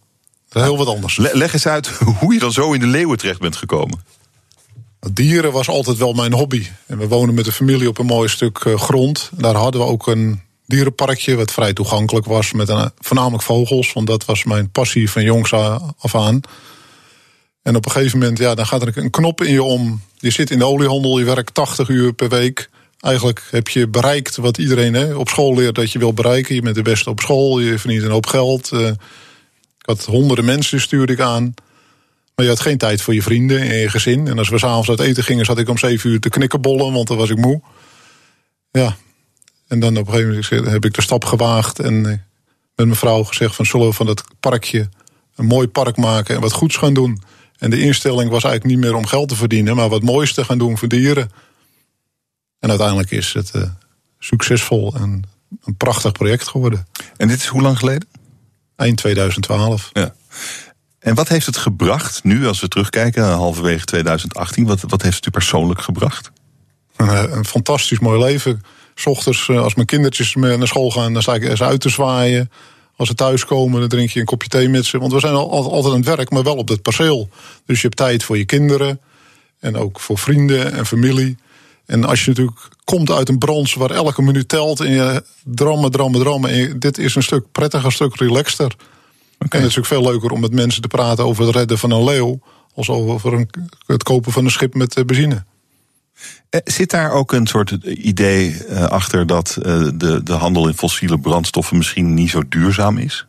[0.49, 1.17] Dat is heel wat anders.
[1.17, 1.87] Le- leg eens uit
[2.19, 4.03] hoe je dan zo in de leeuwen terecht bent gekomen.
[5.11, 6.67] Dieren was altijd wel mijn hobby.
[6.85, 9.29] En we wonen met de familie op een mooi stuk eh, grond.
[9.33, 13.93] Daar hadden we ook een dierenparkje, wat vrij toegankelijk was, met een, voornamelijk vogels.
[13.93, 15.53] Want dat was mijn passie van jongs
[15.97, 16.41] af aan.
[17.67, 20.01] En op een gegeven moment, ja, dan gaat er een knop in je om.
[20.17, 22.69] Je zit in de oliehandel, je werkt 80 uur per week.
[22.99, 26.55] Eigenlijk heb je bereikt wat iedereen hè, op school leert dat je wil bereiken.
[26.55, 28.71] Je bent de beste op school, je verdient een hoop geld.
[28.71, 31.53] eh, ik had honderden mensen stuurde ik aan.
[32.35, 34.27] Maar je had geen tijd voor je vrienden en je gezin.
[34.27, 37.07] En als we s'avonds uit eten gingen, zat ik om zeven uur te knikkenbollen, want
[37.07, 37.61] dan was ik moe.
[38.71, 38.95] Ja.
[39.67, 42.11] En dan op een gegeven moment heb ik de stap gewaagd en eh,
[42.75, 44.89] met mijn vrouw gezegd van zullen we van dat parkje
[45.35, 47.35] een mooi park maken en wat goeds gaan doen.
[47.57, 50.45] En de instelling was eigenlijk niet meer om geld te verdienen, maar wat moois te
[50.45, 51.31] gaan doen voor dieren.
[52.59, 53.61] En uiteindelijk is het eh,
[54.19, 55.23] succesvol en
[55.63, 56.87] een prachtig project geworden.
[57.17, 58.07] En dit is hoe lang geleden?
[58.75, 59.89] Eind 2012.
[59.93, 60.13] Ja.
[60.99, 64.65] En wat heeft het gebracht nu, als we terugkijken, halverwege 2018?
[64.65, 66.31] Wat, wat heeft het u persoonlijk gebracht?
[66.95, 68.61] Een, eh, een fantastisch mooi leven.
[68.95, 71.89] S ochtends, eh, als mijn kindertjes naar school gaan, dan sta ik ze uit te
[71.89, 72.51] zwaaien.
[72.97, 74.97] Als ze thuiskomen, dan drink je een kopje thee met ze.
[74.99, 77.29] Want we zijn al, al- altijd aan het werk, maar wel op dat perceel.
[77.65, 78.99] Dus je hebt tijd voor je kinderen.
[79.59, 81.37] En ook voor vrienden en familie.
[81.85, 84.79] En als je natuurlijk komt uit een branche waar elke minuut telt.
[84.79, 86.49] En je drammen, drammen, drammen.
[86.49, 88.75] En dit is een stuk prettiger, een stuk relaxter.
[89.37, 91.91] En het is ook veel leuker om met mensen te praten over het redden van
[91.91, 92.39] een leeuw.
[92.75, 93.49] Als over een,
[93.85, 95.43] het kopen van een schip met eh, benzine.
[96.49, 100.73] Eh, Zit daar ook een soort idee eh, achter dat eh, de, de handel in
[100.73, 103.27] fossiele brandstoffen misschien niet zo duurzaam is?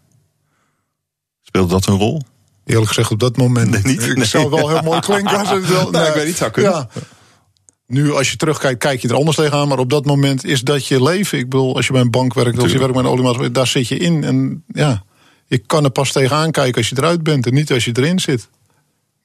[1.42, 2.22] Speelt dat een rol?
[2.64, 4.02] Eerlijk gezegd, op dat moment Nee, niet?
[4.06, 4.24] Ik Nee.
[4.26, 5.90] zou wel heel mooi klinken als het wel.
[5.90, 6.72] Nou, ik weet niet, zou kunnen.
[6.72, 6.88] Ja.
[7.86, 9.68] Nu, als je terugkijkt, kijk je er anders tegenaan.
[9.68, 11.38] Maar op dat moment is dat je leven.
[11.38, 13.66] Ik bedoel, als je bij een bank werkt, als je werkt bij een oliemaatschappij, daar
[13.66, 14.24] zit je in.
[14.24, 15.02] En ja,
[15.46, 18.18] je kan er pas tegenaan kijken als je eruit bent en niet als je erin
[18.20, 18.48] zit.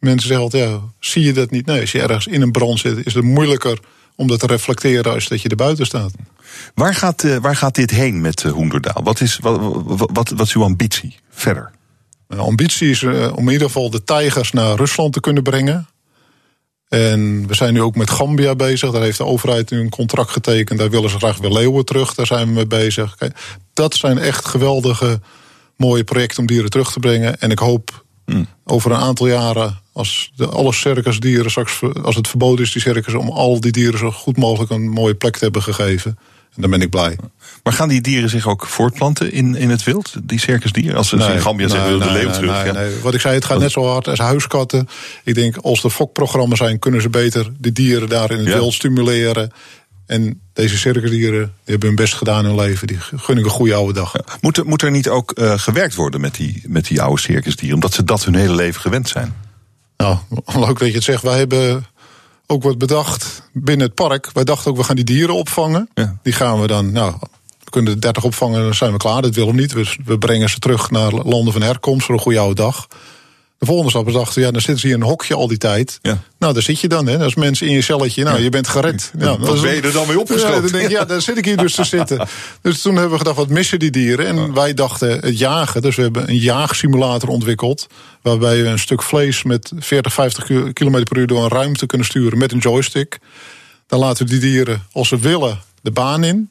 [0.03, 1.65] Mensen zeggen altijd, ja, zie je dat niet?
[1.65, 3.79] Nee, als je ergens in een brand zit, is het moeilijker
[4.15, 6.11] om dat te reflecteren als dat je er buiten staat.
[6.75, 9.03] Waar gaat, eh, waar gaat dit heen met eh, Hoenderdaal?
[9.03, 11.71] Wat is, wat, wat, wat, wat is uw ambitie verder?
[12.27, 15.87] Mijn ambitie is eh, om in ieder geval de tijgers naar Rusland te kunnen brengen.
[16.87, 18.91] En we zijn nu ook met Gambia bezig.
[18.91, 20.79] Daar heeft de overheid nu een contract getekend.
[20.79, 22.13] Daar willen ze graag weer leeuwen terug.
[22.13, 23.15] Daar zijn we mee bezig.
[23.15, 23.37] Kijk,
[23.73, 25.19] dat zijn echt geweldige,
[25.75, 27.39] mooie projecten om dieren terug te brengen.
[27.39, 28.02] En ik hoop
[28.65, 33.13] over een aantal jaren, als de, alle circusdieren straks, als het verboden is, die circus,
[33.13, 36.17] om al die dieren zo goed mogelijk een mooie plek te hebben gegeven.
[36.55, 37.17] En dan ben ik blij.
[37.63, 40.13] Maar gaan die dieren zich ook voortplanten in, in het wild?
[40.23, 40.97] Die circusdieren?
[40.97, 42.51] Als ze in Gambia zeggen, nee, willen de leeuw terug.
[42.51, 42.71] nee, ja.
[42.71, 42.99] nee.
[43.01, 44.87] Wat ik zei, het gaat net zo hard als huiskatten.
[45.23, 48.53] Ik denk, als er fokprogramma's zijn, kunnen ze beter de dieren daar in het Ja.
[48.53, 49.51] wild stimuleren.
[50.05, 52.87] En deze circusdieren die hebben hun best gedaan in hun leven.
[52.87, 54.13] Die gun ik een goede oude dag.
[54.41, 57.75] Moet, er, moet er niet ook eh, gewerkt worden met die, met die oude circusdieren?
[57.75, 59.35] Omdat ze dat hun hele leven gewend zijn.
[59.97, 60.17] Nou,
[60.65, 61.23] leuk dat je het zegt.
[61.23, 61.85] Wij hebben
[62.47, 64.29] ook wat bedacht binnen het park.
[64.33, 65.89] Wij dachten ook, we gaan die dieren opvangen.
[65.93, 66.17] Ja.
[66.23, 67.13] Die gaan we dan, nou,
[67.63, 69.21] we kunnen er 30 opvangen en dan zijn we klaar.
[69.21, 69.73] Dat willen we niet.
[69.73, 72.87] We, we brengen ze terug naar landen van herkomst voor een goede oude dag.
[73.63, 75.57] De volgende stap is dachten, ja, dan zitten ze hier in een hokje al die
[75.57, 75.99] tijd.
[76.01, 76.17] Ja.
[76.39, 77.23] Nou, daar zit je dan, hè.
[77.23, 79.11] Als mensen in je celletje, nou, je bent gered.
[79.19, 80.55] Ja, dat is- ben je er dan mee opgesloten?
[80.55, 82.27] Ja, dan denk ik, ja, daar zit ik hier dus te zitten.
[82.61, 84.27] Dus toen hebben we gedacht, wat missen die dieren?
[84.27, 85.81] En wij dachten het jagen.
[85.81, 87.87] Dus we hebben een jaagsimulator ontwikkeld.
[88.21, 90.43] Waarbij we een stuk vlees met 40, 50
[90.73, 93.19] km per uur door een ruimte kunnen sturen met een joystick.
[93.87, 96.49] Dan laten we die dieren, als ze willen, de baan in.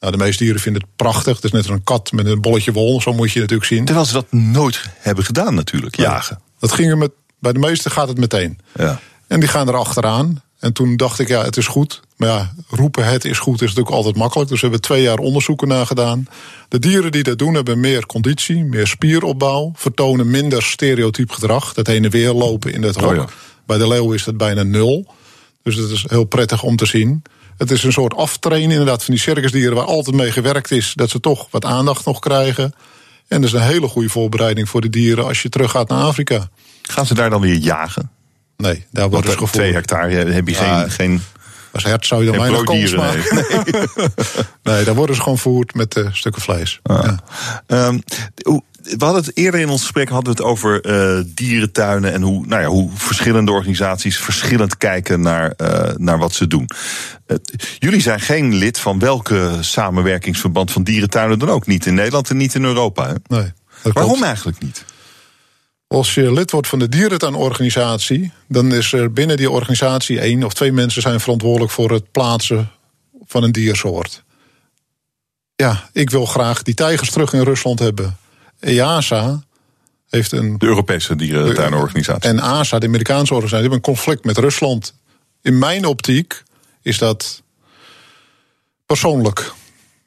[0.00, 1.34] Nou, de meeste dieren vinden het prachtig.
[1.34, 3.00] Het is net een kat met een bolletje wol.
[3.00, 3.84] Zo moet je het natuurlijk zien.
[3.84, 6.40] Terwijl ze dat nooit hebben gedaan natuurlijk, jagen.
[6.58, 8.58] Dat ging er met, bij de meesten gaat het meteen.
[8.74, 9.00] Ja.
[9.26, 10.42] En die gaan er achteraan.
[10.58, 12.02] En toen dacht ik, ja, het is goed.
[12.16, 14.48] Maar ja, roepen het is goed is natuurlijk altijd makkelijk.
[14.48, 16.28] Dus we hebben twee jaar onderzoeken naar gedaan.
[16.68, 19.72] De dieren die dat doen hebben meer conditie, meer spieropbouw.
[19.74, 21.72] Vertonen minder stereotyp gedrag.
[21.72, 23.10] Dat heen en weer lopen in het hok.
[23.10, 23.26] Oh ja.
[23.66, 25.06] Bij de leeuw is dat bijna nul.
[25.62, 27.22] Dus dat is heel prettig om te zien.
[27.56, 29.74] Het is een soort aftrainen inderdaad van die circusdieren...
[29.74, 32.74] waar altijd mee gewerkt is, dat ze toch wat aandacht nog krijgen.
[33.28, 35.24] En dat is een hele goede voorbereiding voor de dieren...
[35.24, 36.48] als je teruggaat naar Afrika.
[36.82, 38.10] Gaan ze daar dan weer jagen?
[38.56, 39.62] Nee, daar wordt dus op gevoerd.
[39.62, 41.22] twee hectare heb je Ja, geen, geen,
[41.72, 43.34] Als hert zou je dan weinig kans maken.
[43.34, 43.86] nee.
[44.74, 46.80] Nee, daar worden ze gewoon voerd met eh, stukken vlees.
[46.82, 47.18] Ja.
[47.66, 47.98] Ehm,
[48.86, 52.46] we hadden het eerder in ons gesprek hadden we het over eh, dierentuinen en hoe,
[52.46, 56.68] nou ja, hoe verschillende organisaties verschillend kijken naar, eh, naar wat ze doen.
[57.26, 57.36] Eh,
[57.78, 61.66] jullie zijn geen lid van welke samenwerkingsverband van dierentuinen dan ook.
[61.66, 63.06] Niet in Nederland en niet in Europa.
[63.06, 63.14] Hè?
[63.26, 63.98] Nee, klopt.
[63.98, 64.84] Waarom eigenlijk niet?
[65.86, 70.54] Als je lid wordt van de dierentuinorganisatie, dan is er binnen die organisatie één of
[70.54, 72.70] twee mensen zijn verantwoordelijk voor het plaatsen
[73.24, 74.24] van een diersoort.
[75.56, 78.16] Ja, ik wil graag die tijgers terug in Rusland hebben.
[78.60, 79.42] EASA
[80.08, 80.58] heeft een.
[80.58, 82.30] De Europese dierentuinorganisatie.
[82.30, 84.94] En ASA, de Amerikaanse organisatie, hebben een conflict met Rusland.
[85.42, 86.42] In mijn optiek
[86.82, 87.42] is dat
[88.86, 89.52] persoonlijk.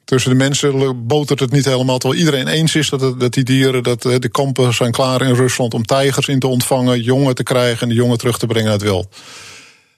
[0.04, 1.98] Tussen de mensen botert het niet helemaal.
[1.98, 5.34] Terwijl iedereen eens is dat, het, dat die dieren, dat de kampen zijn klaar in
[5.34, 8.70] Rusland om tijgers in te ontvangen, jongen te krijgen en de jongen terug te brengen
[8.70, 9.16] uit het wild.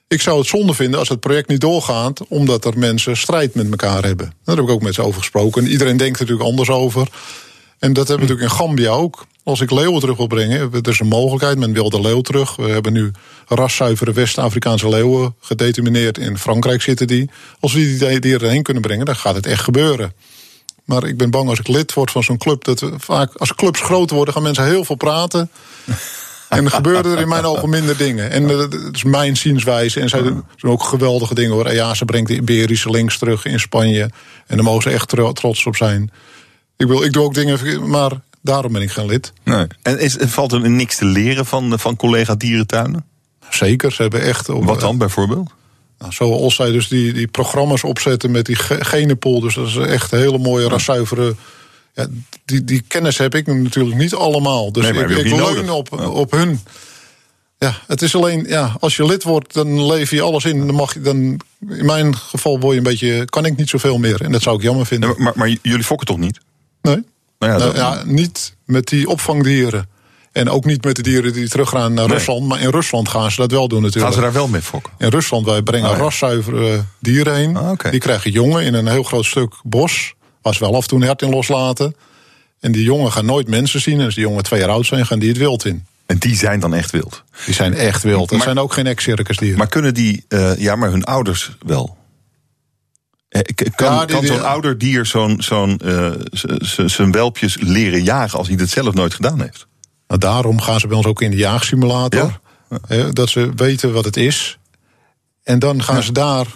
[0.09, 3.71] Ik zou het zonde vinden als het project niet doorgaat, omdat er mensen strijd met
[3.71, 4.33] elkaar hebben.
[4.45, 5.65] Daar heb ik ook met ze over gesproken.
[5.65, 7.09] En iedereen denkt er natuurlijk anders over.
[7.83, 9.27] En dat hebben we natuurlijk in Gambia ook.
[9.45, 11.59] Als ik leeuwen terug wil brengen, er is een mogelijkheid.
[11.59, 12.57] Men wil de leeuw terug.
[12.57, 13.11] We hebben nu
[13.47, 16.19] raszuivere West-Afrikaanse leeuwen gedetermineerd.
[16.19, 17.31] In Frankrijk zitten die.
[17.61, 20.13] Als we die dieren heen kunnen brengen, dan gaat het echt gebeuren.
[20.85, 22.65] Maar ik ben bang als ik lid word van zo'n club.
[22.65, 25.51] dat we vaak, als clubs groter worden, gaan mensen heel veel praten.
[26.49, 28.31] En er gebeuren er in mijn ogen minder dingen.
[28.31, 30.01] En eh, dat is mijn zienswijze.
[30.01, 31.73] En zij doen ook geweldige dingen hoor.
[31.73, 34.11] Ja, ze brengt de Iberische links terug in Spanje.
[34.47, 36.11] En daar mogen ze echt trots op zijn.
[36.83, 38.11] Ik, wil, ik doe ook dingen, maar
[38.41, 39.33] daarom ben ik geen lid.
[39.45, 39.67] Nee.
[39.83, 43.05] En is, valt er niks te leren van, van collega dierentuinen?
[43.51, 44.47] Zeker, ze hebben echt...
[44.47, 45.51] Wat dan bijvoorbeeld?
[45.99, 49.41] Nou, zoals zij dus die, die programma's opzetten met die genenpool.
[49.41, 51.35] Dus dat is echt hele mooie, raszuivere...
[51.95, 52.07] Ja,
[52.45, 54.73] die, die kennis heb ik natuurlijk niet allemaal.
[54.73, 56.61] Dus ik, ik leun op, op hun.
[57.59, 60.67] Ja, het is alleen, ja, als je lid wordt, dan leef je alles in.
[60.67, 61.17] Dan mag je, dan,
[61.69, 64.21] in mijn geval word je een beetje, kan ik niet zoveel meer.
[64.21, 65.15] En dat zou ik jammer vinden.
[65.19, 66.41] maar, maar jullie fokken toch niet?
[66.83, 67.05] Nee.
[67.39, 69.89] Nou ja, nou, ja, niet met die opvangdieren.
[70.33, 72.47] En ook niet met de dieren die teruggaan naar Rusland.
[72.47, 74.13] Maar in Rusland gaan ze dat wel doen natuurlijk.
[74.13, 74.93] Gaan ze daar wel mee fokken?
[74.99, 77.57] In Rusland, wij brengen oh, raszuivere dieren heen.
[77.57, 80.15] Ah, die krijgen jongen in een heel groot stuk bos.
[80.43, 81.97] Waar ze wel af en toe een hert in loslaten.
[82.61, 83.99] En die jongen gaan nooit mensen zien.
[83.99, 85.87] En als die jongen twee jaar oud zijn, gaan die het wild in.
[86.07, 87.23] En die zijn dan echt wild?
[87.45, 88.29] Die zijn echt wild.
[88.29, 89.59] Dat zijn ook geen ex-circusdieren.
[89.59, 91.97] Maar kunnen die, uh, ja, maar hun ouders wel?
[93.33, 93.41] Eh,
[93.75, 96.11] kan, kan zo'n ouder dier zo'n zo'n uh,
[96.87, 99.67] zijn welpjes leren jagen als hij dat zelf nooit gedaan heeft?
[100.07, 102.41] Nou, daarom gaan ze bij ons ook in de jaagsimulator.
[102.89, 103.11] Ja?
[103.11, 104.59] dat ze weten wat het is.
[105.43, 106.47] En dan gaan ze daar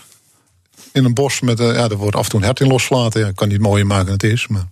[0.93, 1.59] in een bos met.
[1.59, 3.21] ja, er wordt af en toe een hert in losgelaten.
[3.21, 4.47] Ja, ik kan niet mooier maken dan het is.
[4.47, 4.69] Maar...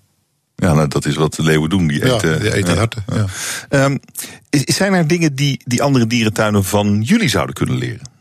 [0.57, 1.87] Ja, nou, dat is wat de leeuwen doen.
[1.87, 3.05] Die eten, ja, die eten herten.
[3.13, 3.85] Ja.
[3.85, 4.01] Um,
[4.51, 8.13] zijn er dingen die, die andere dierentuinen van jullie zouden kunnen leren?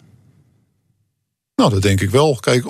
[1.56, 2.36] Nou, dat denk ik wel.
[2.36, 2.66] Kijk,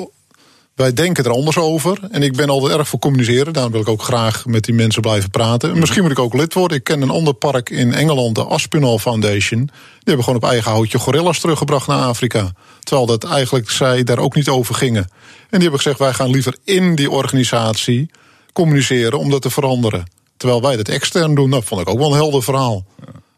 [0.76, 1.98] wij denken er anders over.
[2.12, 3.54] En ik ben altijd erg voor communiceren.
[3.54, 5.80] Daarom wil ik ook graag met die mensen blijven praten.
[5.80, 6.78] Misschien moet ik ook lid worden.
[6.78, 9.60] Ik ken een ander park in Engeland, de Aspinall Foundation.
[9.60, 9.72] Die
[10.04, 12.52] hebben gewoon op eigen houtje gorillas teruggebracht naar Afrika.
[12.80, 15.04] Terwijl dat eigenlijk zij daar ook niet over gingen.
[15.04, 18.10] En die hebben gezegd, wij gaan liever in die organisatie
[18.54, 20.06] communiceren om dat te veranderen.
[20.38, 22.86] Terwijl wij dat extern doen, dat vond ik ook wel een helder verhaal.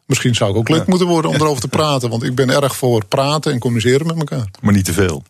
[0.06, 2.10] Misschien zou ik ook lid moeten worden om erover te praten.
[2.10, 4.48] Want ik ben erg voor praten en communiceren met elkaar.
[4.62, 5.24] Maar niet te veel.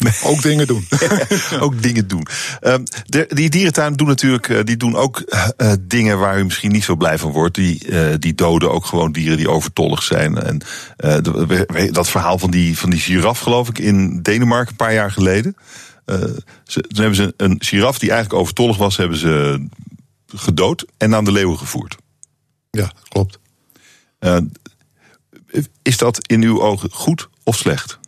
[0.24, 0.86] Ook dingen doen.
[1.60, 2.26] ook dingen doen.
[2.60, 5.22] Um, de, die dierentuin doen natuurlijk uh, die doen ook
[5.56, 7.54] uh, dingen waar u misschien niet zo blij van wordt.
[7.54, 10.38] Die, uh, die doden ook gewoon dieren die overtollig zijn.
[10.38, 10.60] En
[11.90, 15.56] dat verhaal van die, van die giraf, geloof ik, in Denemarken een paar jaar geleden.
[16.64, 19.66] Ze, toen hebben ze een giraf die eigenlijk overtollig was, hebben ze
[20.26, 21.96] gedood en aan de leeuwen gevoerd.
[22.70, 23.38] Ja, klopt.
[25.82, 27.99] is dat in uw ogen goed of slecht?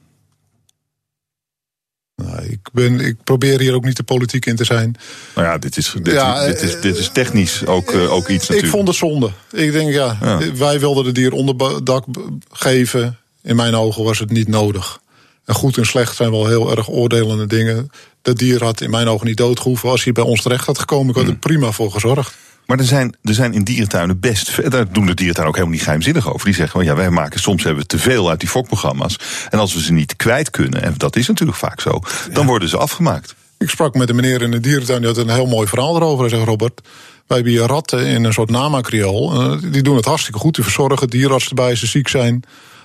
[2.25, 4.97] Nou, ik, ben, ik probeer hier ook niet de politiek in te zijn.
[5.35, 8.49] Nou ja, dit is, dit, ja, dit is, dit is technisch ook, uh, ook iets
[8.49, 8.62] natuurlijk.
[8.62, 9.31] Ik vond het zonde.
[9.51, 10.18] Ik denk, ja,
[10.55, 12.05] wij wilden de dier onderdak
[12.51, 13.18] geven.
[13.43, 15.01] In mijn ogen was het niet nodig.
[15.45, 17.91] En goed en slecht zijn wel heel erg oordelende dingen.
[18.23, 19.91] Dat dier had in mijn ogen niet doodgehoeven.
[19.91, 21.39] Als hij bij ons terecht had gekomen, ik had er hmm.
[21.39, 22.35] prima voor gezorgd.
[22.66, 24.70] Maar er zijn, er zijn in dierentuinen best.
[24.70, 26.44] Daar doen de dierentuinen ook helemaal niet geheimzinnig over.
[26.44, 29.16] Die zeggen van ja, wij maken soms hebben we te veel uit die fokprogramma's.
[29.50, 32.00] En als we ze niet kwijt kunnen, en dat is natuurlijk vaak zo,
[32.32, 33.34] dan worden ze afgemaakt.
[33.58, 36.20] Ik sprak met een meneer in de dierentuin, die had een heel mooi verhaal erover.
[36.20, 36.80] Hij zegt: Robert,
[37.26, 39.32] wij hebben hier ratten in een soort namakriool.
[39.32, 42.42] Eh, die doen het hartstikke goed, die verzorgen dierarts erbij als ze ziek zijn.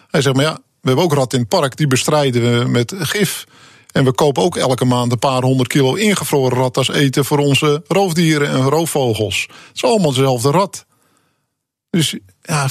[0.09, 2.93] Hij zegt: maar ja, we hebben ook ratten in het park, die bestrijden we met
[2.97, 3.45] gif.
[3.91, 7.37] En we kopen ook elke maand een paar honderd kilo ingevroren rat als eten voor
[7.37, 9.41] onze roofdieren en roofvogels.
[9.41, 10.85] Het is allemaal dezelfde rat.
[11.89, 12.69] Dus ja,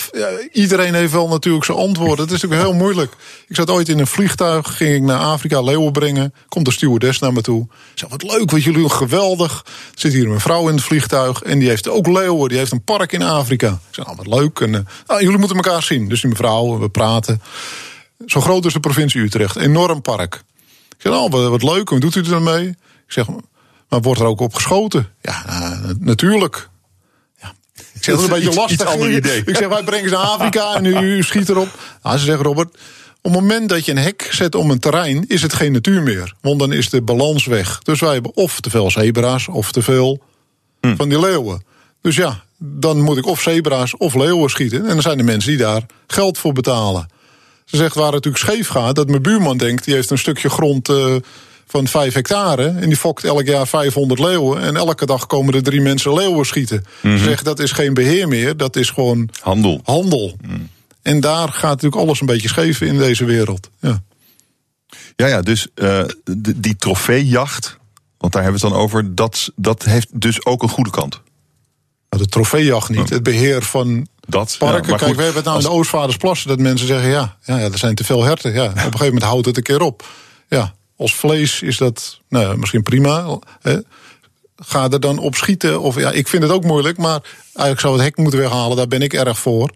[0.53, 2.25] iedereen heeft wel natuurlijk zijn antwoorden.
[2.25, 3.13] Het is natuurlijk heel moeilijk.
[3.49, 6.35] Ik zat ooit in een vliegtuig, ging ik naar Afrika leeuwen brengen.
[6.49, 7.67] Komt de stewardess naar me toe.
[7.95, 9.63] Zei, wat leuk wat jullie doen, geweldig.
[9.67, 12.49] Er zit hier een vrouw in het vliegtuig en die heeft ook leeuwen.
[12.49, 13.69] Die heeft een park in Afrika.
[13.69, 14.61] Ik zei, nou wat leuk.
[14.61, 16.09] En, uh, nou, jullie moeten elkaar zien.
[16.09, 17.43] Dus die mevrouw, we praten.
[18.27, 19.57] Zo groot is de provincie Utrecht.
[19.57, 20.45] Enorm park.
[20.97, 22.69] Ik zeg, oh, wat, wat leuk, hoe doet u er mee?
[22.69, 23.27] Ik zeg,
[23.89, 25.09] maar wordt er ook op geschoten?
[25.23, 26.69] Ja, uh, natuurlijk.
[27.41, 27.55] Ja.
[27.75, 28.87] Ik zeg, dat is een beetje lastig.
[28.87, 29.43] ander idee.
[29.47, 31.69] Ik zeg, wij brengen ze naar Afrika en u schiet erop.
[32.03, 32.69] Nou, ze zeggen, Robert,
[33.23, 36.03] op het moment dat je een hek zet om een terrein, is het geen natuur
[36.03, 36.35] meer.
[36.41, 37.79] Want dan is de balans weg.
[37.79, 40.23] Dus wij hebben of te veel zebra's of te veel
[40.81, 40.97] Hm.
[40.97, 41.65] van die leeuwen.
[42.01, 44.81] Dus ja, dan moet ik of zebra's of leeuwen schieten.
[44.81, 47.09] En dan zijn er mensen die daar geld voor betalen.
[47.67, 50.49] Ze zegt waar het natuurlijk scheef gaat, dat mijn buurman denkt, die heeft een stukje
[50.49, 51.17] grond eh,
[51.67, 52.67] van 5 hectare.
[52.69, 54.63] En die fokt elk jaar 500 leeuwen.
[54.63, 56.85] En elke dag komen er drie mensen leeuwen schieten.
[57.03, 59.81] Ze zegt dat is geen beheer meer, dat is gewoon Handel.
[59.85, 60.37] handel.
[61.03, 63.71] En daar gaat natuurlijk alles een beetje scheef in deze wereld.
[63.81, 64.03] Ja.
[65.17, 66.05] Ja, ja, dus eh,
[66.57, 67.79] die trofeejacht,
[68.19, 71.21] want daar hebben we het dan over, dat, dat heeft dus ook een goede kant.
[72.11, 74.91] Nou, de trofeejacht niet, het beheer van Dat, ja, parken.
[74.91, 77.79] maar Kijk, we hebben het nou in de Oostvaardersplassen dat mensen zeggen: ja, ja, er
[77.79, 78.53] zijn te veel herten.
[78.53, 80.05] Ja, op een gegeven moment houdt het een keer op.
[80.49, 83.39] Ja, als vlees is dat nou, misschien prima.
[83.61, 83.79] Hè.
[84.57, 85.81] Ga er dan op schieten.
[85.81, 88.77] Of, ja, ik vind het ook moeilijk, maar eigenlijk zou het hek moeten weghalen.
[88.77, 89.71] Daar ben ik erg voor.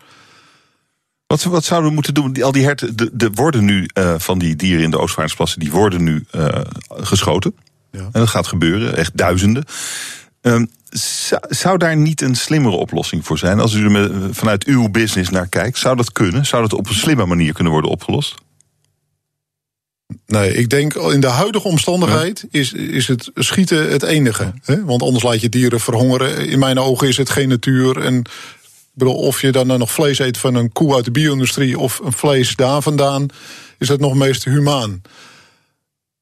[1.27, 2.43] Wat, wat zouden we moeten doen?
[2.43, 5.70] Al die herten, de, de worden nu eh, van die dieren in de Oostvaardersplassen, die
[5.70, 7.55] worden nu eh, geschoten.
[7.90, 8.01] Ja.
[8.01, 9.64] En dat gaat gebeuren, echt duizenden.
[10.40, 10.66] Ehm,
[11.49, 13.61] zou, daar niet een slimmere oplossing voor zijn?
[13.61, 16.47] Als u er vanuit uw business naar kijkt, zou dat kunnen?
[16.47, 18.35] Zou dat op een slimme manier kunnen worden opgelost?
[20.27, 24.53] Nee, ik denk in de huidige omstandigheid is, is het schieten het enige.
[24.65, 24.85] Hè?
[24.85, 26.49] Want anders laat je dieren verhongeren.
[26.49, 28.01] In mijn ogen is het geen natuur.
[28.01, 28.25] En
[28.93, 32.12] bedoel, of je dan nog vlees eet van een koe uit de bio-industrie of een
[32.12, 33.27] vlees daar vandaan,
[33.79, 35.03] is dat nog meest humaan.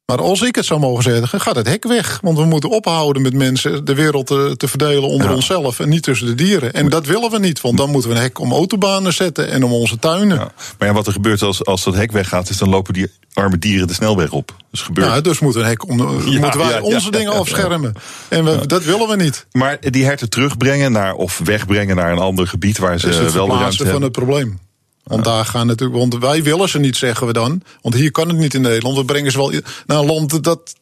[0.08, 2.18] Maar als ik het zou mogen zeggen, gaat het hek weg.
[2.22, 5.34] Want we moeten ophouden met mensen de wereld te, te verdelen onder Ja.
[5.34, 6.72] onszelf en niet tussen de dieren.
[6.72, 9.64] En dat willen we niet, want dan moeten we een hek om autobanen zetten en
[9.64, 10.36] om onze tuinen.
[10.38, 10.52] Ja.
[10.78, 13.58] Maar ja, wat er gebeurt als, als dat hek weggaat, is dan lopen die arme
[13.58, 14.54] dieren de snelweg op.
[14.70, 15.08] Dus gebeurt.
[15.08, 15.98] Ja, dus moeten we een hek om,
[16.30, 17.92] Ja, moeten wij onze dingen afschermen.
[18.28, 19.46] En we, dat willen we niet.
[19.52, 23.20] Maar die herten terugbrengen naar, of wegbrengen naar een ander gebied waar ze Dat is
[23.20, 24.22] het wel de ruimte verplaatsen van hebben.
[24.36, 24.58] het probleem.
[25.08, 27.62] Want daar gaan natuurlijk, want wij willen ze niet, zeggen we dan.
[27.82, 28.96] Want hier kan het niet in Nederland.
[28.96, 29.52] We brengen ze wel
[29.86, 30.74] naar een land dat.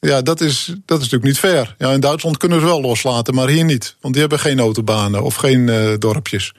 [0.00, 1.74] Ja, dat is, dat is natuurlijk niet fair.
[1.78, 3.96] Ja, in Duitsland kunnen ze wel loslaten, maar hier niet.
[4.00, 6.52] Want die hebben geen autobanen of geen eh, dorpjes.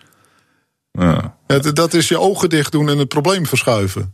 [0.92, 1.36] Ja.
[1.74, 4.14] Dat is je ogen dicht doen en het probleem verschuiven.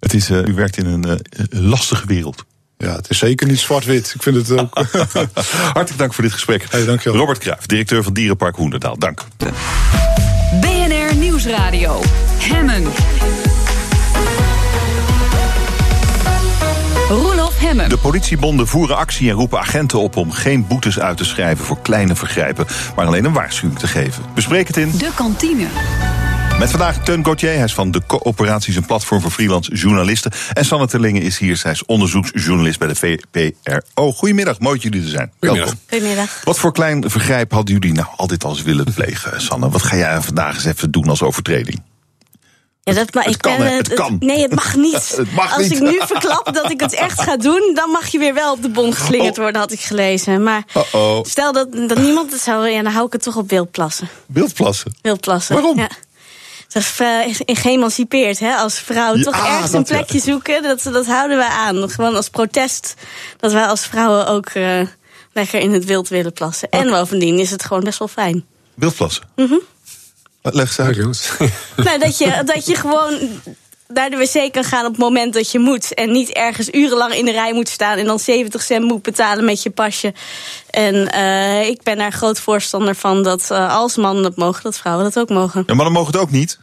[0.00, 1.16] Het is, eh, u werkt in een eh,
[1.50, 2.44] lastige wereld.
[2.78, 4.12] Ja, het is zeker niet zwart-wit.
[4.14, 4.74] Ik vind het ook.
[5.74, 6.66] Hartelijk dank voor dit gesprek.
[6.70, 7.18] Hey, dankjewel.
[7.18, 8.98] Robert Cruijff, directeur van Dierenpark Hoenderdaal.
[8.98, 9.24] Dank.
[10.60, 12.00] BNR Nieuwsradio.
[12.38, 12.82] Hemmen.
[17.08, 17.88] Roelof Hemmen.
[17.88, 21.78] De politiebonden voeren actie en roepen agenten op om geen boetes uit te schrijven voor
[21.82, 22.66] kleine vergrijpen,
[22.96, 24.24] maar alleen een waarschuwing te geven.
[24.34, 25.66] Bespreek het in De kantine.
[26.58, 27.54] Met vandaag Teun Gauthier.
[27.54, 30.32] Hij is van de Coöperaties, een platform voor freelance journalisten.
[30.52, 31.56] En Sanne Terlingen is hier.
[31.56, 34.12] Zij is onderzoeksjournalist bij de VPRO.
[34.12, 35.32] Goedemiddag, mooi dat jullie er zijn.
[35.38, 35.68] Goedemiddag.
[35.74, 35.88] Welkom.
[35.98, 36.40] Goedemiddag.
[36.44, 39.68] Wat voor klein vergrijp hadden jullie nou altijd al eens willen plegen, Sanne?
[39.70, 41.82] Wat ga jij vandaag eens even doen als overtreding?
[42.82, 43.60] Ja, dat, maar Het ik kan?
[43.60, 44.16] Het kan.
[44.20, 45.14] Nee, het mag niet.
[45.16, 45.72] Het mag Als niet.
[45.72, 48.62] ik nu verklap dat ik het echt ga doen, dan mag je weer wel op
[48.62, 49.42] de bon geslingerd Oh.
[49.42, 50.42] worden, had ik gelezen.
[50.42, 51.24] Maar Uh-oh.
[51.24, 54.08] stel dat, dat niemand het zou, ja, dan hou ik het toch op wildplassen.
[54.26, 54.94] Wildplassen.
[55.02, 55.54] Wildplassen.
[55.54, 55.78] Waarom?
[55.78, 55.88] Ja.
[56.68, 58.54] Dat is eh, geëmancipeerd, hè?
[58.54, 59.84] Als vrouwen Ja, toch ergens een ja.
[59.84, 61.90] plekje zoeken, dat, dat houden wij aan.
[61.90, 62.94] Gewoon als protest
[63.36, 64.80] dat wij als vrouwen ook eh,
[65.32, 66.68] lekker in het wild willen plassen.
[66.68, 68.44] En bovendien is het gewoon best wel fijn.
[68.74, 69.24] Wildplassen.
[69.36, 69.58] Mhm.
[70.42, 71.38] Leg ze uit.
[71.76, 73.18] Nou, dat je, dat je gewoon
[73.88, 75.94] naar de wc kan gaan op het moment dat je moet.
[75.94, 79.44] En niet ergens urenlang in de rij moet staan en dan 70 cent moet betalen
[79.44, 80.14] met je pasje.
[80.70, 84.78] En eh, ik ben daar groot voorstander van dat eh, als mannen dat mogen, dat
[84.78, 85.62] vrouwen dat ook mogen.
[85.66, 86.58] Ja, maar dan mogen het ook niet.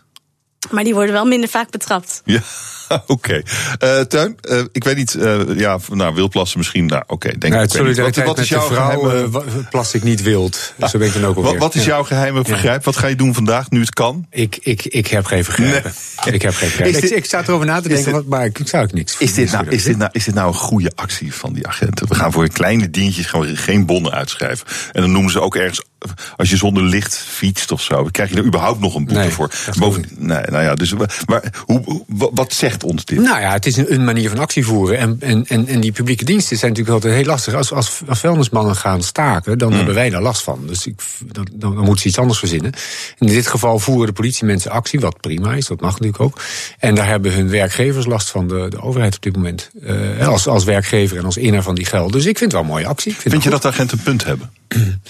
[0.71, 2.21] Maar die worden wel minder vaak betrapt.
[2.25, 2.41] Ja,
[3.07, 3.41] oké.
[3.79, 7.65] Eh Teun, eh, ik weet niet, eh, ja, nou, wildplassen misschien, nou, oké, denk Nou,
[7.65, 7.71] ik.
[7.71, 10.73] solidariteit wat, wat is jouw vrouw geheime, eh, plas ik niet wild.
[10.91, 11.51] Zo ben ik dan ook alweer.
[11.51, 12.83] wat, wat is jouw geheime vergrijp?
[12.83, 14.25] Wat ga je doen vandaag, nu het kan?
[14.29, 15.93] Ik, ik, ik heb geen vergrijpen.
[16.25, 16.33] Nee.
[16.33, 17.01] Ik heb geen vergrijpen.
[17.01, 18.93] Dit- ik, ik sta erover na te denken, dit- wat- maar ik, ik zou ook
[18.93, 21.67] niks Is dit, nou, is, dit nou, is dit nou een goede actie van die
[21.67, 22.07] agenten?
[22.07, 24.67] We gaan voor kleine dientjes gaan we geen bonnen uitschrijven.
[24.91, 25.81] En dan noemen ze ook ergens,
[26.37, 29.29] als je zonder licht fietst of zo, krijg je er überhaupt nog een boete Nee,
[29.29, 29.51] voor.
[29.79, 30.93] Boven, nee, nou ja, dus
[31.25, 32.03] maar hoe-
[32.33, 33.19] wat zegt ons dit?
[33.19, 34.97] Nou ja, het is een, een manier van actie voeren.
[34.97, 37.53] En, en, en, en die publieke diensten zijn natuurlijk altijd heel lastig.
[37.53, 40.63] Als, als, als vuilnismannen gaan staken, dan hebben wij daar last van.
[40.67, 42.73] Dus ik, dan, dan, dan moeten ze iets anders verzinnen.
[43.17, 46.41] In dit geval voeren de politiemensen actie, wat prima is, dat mag natuurlijk ook.
[46.79, 49.69] En daar hebben hun werkgevers last van, de, de overheid op dit moment.
[49.83, 52.11] Eh, als, als werkgever en als inner van die geld.
[52.13, 53.15] Dus ik vind het wel een mooie actie.
[53.15, 54.51] Vind Vind je dat de agenten een punt hebben?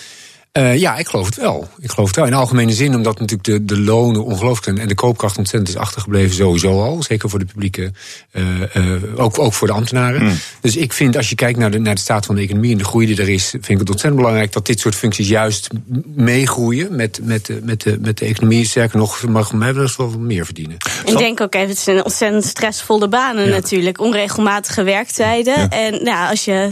[0.59, 1.67] Uh, ja, ik geloof het wel.
[1.79, 2.25] Ik geloof het wel.
[2.25, 5.81] In algemene zin, omdat natuurlijk de, de lonen ongelooflijk zijn en de koopkracht ontzettend is
[5.81, 7.03] achtergebleven, sowieso al.
[7.03, 7.91] Zeker voor de publieke,
[8.31, 8.43] uh,
[8.73, 10.23] uh, ook, ook voor de ambtenaren.
[10.23, 10.33] Mm.
[10.61, 12.77] Dus ik vind, als je kijkt naar de, naar de staat van de economie en
[12.77, 15.69] de groei die er is, vind ik het ontzettend belangrijk dat dit soort functies juist
[16.15, 18.65] meegroeien met, met, de, met, de, met de economie.
[18.65, 20.77] Sterker nog, mag mij wel eens wel meer verdienen.
[21.05, 23.49] Ik denk ook even, het zijn ontzettend stressvolle banen ja.
[23.49, 23.99] natuurlijk.
[23.99, 25.59] Onregelmatige werktijden.
[25.59, 25.69] Ja.
[25.69, 26.71] En nou, als je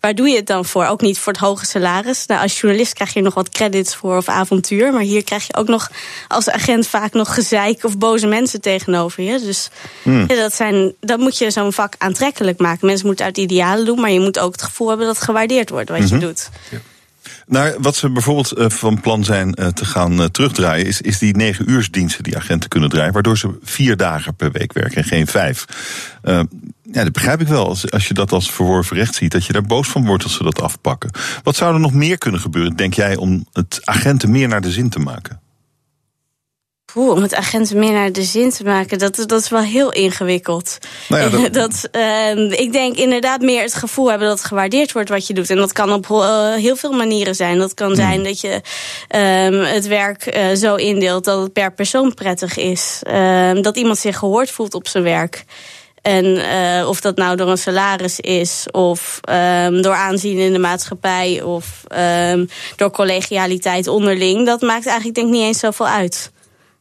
[0.00, 0.86] waar doe je het dan voor?
[0.86, 2.26] Ook niet voor het hoge salaris.
[2.26, 4.92] Nou, als journalist krijg je nog wat credits voor of avontuur.
[4.92, 5.90] Maar hier krijg je ook nog
[6.28, 9.40] als agent vaak nog gezeik of boze mensen tegenover je.
[9.40, 9.68] Dus
[10.02, 10.24] hmm.
[10.28, 12.86] ja, dat, zijn, dat moet je zo'n vak aantrekkelijk maken.
[12.86, 15.88] Mensen moeten uit idealen doen, maar je moet ook het gevoel hebben dat gewaardeerd wordt
[15.90, 16.24] wat je Mhm.
[16.24, 16.48] doet.
[16.70, 16.80] Naar
[17.46, 21.18] Nou, wat ze bijvoorbeeld uh, van plan zijn uh, te gaan uh, terugdraaien, is, is
[21.18, 25.04] die negen uursdiensten die agenten kunnen draaien, waardoor ze vier dagen per week werken en
[25.04, 25.64] geen vijf.
[26.92, 27.68] ja, dat begrijp ik wel.
[27.68, 30.36] Als, als je dat als verworven recht ziet, dat je daar boos van wordt als
[30.36, 31.10] ze dat afpakken.
[31.42, 34.70] Wat zou er nog meer kunnen gebeuren, denk jij, om het agenten meer naar de
[34.70, 35.40] zin te maken?
[36.96, 40.78] Om het agenten meer naar de zin te maken, dat, dat is wel heel ingewikkeld.
[41.08, 41.52] Nou ja, dat...
[41.62, 45.50] dat uh, ik denk inderdaad meer het gevoel hebben dat gewaardeerd wordt wat je doet.
[45.50, 47.58] En dat kan op uh, heel veel manieren zijn.
[47.58, 48.60] Dat kan zijn dat je
[49.14, 53.00] uh, het werk uh, zo indeelt dat het per persoon prettig is.
[53.02, 55.44] Ehm, dat iemand zich gehoord voelt op zijn werk.
[56.02, 60.58] En uh, of dat nou door een salaris is, of um, door aanzien in de
[60.58, 61.82] maatschappij, of
[62.30, 66.30] um, door collegialiteit onderling, dat maakt eigenlijk denk ik niet eens zoveel uit.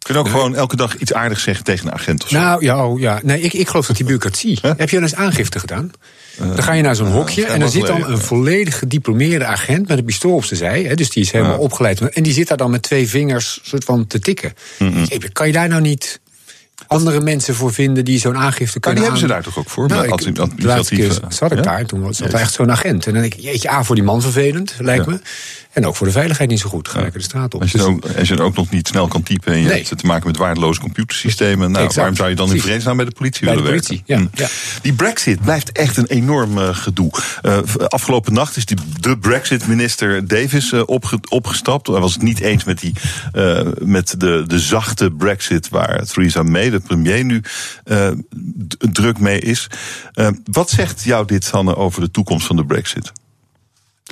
[0.06, 2.38] Kun je ook gewoon elke dag iets aardigs zeggen tegen een agent of zo?
[2.38, 3.20] Nou ja, oh, ja.
[3.24, 4.60] Nee, ik, ik geloof dat die bureaucratie.
[4.62, 4.72] Huh?
[4.78, 5.92] Heb je wel eens aangifte gedaan?
[6.42, 9.46] Uh, dan ga je naar zo'n hokje uh, en dan zit dan een volledig gediplomeerde
[9.46, 10.84] agent met een pistool op zijn zij.
[10.84, 11.62] Hè, dus die is helemaal uh.
[11.62, 12.10] opgeleid.
[12.10, 14.54] En die zit daar dan met twee vingers soort van te tikken.
[14.80, 15.32] Mm -hmm.
[15.34, 16.20] Kan je daar nou niet
[16.88, 19.70] andere mensen voor vinden die zo'n aangifte kunnen Maar die hebben ze daar toch ook
[19.70, 19.88] voor?
[19.88, 21.64] Nou, als, ik, de laatste keer zat ik ja?
[21.64, 23.06] daar, toen zat echt zo'n agent.
[23.06, 25.12] En dan denk ik, jeetje, A, voor die man vervelend, lijkt ja.
[25.12, 25.20] me.
[25.76, 26.88] En ook voor de veiligheid niet zo goed.
[26.88, 27.62] Ga lekker de straat op.
[27.62, 29.84] Als je, ook, als je ook nog niet snel kan typen en je nee.
[29.84, 31.72] hebt te maken met waardeloze computersystemen.
[31.72, 31.96] Nou, exact.
[31.96, 34.30] waarom zou je dan in vredesnaam bij de politie bij willen de politie, werken?
[34.34, 34.46] Ja.
[34.46, 34.52] Hm.
[34.52, 34.80] Ja.
[34.82, 37.12] Die brexit blijft echt een enorm uh, gedoe.
[37.44, 37.58] Uh,
[37.88, 41.88] afgelopen nacht is die, de brexit-minister Davis uh, opge, opgestapt.
[41.88, 42.94] Hij was het niet eens met, die,
[43.80, 47.42] met de, de zachte brexit waar Theresa May, de premier, nu
[48.78, 49.68] druk mee is.
[50.52, 53.12] wat zegt jou dit, Sanne, over de toekomst van de brexit?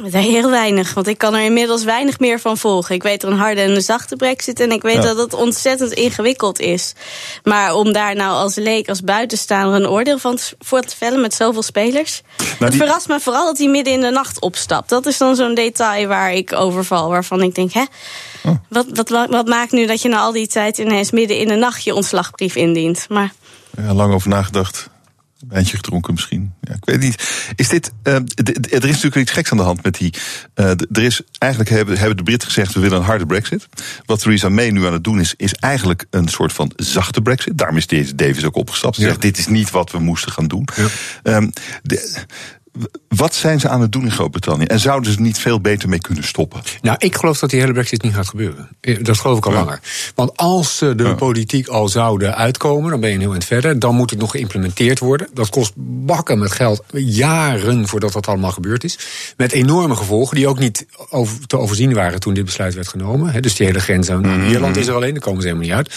[0.01, 2.95] Heel weinig, want ik kan er inmiddels weinig meer van volgen.
[2.95, 5.01] Ik weet er een harde en een zachte brexit en ik weet ja.
[5.01, 6.93] dat het ontzettend ingewikkeld is.
[7.43, 11.21] Maar om daar nou als leek, als buitenstaander een oordeel van te, voor te vellen
[11.21, 12.21] met zoveel spelers.
[12.37, 12.79] Nou, het die...
[12.79, 14.89] verrast me vooral dat hij midden in de nacht opstapt.
[14.89, 17.83] Dat is dan zo'n detail waar ik overval, waarvan ik denk, hè?
[18.43, 18.55] Oh.
[18.69, 21.55] Wat, wat, wat maakt nu dat je na al die tijd ineens midden in de
[21.55, 23.05] nacht je ontslagbrief indient?
[23.09, 23.33] Maar...
[23.77, 24.89] Ja, lang over nagedacht.
[25.47, 26.53] Wijntje gedronken misschien.
[26.61, 27.49] Ja, ik weet niet.
[27.55, 28.23] Is dit, uh, er
[28.69, 30.13] is natuurlijk iets geks aan de hand met die.
[30.55, 33.67] Uh, er is, eigenlijk hebben, hebben de Britten gezegd: we willen een harde Brexit.
[34.05, 37.57] Wat Theresa May nu aan het doen is, is eigenlijk een soort van zachte Brexit.
[37.57, 38.95] Daarom is deze Davis ook opgestapt.
[38.95, 39.07] Ze ja.
[39.07, 40.67] zegt: dit is niet wat we moesten gaan doen.
[40.75, 41.35] Ja.
[41.35, 42.25] Um, de,
[43.07, 44.65] wat zijn ze aan het doen in Groot-Brittannië?
[44.65, 46.61] En zouden ze er niet veel beter mee kunnen stoppen?
[46.81, 48.69] Nou, ik geloof dat die hele brexit niet gaat gebeuren.
[49.01, 49.57] Dat geloof ik al ja.
[49.57, 49.79] langer.
[50.15, 51.13] Want als ze de ja.
[51.13, 53.79] politiek al zouden uitkomen, dan ben je een heel eind verder.
[53.79, 55.27] Dan moet het nog geïmplementeerd worden.
[55.33, 58.99] Dat kost bakken met geld, jaren voordat dat allemaal gebeurd is.
[59.37, 63.41] Met enorme gevolgen, die ook niet over, te overzien waren toen dit besluit werd genomen.
[63.41, 64.49] Dus die hele grens aan mm.
[64.49, 65.93] Ierland is er alleen, daar komen ze helemaal niet uit.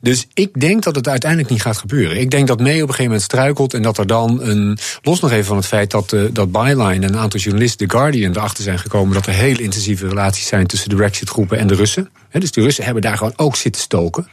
[0.00, 2.20] Dus ik denk dat het uiteindelijk niet gaat gebeuren.
[2.20, 4.78] Ik denk dat May op een gegeven moment struikelt en dat er dan een.
[5.02, 8.36] Los nog even van het feit dat dat Byline en een aantal journalisten, The Guardian,
[8.36, 12.10] erachter zijn gekomen dat er heel intensieve relaties zijn tussen de Brexit-groepen en de Russen.
[12.28, 14.28] He, dus de Russen hebben daar gewoon ook zitten stoken.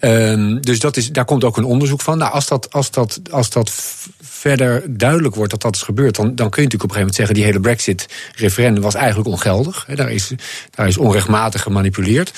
[0.00, 0.30] Ja.
[0.30, 2.18] Um, dus dat is, daar komt ook een onderzoek van.
[2.18, 3.72] Nou, als dat, als dat, als dat
[4.38, 6.98] verder duidelijk wordt dat dat is gebeurd, dan, dan kun je natuurlijk op een gegeven
[6.98, 9.84] moment zeggen: die hele Brexit-referendum was eigenlijk ongeldig.
[9.86, 10.32] He, daar, is,
[10.70, 12.32] daar is onrechtmatig gemanipuleerd.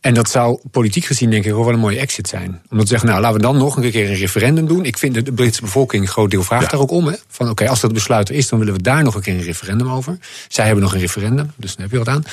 [0.00, 2.62] En dat zou politiek gezien denk ik ook wel een mooie exit zijn.
[2.70, 4.84] Om te zeggen, nou laten we dan nog een keer een referendum doen.
[4.84, 6.70] Ik vind de Britse bevolking een groot deel vraagt ja.
[6.70, 7.06] daar ook om.
[7.06, 7.14] Hè?
[7.28, 9.34] Van oké, okay, als dat besluit er is, dan willen we daar nog een keer
[9.34, 10.18] een referendum over.
[10.48, 12.24] Zij hebben nog een referendum, dus dan heb je wat aan.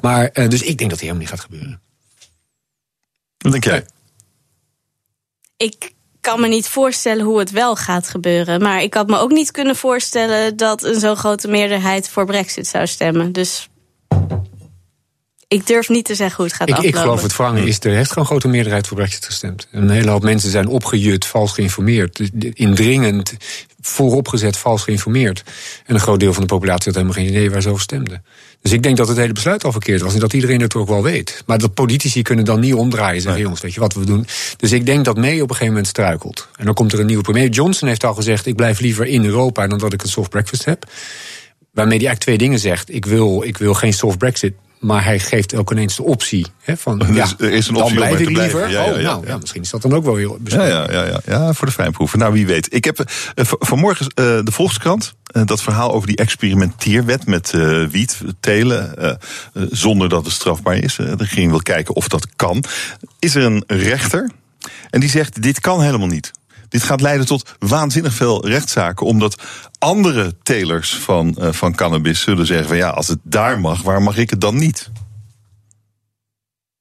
[0.00, 1.80] Maar uh, dus ik denk dat die helemaal niet gaat gebeuren.
[3.38, 3.86] Wat denk jij?
[5.56, 5.94] Ik
[6.26, 8.62] kan me niet voorstellen hoe het wel gaat gebeuren.
[8.62, 12.66] Maar ik had me ook niet kunnen voorstellen dat een zo grote meerderheid voor Brexit
[12.66, 13.32] zou stemmen.
[13.32, 13.68] Dus
[15.48, 16.98] ik durf niet te zeggen hoe het gaat ik, aflopen.
[16.98, 19.68] Ik geloof het verhangen is, er heeft gewoon een grote meerderheid voor Brexit gestemd.
[19.70, 22.30] Een hele hoop mensen zijn opgejut, vals geïnformeerd.
[22.52, 23.32] Indringend,
[23.80, 25.42] vooropgezet, vals geïnformeerd.
[25.84, 28.24] En een groot deel van de populatie had helemaal geen idee waar ze over stemden.
[28.62, 30.88] Dus ik denk dat het hele besluit al verkeerd was en dat iedereen het ook
[30.88, 31.42] wel weet.
[31.46, 33.42] Maar dat politici kunnen dan niet omdraaien en zeggen, nee.
[33.42, 34.26] jongens, weet je wat we doen.
[34.56, 36.48] Dus ik denk dat May op een gegeven moment struikelt.
[36.56, 37.48] En dan komt er een nieuwe premier.
[37.48, 40.64] Johnson heeft al gezegd, ik blijf liever in Europa dan dat ik een soft breakfast
[40.64, 40.84] heb.
[41.72, 42.94] Waarmee hij eigenlijk twee dingen zegt.
[42.94, 46.46] Ik wil, ik wil geen soft Brexit, Maar hij geeft ook ineens de optie.
[46.60, 48.60] Hè, van, Dus ja, er is een dan optie om blijf ik liever.
[48.60, 49.36] Ja, ja, oh, ja, nou, ja.
[49.38, 52.18] misschien is dat dan ook wel weer Ja, ja, ja, ja, ja, voor de fijnproeven.
[52.18, 52.74] Nou, wie weet.
[52.74, 52.98] Ik heb
[53.34, 55.14] eh, vanmorgen eh, de Volkskrant.
[55.24, 57.50] eh, dat verhaal over die experimenteerwet met
[57.90, 59.18] wiet, telen.
[59.70, 60.94] zonder dat het strafbaar is.
[60.96, 62.64] De regering wil kijken of dat kan.
[63.18, 64.30] Is er een rechter.
[64.90, 66.30] En die zegt: dit kan helemaal niet.
[66.68, 69.06] Dit gaat leiden tot waanzinnig veel rechtszaken.
[69.06, 69.42] Omdat
[69.78, 74.02] andere telers van, eh, van cannabis zullen zeggen: van ja, als het daar mag, waar
[74.02, 74.90] mag ik het dan niet?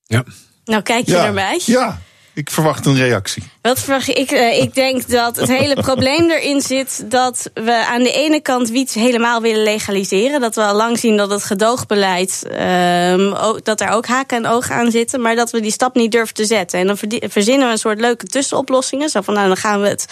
[0.03, 0.24] Ja.
[0.66, 1.62] Nou, kijk je ja, erbij.
[1.66, 2.02] Ja,
[2.34, 3.44] ik verwacht een reactie.
[3.66, 4.14] Wat je?
[4.14, 8.42] Ik, eh, ik denk dat het hele probleem erin zit dat we aan de ene
[8.42, 10.42] kant wiet helemaal willen legaliseren.
[10.42, 14.48] Dat we al lang zien dat het gedoogbeleid, ehm, ook, dat er ook haken en
[14.48, 15.22] ogen aan zitten.
[15.22, 16.80] Maar dat we die stap niet durven te zetten.
[16.80, 19.10] En dan verzinnen we een soort leuke tussenoplossingen.
[19.10, 20.08] Zo van, nou, dan gaan we het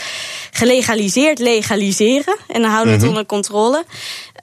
[0.51, 2.37] gelegaliseerd legaliseren.
[2.47, 3.83] En dan houden we het onder controle.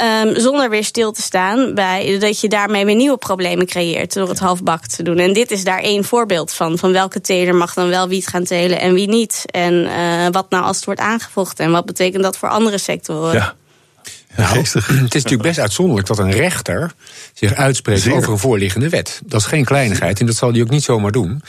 [0.01, 4.28] Ehm, zonder weer stil te staan bij dat je daarmee weer nieuwe problemen creëert door
[4.28, 5.19] het halfbak te doen.
[5.19, 6.78] En dit is daar één voorbeeld van.
[6.78, 9.44] Van welke teler mag dan wel wiet gaan telen en wie niet.
[9.47, 11.64] En eh, wat nou als het wordt aangevochten.
[11.64, 13.35] En wat betekent dat voor andere sectoren.
[13.35, 13.55] Ja.
[14.36, 14.86] Geestig.
[14.86, 16.93] Het is natuurlijk best uitzonderlijk dat een rechter
[17.35, 18.14] zich uitspreekt Zeer.
[18.14, 19.20] over een voorliggende wet.
[19.24, 21.43] Dat is geen kleinigheid en dat zal hij ook niet zomaar doen.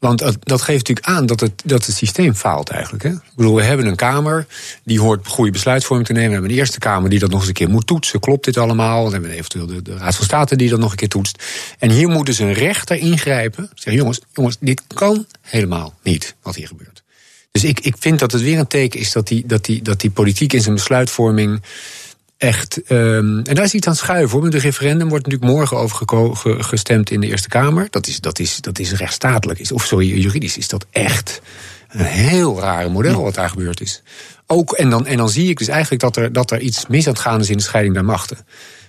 [0.00, 3.02] Want dat- geeft natuurlijk aan dat het, dat het systeem faalt eigenlijk.
[3.02, 3.10] Hè?
[3.10, 4.46] Ik bedoel, we hebben een Kamer
[4.84, 6.28] die hoort goede besluitvorming te nemen.
[6.28, 8.20] We hebben een Eerste Kamer die dat nog eens een keer moet toetsen.
[8.20, 9.02] Klopt dit allemaal?
[9.02, 11.44] Dan hebben we eventueel de, de Raad van State die dat nog een keer toetst.
[11.78, 13.70] En hier moet dus een rechter ingrijpen.
[13.74, 17.02] Zeggen, jongens, jongens, dit kan helemaal niet wat hier gebeurt.
[17.52, 20.00] Dus ik, ik vind dat het weer een teken is dat die, dat die, dat
[20.00, 21.62] die politiek in zijn besluitvorming
[22.40, 22.82] echt.
[22.82, 24.42] ehm, en daar is iets aan schuiven hoor.
[24.42, 26.06] Met het referendum wordt natuurlijk morgen over
[26.36, 27.86] ge- gestemd in de Eerste Kamer.
[27.90, 29.58] Dat is, dat is, dat is rechtsstatelijk.
[29.58, 31.40] Is, of sorry, juridisch is dat echt
[31.88, 34.02] een heel rare model wat daar gebeurd is.
[34.46, 37.06] Ook, en, dan, en dan zie ik dus eigenlijk dat er, dat er iets mis
[37.06, 38.38] aan het gaan is in de scheiding der machten.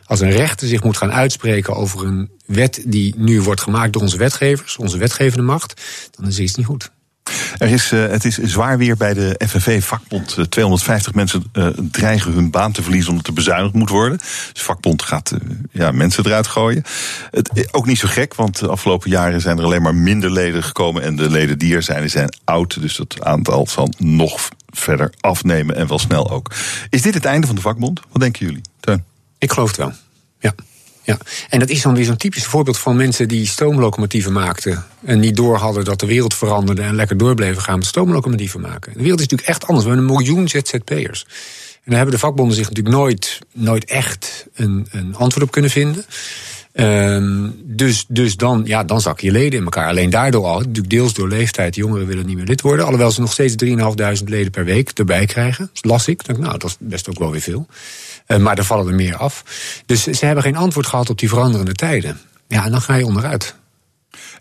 [0.05, 4.01] Als een rechter zich moet gaan uitspreken over een wet die nu wordt gemaakt door
[4.01, 6.91] onze wetgevers, onze wetgevende macht, dan is iets niet goed.
[7.57, 10.37] Er is, eh, het is zwaar weer bij de FNV-vakbond.
[10.37, 14.17] Eh, 250 mensen eh, dreigen hun baan te verliezen omdat er bezuinigd moet worden.
[14.53, 15.39] Dus vakbond gaat eh,
[15.71, 16.83] ja, mensen eruit gooien.
[17.31, 20.31] Het, eh, ook niet zo gek, want de afgelopen jaren zijn er alleen maar minder
[20.31, 21.03] leden gekomen.
[21.03, 22.81] En de leden die er zijn, die zijn oud.
[22.81, 26.51] Dus dat aantal zal nog verder afnemen en wel snel ook.
[26.89, 27.99] Is dit het einde van de vakbond?
[28.11, 28.61] Wat denken jullie?
[29.37, 29.93] Ik geloof het wel.
[31.11, 31.17] Ja.
[31.49, 34.85] En dat is dan weer zo'n typisch voorbeeld van mensen die stoomlocomotieven maakten.
[35.03, 38.61] En niet door hadden dat de wereld veranderde en lekker door bleven gaan met stoomlocomotieven
[38.61, 38.93] maken.
[38.93, 39.85] De wereld is natuurlijk echt anders.
[39.85, 41.25] We hebben een miljoen ZZP'ers.
[41.83, 45.71] En daar hebben de vakbonden zich natuurlijk nooit, nooit echt een, een antwoord op kunnen
[45.71, 46.05] vinden.
[46.71, 49.87] Ehm, dus, dus dan, ja, dan zakken je leden in elkaar.
[49.87, 52.85] Alleen daardoor al, natuurlijk deels door leeftijd, jongeren willen niet meer lid worden.
[52.85, 55.69] Alhoewel ze nog steeds 3.500 leden per week erbij krijgen.
[55.73, 56.25] Dat las ik.
[56.25, 57.67] Denk, nou, dat is best ook wel weer veel.
[58.25, 59.43] Eh, maar er vallen er meer af.
[59.85, 62.19] Dus ze hebben geen antwoord gehad op die veranderende tijden.
[62.47, 63.55] Ja, en dan ga je onderuit.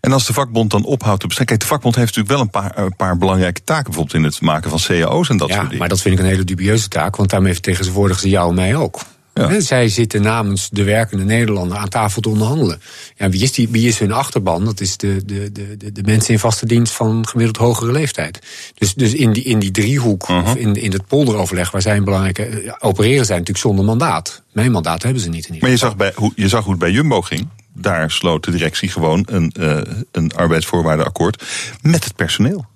[0.01, 1.47] En als de vakbond dan ophoudt te bestaan.
[1.47, 3.85] Kijk, de vakbond heeft natuurlijk wel een paar, een paar belangrijke taken.
[3.85, 5.79] Bijvoorbeeld in het maken van cao's en dat ja, soort dingen.
[5.79, 8.77] maar dat vind ik een hele dubieuze taak, want daarmee vertegenwoordigen ze jou en mij
[8.77, 9.01] ook.
[9.35, 9.61] Ja.
[9.61, 12.81] Zij zitten namens de werkende Nederlander aan tafel te onderhandelen.
[13.17, 14.65] Ja, wie, is die, wie is hun achterban?
[14.65, 18.39] Dat is de, de, de, de, mensen in vaste dienst van gemiddeld hogere leeftijd.
[18.75, 22.05] Dus, dus in, die, in die driehoek, of in, in het polderoverleg waar zij een
[22.05, 22.45] belangrijke.
[22.45, 24.43] eh, opereren zij natuurlijk zonder mandaat.
[24.53, 26.71] Mijn mandaat hebben ze niet in ieder Maar je zag, bij, hoe, je zag hoe
[26.71, 27.49] het bij Jumbo ging.
[27.75, 29.81] Daar sloot de directie gewoon een, eh,
[30.13, 31.45] een arbeidsvoorwaardenakkoord
[31.83, 32.67] met het personeel.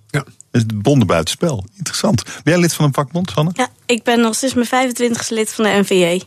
[0.63, 1.65] De bonden buitenspel.
[1.77, 2.25] Interessant.
[2.25, 3.51] Ben jij lid van een vakbond, Sanne?
[3.55, 6.23] Ja, ik ben nog sinds mijn 25e lid van de NVJ.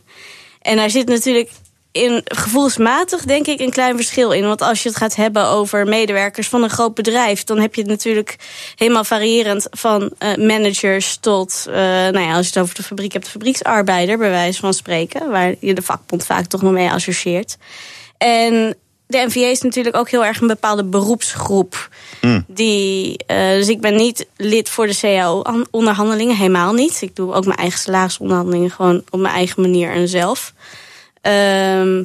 [0.62, 1.50] En daar zit natuurlijk
[1.92, 4.44] in gevoelsmatig, denk ik, een klein verschil in.
[4.44, 7.80] Want als je het gaat hebben over medewerkers van een groot bedrijf, dan heb je
[7.80, 8.36] het natuurlijk
[8.74, 13.12] helemaal variërend van eh, managers tot, eh, nou ja, als je het over de fabriek
[13.12, 17.56] hebt, fabrieksarbeider, bij wijze van spreken, waar je de vakbond vaak toch nog mee associeert.
[18.18, 18.76] En
[19.08, 21.88] de NVA is natuurlijk ook heel erg een bepaalde beroepsgroep.
[22.46, 27.02] Die, eh, dus ik ben niet lid voor de CAO-onderhandelingen, helemaal niet.
[27.02, 30.52] Ik doe ook mijn eigen salarisonderhandelingen gewoon op mijn eigen manier en zelf.
[31.20, 32.04] Ehm,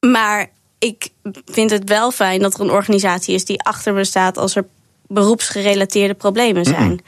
[0.00, 1.08] maar ik
[1.44, 4.66] vind het wel fijn dat er een organisatie is die achter me staat als er
[5.06, 6.88] beroepsgerelateerde problemen zijn.
[6.88, 7.04] ben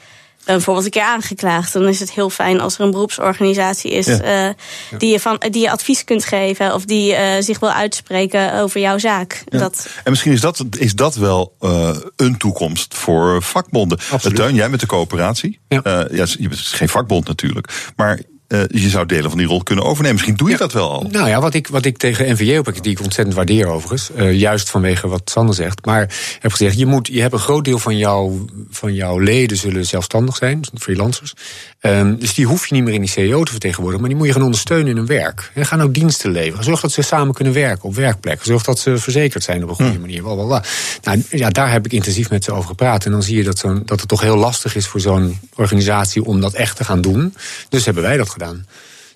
[0.55, 1.73] bijvoorbeeld een keer aangeklaagd.
[1.73, 4.21] Dan is het heel fijn als er een beroepsorganisatie is Ja.
[4.21, 4.53] eh,
[4.97, 8.79] die, je van, die je advies kunt geven of die eh, zich wil uitspreken over
[8.79, 9.43] jouw zaak.
[9.45, 9.59] Ja.
[9.59, 13.99] Dat, En misschien is dat, is dat wel eh, een toekomst voor vakbonden.
[14.11, 14.37] Absoluut.
[14.37, 15.59] Teun, jij met de coöperatie.
[15.67, 15.81] Ja.
[15.83, 17.91] Eh, ja, je bent geen vakbond natuurlijk.
[17.95, 20.13] Maar eh, je zou delen van die rol kunnen overnemen.
[20.13, 21.07] Misschien doe je dat wel al.
[21.11, 24.33] Nou ja, wat ik, wat ik tegen NVJ heb, die ik ontzettend waardeer overigens, uh,
[24.33, 25.99] juist vanwege wat Sander zegt, maar
[26.39, 29.85] heb gezegd, je, moet, je hebt een groot deel van, jou, van jouw leden zullen
[29.85, 31.33] zelfstandig zijn, freelancers.
[31.81, 34.27] Um, dus die hoef je niet meer in die CEO te vertegenwoordigen, maar die moet
[34.27, 35.51] je gaan ondersteunen in hun werk.
[35.53, 36.63] En gaan ook diensten leveren.
[36.63, 38.45] Zorg dat ze samen kunnen werken op werkplekken.
[38.45, 39.99] Zorg dat ze verzekerd zijn op een goede hm.
[39.99, 40.21] manier.
[40.21, 40.63] Blablabla.
[41.03, 43.05] Nou, ja, daar heb ik intensief met ze over gepraat.
[43.05, 46.25] En dan zie je dat, zo dat het toch heel lastig is voor zo'n organisatie
[46.25, 47.35] om dat echt te gaan doen.
[47.69, 48.65] Dus hebben wij dat gedaan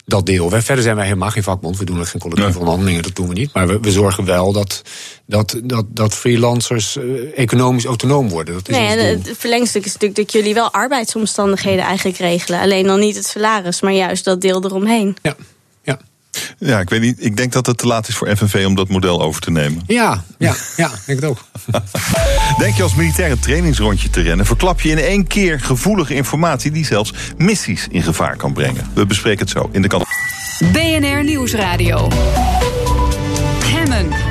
[0.06, 0.50] dat deel.
[0.50, 1.78] Verder zijn wij helemaal geen vakbond.
[1.78, 3.54] We doen er geen collectieve onderhandelingen, dat doen we niet.
[3.54, 4.82] Maar we, we zorgen wel dat,
[5.26, 8.54] dat, dat, dat freelancers uh, economisch autonoom worden.
[8.54, 12.60] Dat is nee, het verlengstuk is natuurlijk dat jullie wel arbeidsomstandigheden eigenlijk regelen.
[12.60, 15.16] Alleen dan niet het salaris, maar juist dat deel eromheen.
[15.22, 15.36] Ja,
[16.58, 16.80] ja.
[16.80, 17.26] Ik weet niet.
[17.26, 19.84] Ik denk dat het te laat is voor FNV om dat model over te nemen.
[19.88, 21.38] Ja, ja, ja, ik het ook.
[22.58, 26.72] Denk je als militair een trainingsrondje te rennen, verklap je in één keer gevoelige informatie
[26.72, 28.90] die zelfs missies in gevaar kan brengen.
[28.94, 30.06] We bespreken het zo in de kant.
[30.72, 32.08] BNR Nieuwsradio.
[33.64, 34.31] Hemmen.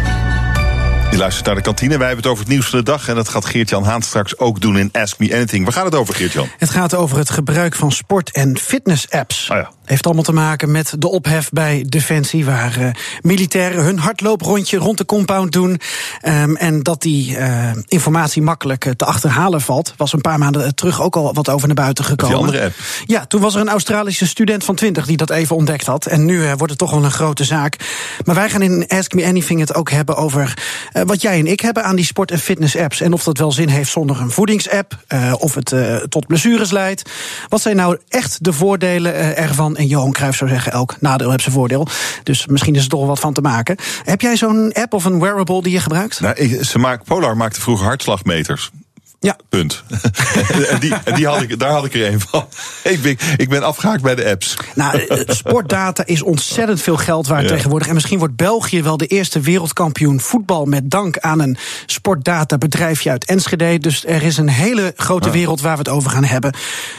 [1.21, 1.99] Je luistert naar de kantine.
[1.99, 3.09] Wij hebben het over het nieuws van de dag.
[3.09, 5.65] En dat gaat Geert-Jan Haan straks ook doen in Ask Me Anything.
[5.65, 6.49] Waar gaat het over, Geert-Jan?
[6.59, 9.49] Het gaat over het gebruik van sport- en fitness-apps.
[9.51, 9.71] Oh ja.
[9.85, 12.91] Heeft allemaal te maken met de ophef bij Defensie, waar uh,
[13.21, 15.81] militairen hun hardlooprondje rond de compound doen.
[16.23, 19.95] Um, en dat die uh, informatie makkelijk uh, te achterhalen valt.
[19.97, 22.37] Was een paar maanden terug ook al wat over naar buiten gekomen.
[22.37, 22.75] Die andere app.
[23.07, 26.07] Ja, toen was er een Australische student van 20 die dat even ontdekt had.
[26.07, 27.77] En nu wordt het toch wel een grote zaak.
[28.25, 30.55] Maar wij gaan in Ask Me Anything het ook hebben over
[31.11, 33.01] wat jij en ik hebben aan die sport- en fitness-apps.
[33.01, 34.99] En of dat wel zin heeft zonder een voedingsapp.
[35.39, 35.75] of het
[36.09, 37.11] tot blessures leidt.
[37.49, 39.77] Wat zijn nou echt de voordelen ervan?
[39.77, 41.87] En Johan Cruijff zou zeggen, elk nadeel heeft zijn voordeel.
[42.23, 43.77] Dus misschien is er toch wat van te maken.
[44.05, 46.21] Heb jij zo'n app of een wearable die je gebruikt?
[46.21, 48.71] Nou, ze maakt, Polar maakte vroeger hartslagmeters.
[49.23, 49.37] Ja.
[49.49, 49.83] Punt.
[50.71, 52.47] en die, en die had ik, daar had ik er een van.
[52.85, 54.57] Ik ben, ik ben afgehaakt bij de apps.
[54.75, 57.49] Nou, eh, sportdata is ontzettend veel geld waard ja.
[57.49, 57.89] tegenwoordig.
[57.89, 60.65] En misschien wordt België wel de eerste wereldkampioen voetbal.
[60.65, 61.57] met dank aan een
[61.87, 63.79] sportdatabedrijfje uit Enschede.
[63.79, 66.55] Dus er is een hele grote wereld waar we het over gaan hebben.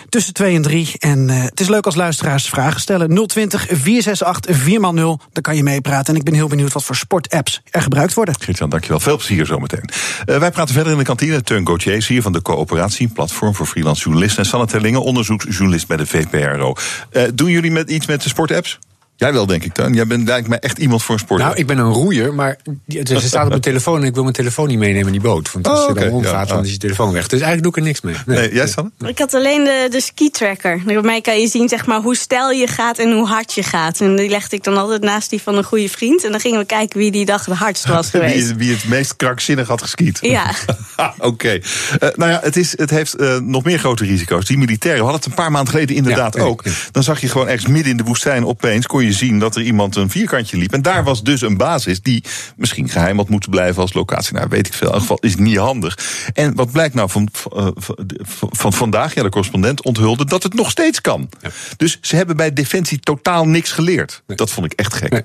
[0.10, 0.94] Tussen 2 en 3.
[1.00, 3.28] En uh, het is leuk als luisteraars vragen stellen.
[3.28, 5.32] 020 468 4x0.
[5.32, 6.14] Dan kan je meepraten.
[6.14, 8.36] En ik ben heel benieuwd wat voor sportapps er gebruikt worden.
[8.40, 9.00] Geert-Jan, dankjewel.
[9.00, 9.90] Veel plezier zometeen.
[10.26, 11.42] Uh, wij praten verder in de kantine.
[11.42, 14.44] Teun Gauthier hier van de coöperatie, platform voor freelance journalisten.
[14.44, 16.74] En Sanne Terlingen, onderzoeksjournalist bij de VPRO.
[17.12, 18.80] Uh, doen jullie met iets met de sportapps?
[19.22, 19.94] Jij wel, denk ik, Tuin.
[19.94, 21.42] Jij bent lijkt mij echt iemand voor een sport.
[21.42, 22.58] Nou, ik ben een roeier, maar
[22.88, 24.02] ze staat op mijn telefoon...
[24.02, 25.52] en ik wil mijn telefoon niet meenemen in die boot.
[25.52, 26.04] Want als oh, okay.
[26.04, 27.28] je dan omgaat, ja, dan is je telefoon weg.
[27.28, 28.16] Dus eigenlijk doe ik er niks mee.
[28.26, 28.92] Nee, nee jij, Sanne?
[29.08, 30.82] Ik had alleen de, de ski-tracker.
[31.02, 34.00] Bij kan je zien zeg maar, hoe stijl je gaat en hoe hard je gaat.
[34.00, 36.24] En die legde ik dan altijd naast die van een goede vriend.
[36.26, 38.48] En dan gingen we kijken wie die dag de hardst was geweest.
[38.48, 40.18] wie, wie het meest krankzinnig had geskiet.
[40.22, 40.54] Ja.
[40.98, 41.26] Oké.
[41.26, 41.64] Okay.
[42.04, 44.46] Uh, nou ja, het, is, het heeft uh, nog meer grote risico's.
[44.46, 46.64] Die militairen hadden het een paar maanden geleden inderdaad ja, ook.
[46.92, 48.88] Dan zag je gewoon ergens midden in de woestijn opeens...
[48.88, 50.74] kon je zien dat er iemand een vierkantje liep.
[50.74, 52.24] En daar was dus een basis die
[52.56, 54.34] misschien geheim had moeten blijven als locatie.
[54.34, 54.88] Nou, weet ik veel.
[54.88, 55.98] In ieder geval is niet handig.
[56.34, 59.14] En wat blijkt nou van, van, van vandaag?
[59.14, 61.30] Ja, de correspondent onthulde dat het nog steeds kan.
[61.42, 61.50] Ja.
[61.78, 64.24] Dus ze hebben bij Defensie totaal niks geleerd.
[64.28, 64.38] Nee.
[64.38, 65.12] Dat vond ik echt gek.
[65.12, 65.24] Nee.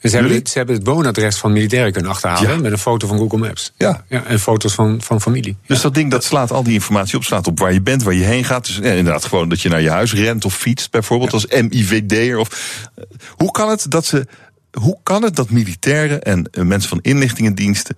[0.00, 2.50] Ze hebben, het, ze hebben het woonadres van militairen kunnen achterhalen.
[2.50, 2.56] Ja.
[2.56, 3.72] Met een foto van Google Maps.
[3.76, 4.04] Ja.
[4.08, 5.56] ja en foto's van, van familie.
[5.66, 5.82] Dus ja.
[5.82, 7.24] dat ding dat slaat al die informatie op.
[7.24, 8.66] Slaat op waar je bent, waar je heen gaat.
[8.66, 10.90] Dus inderdaad gewoon dat je naar je huis rent of fietst.
[10.90, 12.38] Bijvoorbeeld als MIVD'er.
[12.38, 13.04] Of, uh,
[13.36, 14.26] hoe kan het dat ze
[14.70, 17.96] hoe kan het dat militairen en mensen van inlichtingendiensten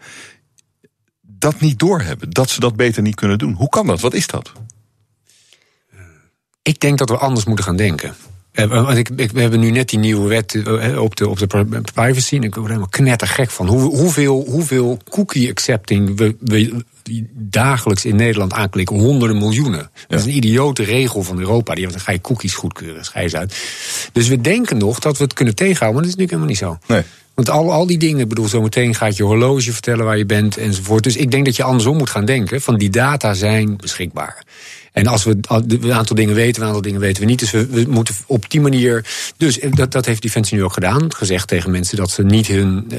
[1.20, 2.30] dat niet doorhebben?
[2.30, 3.52] Dat ze dat beter niet kunnen doen?
[3.52, 4.00] Hoe kan dat?
[4.00, 4.52] Wat is dat?
[6.62, 8.14] Ik denk dat we anders moeten gaan denken.
[8.52, 10.62] Want ik, ik, we hebben nu net die nieuwe wet
[10.98, 12.36] op de, op de privacy.
[12.36, 13.66] En ik word helemaal knettergek van.
[13.66, 16.84] Hoe, hoeveel, hoeveel cookie accepting we, we
[17.32, 18.98] dagelijks in Nederland aanklikken.
[18.98, 19.90] Honderden miljoenen.
[20.08, 21.74] Dat is een idiote regel van Europa.
[21.74, 23.56] Die dan ga je cookies goedkeuren, schijs uit.
[24.12, 26.02] Dus we denken nog dat we het kunnen tegenhouden.
[26.02, 26.94] Maar dat is natuurlijk helemaal niet zo.
[26.94, 27.02] Nee.
[27.34, 30.56] Want al, al die dingen, ik bedoel, zometeen gaat je horloge vertellen waar je bent
[30.56, 31.02] enzovoort.
[31.02, 32.60] Dus ik denk dat je andersom moet gaan denken.
[32.60, 34.44] Van die data zijn beschikbaar.
[34.92, 37.38] En als we een aantal dingen weten, een aantal dingen weten we niet.
[37.38, 39.04] Dus we, we moeten op die manier.
[39.36, 41.14] Dus dat, dat heeft Defensie nu ook gedaan.
[41.14, 42.98] Gezegd tegen mensen dat ze niet hun, uh,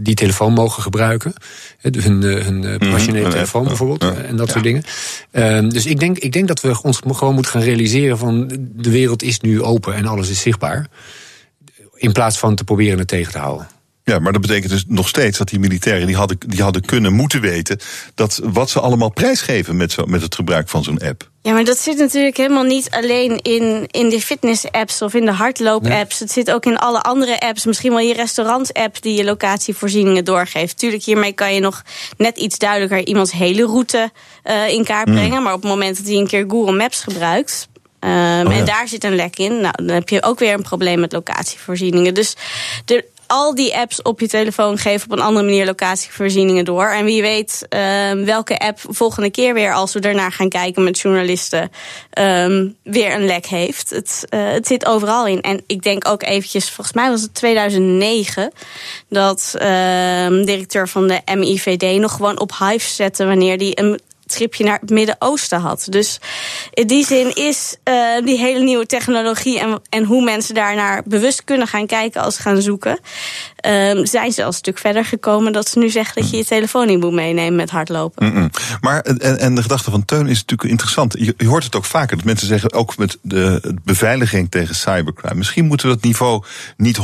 [0.00, 1.32] die telefoon mogen gebruiken.
[1.80, 4.02] Hun, hun professionele mm, telefoon bijvoorbeeld.
[4.02, 4.52] En dat ja.
[4.52, 4.82] soort dingen.
[5.32, 8.90] Uh, dus ik denk, ik denk dat we ons gewoon moeten gaan realiseren van de
[8.90, 10.86] wereld is nu open en alles is zichtbaar.
[11.94, 13.68] In plaats van te proberen het tegen te houden.
[14.10, 17.12] Ja, maar dat betekent dus nog steeds dat die militairen die hadden, die hadden kunnen
[17.12, 17.78] moeten weten
[18.14, 21.28] dat wat ze allemaal prijsgeven met, zo, met het gebruik van zo'n app.
[21.42, 25.32] Ja, maar dat zit natuurlijk helemaal niet alleen in, in de fitness-apps of in de
[25.32, 26.18] hardloop-apps.
[26.18, 26.28] Nee.
[26.28, 27.64] Het zit ook in alle andere apps.
[27.64, 30.78] Misschien wel je restaurant-app die je locatievoorzieningen doorgeeft.
[30.78, 31.82] Tuurlijk, hiermee kan je nog
[32.16, 34.10] net iets duidelijker iemands hele route
[34.44, 35.38] uh, in kaart brengen.
[35.38, 35.42] Mm.
[35.42, 37.68] Maar op het moment dat hij een keer Google Maps gebruikt,
[38.00, 38.58] Ehm, Oh ja.
[38.58, 39.60] En daar zit een lek in.
[39.60, 42.14] Nou, dan heb je ook weer een probleem met locatievoorzieningen.
[42.14, 42.36] Dus
[42.84, 46.86] de, al die apps op je telefoon geven op een andere manier locatievoorzieningen door.
[46.86, 51.00] En wie weet ehm, welke app volgende keer weer, als we ernaar gaan kijken met
[51.00, 51.70] journalisten,
[52.10, 53.90] ehm, weer een lek heeft.
[53.90, 55.40] Het, eh, het zit overal in.
[55.40, 58.52] En ik denk ook eventjes, volgens mij was het 2009,
[59.08, 64.00] dat ehm, directeur van de MIVD nog gewoon op Hive zette wanneer die een
[64.30, 65.86] tripje naar het Midden-Oosten had.
[65.88, 66.20] Dus
[66.70, 67.94] in die zin is eh,
[68.24, 72.42] die hele nieuwe technologie en, en hoe mensen daarnaar bewust kunnen gaan kijken als ze
[72.42, 72.98] gaan zoeken,
[73.60, 76.44] ehm, zijn ze al een stuk verder gekomen dat ze nu zeggen dat je je
[76.44, 78.50] telefoon niet moet meenemen met hardlopen.
[78.80, 81.14] Maar en, en de gedachte van Teun is natuurlijk interessant.
[81.18, 85.34] Je, je hoort het ook vaker dat mensen zeggen, ook met de beveiliging tegen cybercrime.
[85.34, 86.42] Misschien moeten we dat niveau
[86.76, 87.02] niet 100%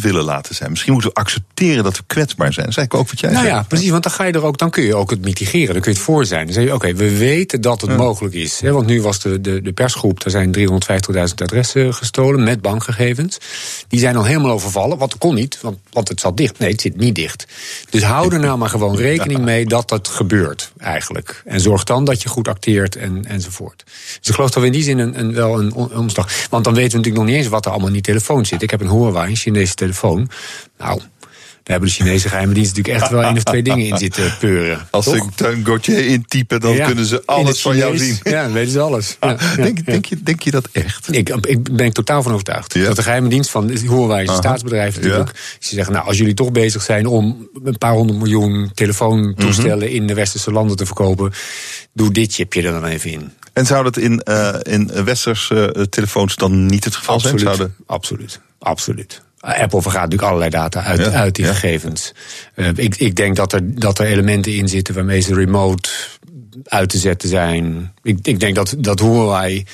[0.00, 0.70] willen laten zijn.
[0.70, 2.66] Misschien moeten we accepteren dat we kwetsbaar zijn.
[2.66, 3.56] Dat is eigenlijk ook wat jij Nou zegt.
[3.56, 5.82] ja, precies, want dan ga je er ook, dan kun je ook het mitigeren, dan
[5.82, 6.44] kun je het voor zijn.
[6.44, 8.60] Dan zeg je, oké, we weten dat het mogelijk is.
[8.60, 10.68] Hè, want nu was de, de, de persgroep, er zijn 350.000
[11.34, 13.38] adressen gestolen met bankgegevens.
[13.88, 16.58] Die zijn al helemaal overvallen, wat kon niet, want, want het zat dicht.
[16.58, 17.46] Nee, het zit niet dicht.
[17.90, 21.42] Dus hou er nou maar gewoon rekening mee dat dat gebeurt, eigenlijk.
[21.44, 23.82] En zorg dan dat je goed acteert en, enzovoort.
[24.18, 26.48] Dus ik geloof dat we in die zin een, een, wel een omslag...
[26.50, 28.62] Want dan weten we natuurlijk nog niet eens wat er allemaal in die telefoon zit.
[28.62, 30.30] Ik heb een Huawei, een Chinese telefoon.
[30.78, 31.00] Nou...
[31.70, 34.88] Hebben de Chinese geheime dienst natuurlijk echt wel één of twee dingen in zitten peuren.
[34.90, 38.18] Als ze Teun Gauthier intypen, dan Ja, kunnen ze alles van jou zien.
[38.22, 39.16] Ja, dan weten ze alles.
[39.20, 41.14] Ja, ja, denk, denk, je, denk je dat echt?
[41.14, 42.74] Ik, ik ben ik totaal van overtuigd.
[42.84, 45.56] Dat de geheime dienst van Huawei een staatsbedrijf natuurlijk.
[45.58, 49.94] Ze zeggen, nou, als jullie toch bezig zijn om een paar honderd miljoen telefoontoestellen Mhm.
[49.96, 51.32] in de westerse landen te verkopen,
[51.92, 53.32] doe dit chipje er dan even in.
[53.52, 57.54] En zou dat in, eh in westerse eh, telefoons dan niet het geval Absoluut, zijn?
[57.54, 57.76] Zouden...
[57.86, 59.22] absoluut, absoluut.
[59.40, 61.52] Apple vergaat natuurlijk allerlei data uit, Ja, uit die ja.
[61.52, 62.12] gegevens.
[62.54, 65.88] Eh, ik, ik denk dat er, dat er elementen in zitten waarmee ze remote
[66.64, 67.92] uit te zetten zijn.
[68.02, 69.64] Ik, ik denk dat, dat Huawei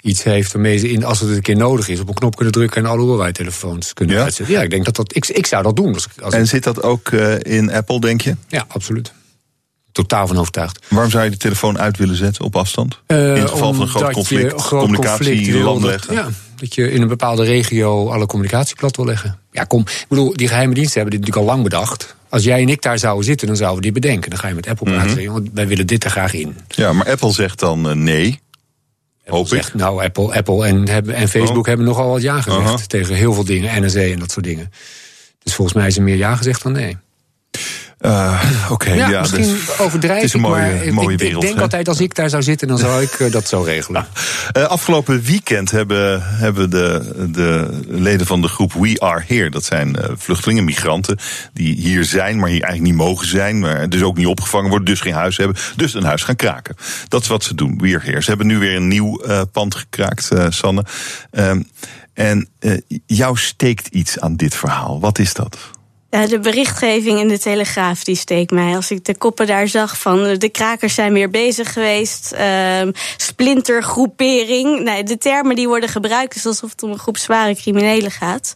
[0.00, 2.52] iets heeft waarmee ze, in, als het een keer nodig is, op een knop kunnen
[2.54, 4.22] drukken en alle Huawei-telefoons kunnen Ja?
[4.22, 4.54] uitzetten.
[4.54, 5.16] Ja, ik denk dat dat.
[5.16, 5.94] Ik, ik zou dat doen.
[5.94, 8.36] Als, ik- als En ik- zit dat ook eh, in Apple, denk je?
[8.48, 9.12] ja, absoluut.
[9.92, 10.86] Totaal van overtuigd.
[10.88, 12.98] Waarom zou je de telefoon uit willen zetten op afstand?
[13.06, 16.08] Eh, in het geval van een groot conflict, je groot communicatie conflict wil, landen dat-
[16.08, 16.14] leggen.
[16.14, 16.30] Ja,
[16.62, 19.38] dat je in een bepaalde regio alle communicatie plat wil leggen.
[19.52, 19.80] Ja, kom.
[19.80, 22.16] Ik bedoel, die geheime diensten hebben dit natuurlijk al lang bedacht.
[22.28, 24.30] Als jij en ik daar zouden zitten, dan zouden we dit bedenken.
[24.30, 25.22] Dan ga je met Apple praten.
[25.22, 26.56] "Jongen, wij willen dit er graag in.
[26.68, 28.40] Ja, maar Apple zegt dan eh, nee.
[29.24, 29.74] Apple Hoop ik.
[29.74, 31.66] nou, Apple, Apple en, en Facebook Oh.
[31.66, 34.70] hebben nogal wat ja gezegd tegen heel veel dingen, NSA en dat soort dingen.
[35.42, 36.96] Dus volgens mij is er meer ja gezegd dan nee.
[38.02, 41.12] Eh, Oké, ja, ja, misschien dus- overdrijf het is een ik, mooie, maar ik- mooie
[41.12, 41.36] ik, wereld.
[41.42, 41.62] ik denk hè?
[41.62, 44.06] altijd, als ik daar zou zitten, dan zou ik eh, dat zo regelen.
[44.52, 49.64] Eh, afgelopen weekend hebben, hebben de, de leden van de groep We Are Here, dat
[49.64, 51.18] zijn vluchtelingen, migranten,
[51.52, 54.86] die hier zijn, maar hier eigenlijk niet mogen zijn, maar dus ook niet opgevangen worden,
[54.86, 56.76] dus geen huis hebben, dus een huis gaan kraken.
[57.08, 58.22] Dat is wat ze doen, We Are Here.
[58.22, 59.20] Ze hebben nu weer een nieuw
[59.52, 60.84] pand gekraakt, Sanne.
[61.30, 61.62] Ehm,
[62.14, 62.48] en
[63.06, 65.00] jou steekt iets aan dit verhaal.
[65.00, 65.58] Wat is dat?
[66.12, 68.74] De berichtgeving in de Telegraaf die steekt mij.
[68.76, 72.32] Als ik de koppen daar zag van eh, de krakers zijn weer bezig geweest.
[72.32, 74.80] ehm, splintergroepering.
[74.80, 78.54] Nee, de termen die worden gebruikt is alsof het om een groep zware criminelen gaat.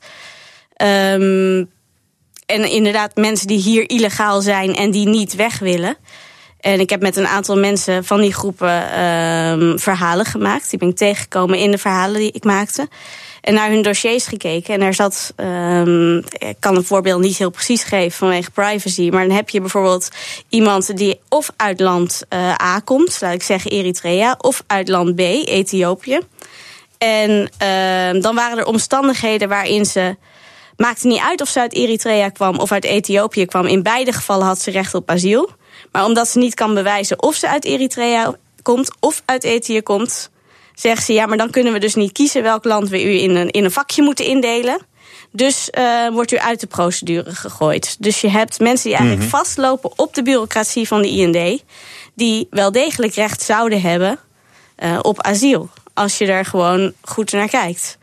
[0.75, 1.65] Ehm,
[2.47, 5.97] en inderdaad mensen die hier illegaal zijn en die niet weg willen.
[6.61, 10.71] En ik heb met een aantal mensen van die groepen ehm, verhalen gemaakt.
[10.71, 12.89] Die ben ik tegengekomen in de verhalen die ik maakte.
[13.47, 14.75] En naar hun dossiers gekeken.
[14.75, 19.09] En er zat, ehm, ik kan een voorbeeld niet heel precies geven vanwege privacy.
[19.11, 20.09] Maar dan heb je bijvoorbeeld
[20.49, 25.15] iemand die of uit land eh, A komt, laat ik zeggen Eritrea, of uit land
[25.15, 26.21] B, Ethiopië.
[26.99, 30.17] En ehm, dan waren er omstandigheden waarin ze.
[30.77, 33.67] Maakte niet uit of ze uit Eritrea kwam of uit Ethiopië kwam.
[33.67, 35.51] In beide gevallen had ze recht op asiel.
[35.93, 40.31] Maar omdat ze niet kan bewijzen of ze uit Eritrea komt of uit Ethiopië komt,
[40.77, 43.37] zegt ze ja, maar dan kunnen we dus niet kiezen welk land we u in
[43.37, 44.79] een, in een vakje moeten indelen.
[45.33, 47.97] Dus eh, wordt u uit de procedure gegooid.
[47.99, 49.37] Dus je hebt mensen die eigenlijk Mhm.
[49.39, 51.63] vastlopen op de bureaucratie van de IND,
[52.15, 54.19] die wel degelijk recht zouden hebben
[54.77, 55.69] eh, op asiel.
[55.95, 57.99] Als je er gewoon goed naar kijkt.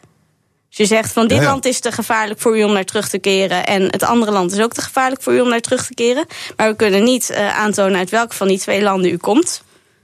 [0.69, 1.49] Dus je zegt van dit Ja, ja.
[1.49, 3.65] land is te gevaarlijk voor u om naar terug te keren.
[3.65, 6.25] En het andere land is ook te gevaarlijk voor u om naar terug te keren.
[6.57, 9.63] Maar we kunnen niet eh, aantonen uit welk van die twee landen u komt.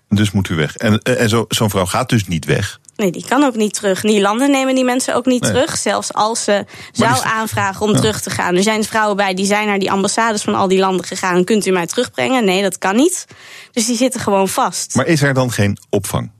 [0.09, 0.75] Dus moet u weg.
[0.75, 2.79] En, eh, en zo- zo'n vrouw gaat dus niet weg.
[2.95, 4.01] Nee, die kan ook niet terug.
[4.01, 5.51] Die landen nemen die mensen ook niet Nee.
[5.51, 5.77] terug.
[5.77, 7.97] Zelfs als ze zou aanvragen om Ja.
[7.97, 8.55] terug te gaan.
[8.55, 11.43] Er zijn vrouwen bij die zijn naar die ambassades van al die landen gegaan.
[11.43, 12.45] Kunt u mij terugbrengen?
[12.45, 13.25] Nee, dat kan niet.
[13.71, 14.95] Dus die zitten gewoon vast.
[14.95, 16.31] Maar is er dan geen opvang?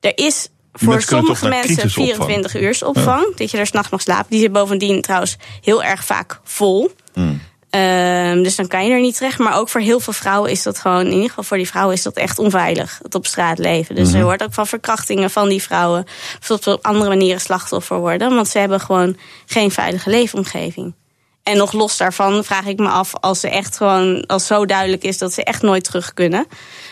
[0.00, 2.14] Er is voor mensen sommige mensen crisisopvang?
[2.28, 3.36] 24 uur opvang.
[3.36, 4.30] Dat je daar s'nachts mag slapen.
[4.30, 6.90] Die zit bovendien trouwens heel erg vaak vol.
[7.12, 7.40] Hmm.
[7.74, 9.38] Ehm, dus dan kan je er niet terecht.
[9.38, 11.94] Maar ook voor heel veel vrouwen is dat gewoon, in ieder geval voor die vrouwen
[11.94, 12.98] is dat echt onveilig.
[13.02, 13.94] Het op straat leven.
[13.94, 14.16] Dus Mhm.
[14.16, 16.04] er hoort ook van verkrachtingen van die vrouwen.
[16.48, 18.34] Of op andere manieren slachtoffer worden.
[18.34, 20.94] Want ze hebben gewoon geen veilige leefomgeving.
[21.42, 25.02] En nog los daarvan vraag ik me af, als ze echt gewoon, als zo duidelijk
[25.02, 26.46] is dat ze echt nooit terug kunnen.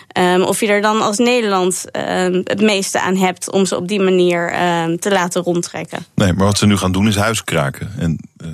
[0.08, 3.88] ehm, of je er dan als Nederland ehm, het meeste aan hebt om ze op
[3.88, 4.50] die manier
[4.98, 6.06] te laten rondtrekken.
[6.14, 7.92] Nee, maar wat ze nu gaan doen is huizen kraken.
[7.98, 8.46] En eh,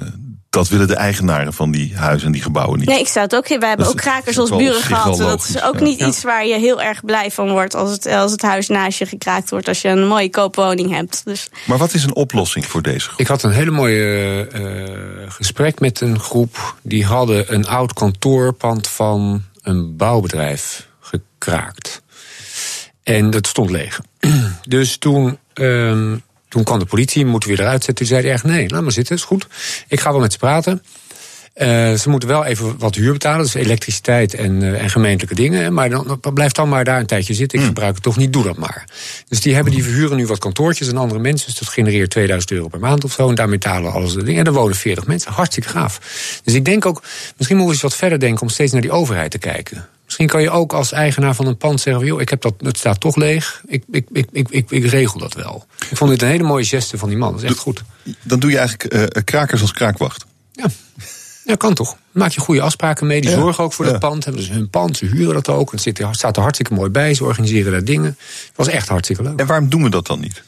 [0.50, 2.88] dat willen de eigenaren van die huizen en die gebouwen niet.
[2.88, 3.48] Nee, ik zou het ook.
[3.48, 5.16] Wij hebben Dat ook krakers als buren gehad.
[5.18, 6.06] Dat is ook niet Ja.
[6.06, 9.06] iets waar je heel erg blij van wordt als het, als het huis naast je
[9.06, 9.68] gekraakt wordt.
[9.68, 11.20] Als je een mooie koopwoning hebt.
[11.24, 13.20] Dus Maar wat is een oplossing voor deze groep?
[13.20, 16.74] Ik had een hele mooie eh, gesprek met een groep.
[16.82, 22.02] Die hadden een oud kantoorpand van een bouwbedrijf gekraakt.
[23.02, 24.00] En dat stond leeg.
[24.68, 26.16] Dus toen, ehm,
[26.48, 27.94] toen kwam de politie, moeten we eruit zetten.
[27.94, 29.46] Toen zei hij echt, nee, laat maar zitten, is goed.
[29.88, 30.82] Ik ga wel met ze praten.
[31.58, 35.72] Eh, ze moeten wel even wat huur betalen, dus elektriciteit en, eh, en gemeentelijke dingen.
[35.74, 37.58] Maar dan, blijf dan maar daar een tijdje zitten.
[37.58, 38.84] Ik gebruik het toch niet, doe dat maar.
[39.28, 41.46] Dus die, hebben, die verhuren nu wat kantoortjes aan andere mensen.
[41.46, 43.28] Dus dat genereert 2000 euro per maand of zo.
[43.28, 44.38] En daarmee betalen alles de dingen.
[44.38, 45.32] En dan wonen 40 mensen.
[45.32, 46.00] Hartstikke gaaf.
[46.44, 47.02] Dus ik denk ook,
[47.36, 49.88] misschien moeten we eens wat verder denken om steeds naar die overheid te kijken.
[50.04, 52.78] Misschien kan je ook als eigenaar van een pand zeggen: joh, ik heb dat, het
[52.78, 53.62] staat toch leeg.
[53.66, 55.66] Ik, ik, ik, ik, ik, ik regel dat wel.
[55.90, 57.32] Ik vond dit een hele mooie geste van die man.
[57.32, 57.82] Dat is echt goed.
[58.22, 60.24] Dan doe je eigenlijk eh, krakers als kraakwacht.
[60.52, 60.66] Ja,
[61.56, 61.96] kan toch?
[62.12, 63.20] Maak je goede afspraken mee.
[63.20, 63.36] Die Ja.
[63.36, 63.90] zorgen ook voor Ja.
[63.90, 64.24] dat pand.
[64.24, 65.70] Hebben dus hun pand, ze huren dat ook.
[65.70, 67.14] Het zit, staat er hartstikke mooi bij.
[67.14, 68.16] Ze organiseren daar dingen.
[68.46, 69.38] Het was echt hartstikke leuk.
[69.38, 70.42] En waarom doen we dat dan niet?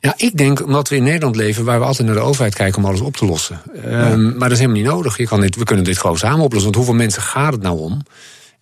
[0.00, 2.78] Ja, ik denk omdat we in Nederland leven waar we altijd naar de overheid kijken
[2.82, 3.60] om alles op te lossen.
[3.84, 5.16] Ehm, Maar dat is helemaal niet nodig.
[5.16, 6.62] Je kan dit, we kunnen dit gewoon samen oplossen.
[6.72, 8.02] Want hoeveel mensen gaat het nou om?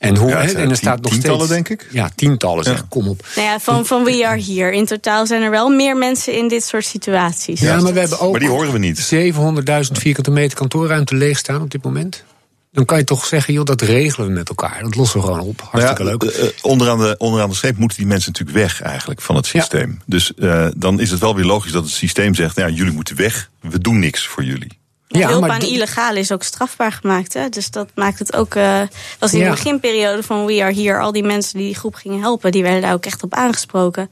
[0.05, 1.89] En, hoe, Ja, en er staat nog tientallen, steeds, denk ik.
[1.91, 2.89] Ja, tientallen zeg.
[2.89, 3.27] Kom op.
[3.37, 4.77] nou ja, van, van We Are Here.
[4.77, 7.61] In totaal zijn er wel meer mensen in dit soort situaties.
[7.61, 9.15] Ja, maar we hebben ook Maar die horen we niet.
[9.15, 12.25] 700.000 vierkante meter kantoorruimte leeg staan op dit moment.
[12.73, 14.83] Dan kan je toch zeggen, joh, dat regelen we met elkaar.
[14.83, 15.61] Dat lossen we gewoon op.
[15.71, 16.35] Hartstikke Nou ja, leuk.
[16.35, 19.47] eh, eh, onderaan, de, onderaan de streep moeten die mensen natuurlijk weg eigenlijk van het
[19.47, 20.01] systeem.
[20.07, 22.93] Dus eh, dan is het wel weer logisch dat het systeem zegt, nou ja, jullie
[22.93, 24.79] moeten weg, we doen niks voor jullie.
[25.21, 27.35] Ja, hulp maar illegale is ook strafbaar gemaakt.
[27.35, 27.49] Hè?
[27.49, 28.55] Dus dat maakt het ook.
[28.55, 28.81] eh
[29.19, 29.45] was in Ja.
[29.45, 30.99] de beginperiode van We Are Here.
[30.99, 34.11] Al die mensen die die groep gingen helpen, die werden daar ook echt op aangesproken.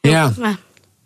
[0.00, 0.56] Ja, Maar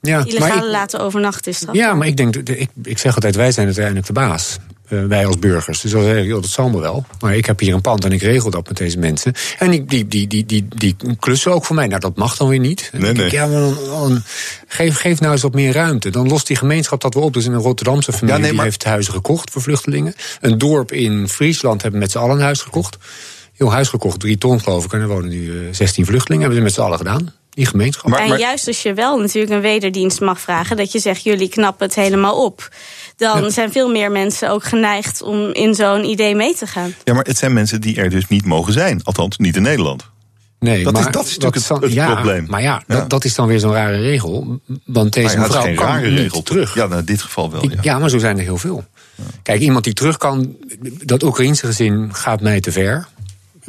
[0.00, 0.24] ja.
[0.24, 1.74] illegale Maar ik- laten overnachten is straf.
[1.74, 4.58] Ja, maar ik denk, ik, ik zeg altijd, wij zijn uiteindelijk de baas.
[4.90, 5.80] Eh, wij als burgers.
[5.80, 7.04] Dus dan zeg ik, joh, dat zal me wel.
[7.20, 9.32] Maar ik heb hier een pand en ik regel dat met deze mensen.
[9.58, 11.86] En die, die, die, die, die, die klussen ook voor mij.
[11.86, 12.90] Nou, dat mag dan weer niet.
[12.98, 14.22] Nee, ik, ja, maar dan, dan-
[14.66, 16.10] geef, geef nou eens wat meer ruimte.
[16.10, 17.32] Dan lost die gemeenschap dat wel op.
[17.34, 20.14] Dus een Rotterdamse familie Ja, nee, die maar- heeft huizen gekocht voor vluchtelingen.
[20.40, 22.96] Een dorp in Friesland hebben met z'n allen een huis gekocht.
[23.52, 24.92] Heel huis gekocht, drie ton geloof ik.
[24.92, 26.40] En er wonen nu eh, 16 vluchtelingen.
[26.40, 27.32] Hebben ze met z'n allen gedaan.
[27.50, 28.12] Die gemeenschap.
[28.12, 31.86] en juist als je wel natuurlijk een wederdienst mag vragen, dat je zegt jullie knappen
[31.86, 32.68] het helemaal op.
[33.20, 36.94] Dan zijn veel meer mensen ook geneigd om in zo'n idee mee te gaan.
[37.04, 39.00] Ja, maar het zijn mensen die er dus niet mogen zijn.
[39.04, 40.10] Althans, niet in Nederland.
[40.58, 42.46] Nee, Dat maar is- dat is natuurlijk het- het ja, probleem.
[42.48, 42.94] Maar ja, Ja.
[42.94, 44.60] Dat, dat is dan weer zo'n rare regel.
[44.84, 46.42] Want deze Maar ja, het is mevrouw geen kan rare niet regel.
[46.42, 46.74] terug.
[46.74, 47.64] Ja, nou, in dit geval wel.
[47.70, 47.76] Ja.
[47.80, 48.84] ja, maar zo zijn er heel veel.
[49.42, 50.56] Kijk, iemand die terug kan,
[51.04, 53.06] dat Oekraïense gezin gaat mij te ver.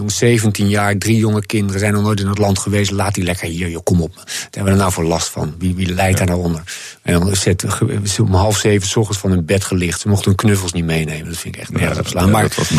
[0.01, 2.91] Jongens, 17 jaar, drie jonge kinderen, zijn nog nooit in het land geweest.
[2.91, 4.15] Laat die lekker hier, joh, kom op.
[4.15, 5.55] Wat hebben we er nou voor last van?
[5.57, 6.61] Wie, wie leidt daar nou onder?
[7.01, 7.65] En dan zet
[8.03, 9.99] ze om half zeven s ochtends van hun bed gelicht.
[9.99, 11.27] Ze mochten hun knuffels niet meenemen.
[11.29, 12.29] Dat vind ik echt nergens op slaan.
[12.29, 12.69] Maar, dat was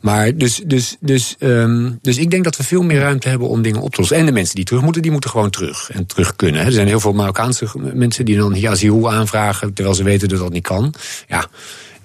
[0.00, 3.62] maar dus, dus, dus, ehm, dus ik denk dat we veel meer ruimte hebben om
[3.62, 4.16] dingen op te lossen.
[4.16, 5.90] En de mensen die terug moeten, die moeten gewoon terug.
[5.90, 6.60] En terug kunnen.
[6.60, 6.66] hè.
[6.66, 9.72] Er zijn heel veel Marokkaanse mensen die dan hier asiel aanvragen.
[9.72, 10.94] terwijl ze weten dat dat niet kan.
[11.28, 11.46] Ja,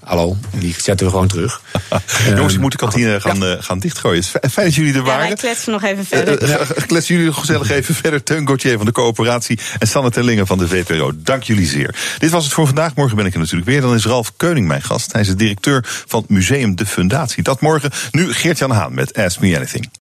[0.04, 1.62] hallo, die zetten we gewoon terug.
[2.36, 4.24] Jongens, je moet de kantine gaan, eh, gaan dichtgooien.
[4.32, 5.38] Het is Fijn dat jullie er Ja, wij waren.
[5.38, 6.42] kletsen nog even verder.
[6.42, 8.24] Eh, eh, Kletsen jullie nog gezellig even verder.
[8.24, 11.12] Teun Gauthier van de coöperatie en Sanne Tellingen van de VPRO.
[11.16, 11.96] Dank jullie zeer.
[12.18, 12.96] Dit was het voor vandaag.
[12.96, 13.82] Morgen ben ik er natuurlijk weer.
[13.82, 15.12] Dan is Ralf Keuning mijn gast.
[15.12, 17.44] Hij is de directeur van Museum De Fundatie.
[17.44, 17.92] Dat morgen.
[18.12, 19.92] Nu Geert-Jan Haan met Ask Me Anything.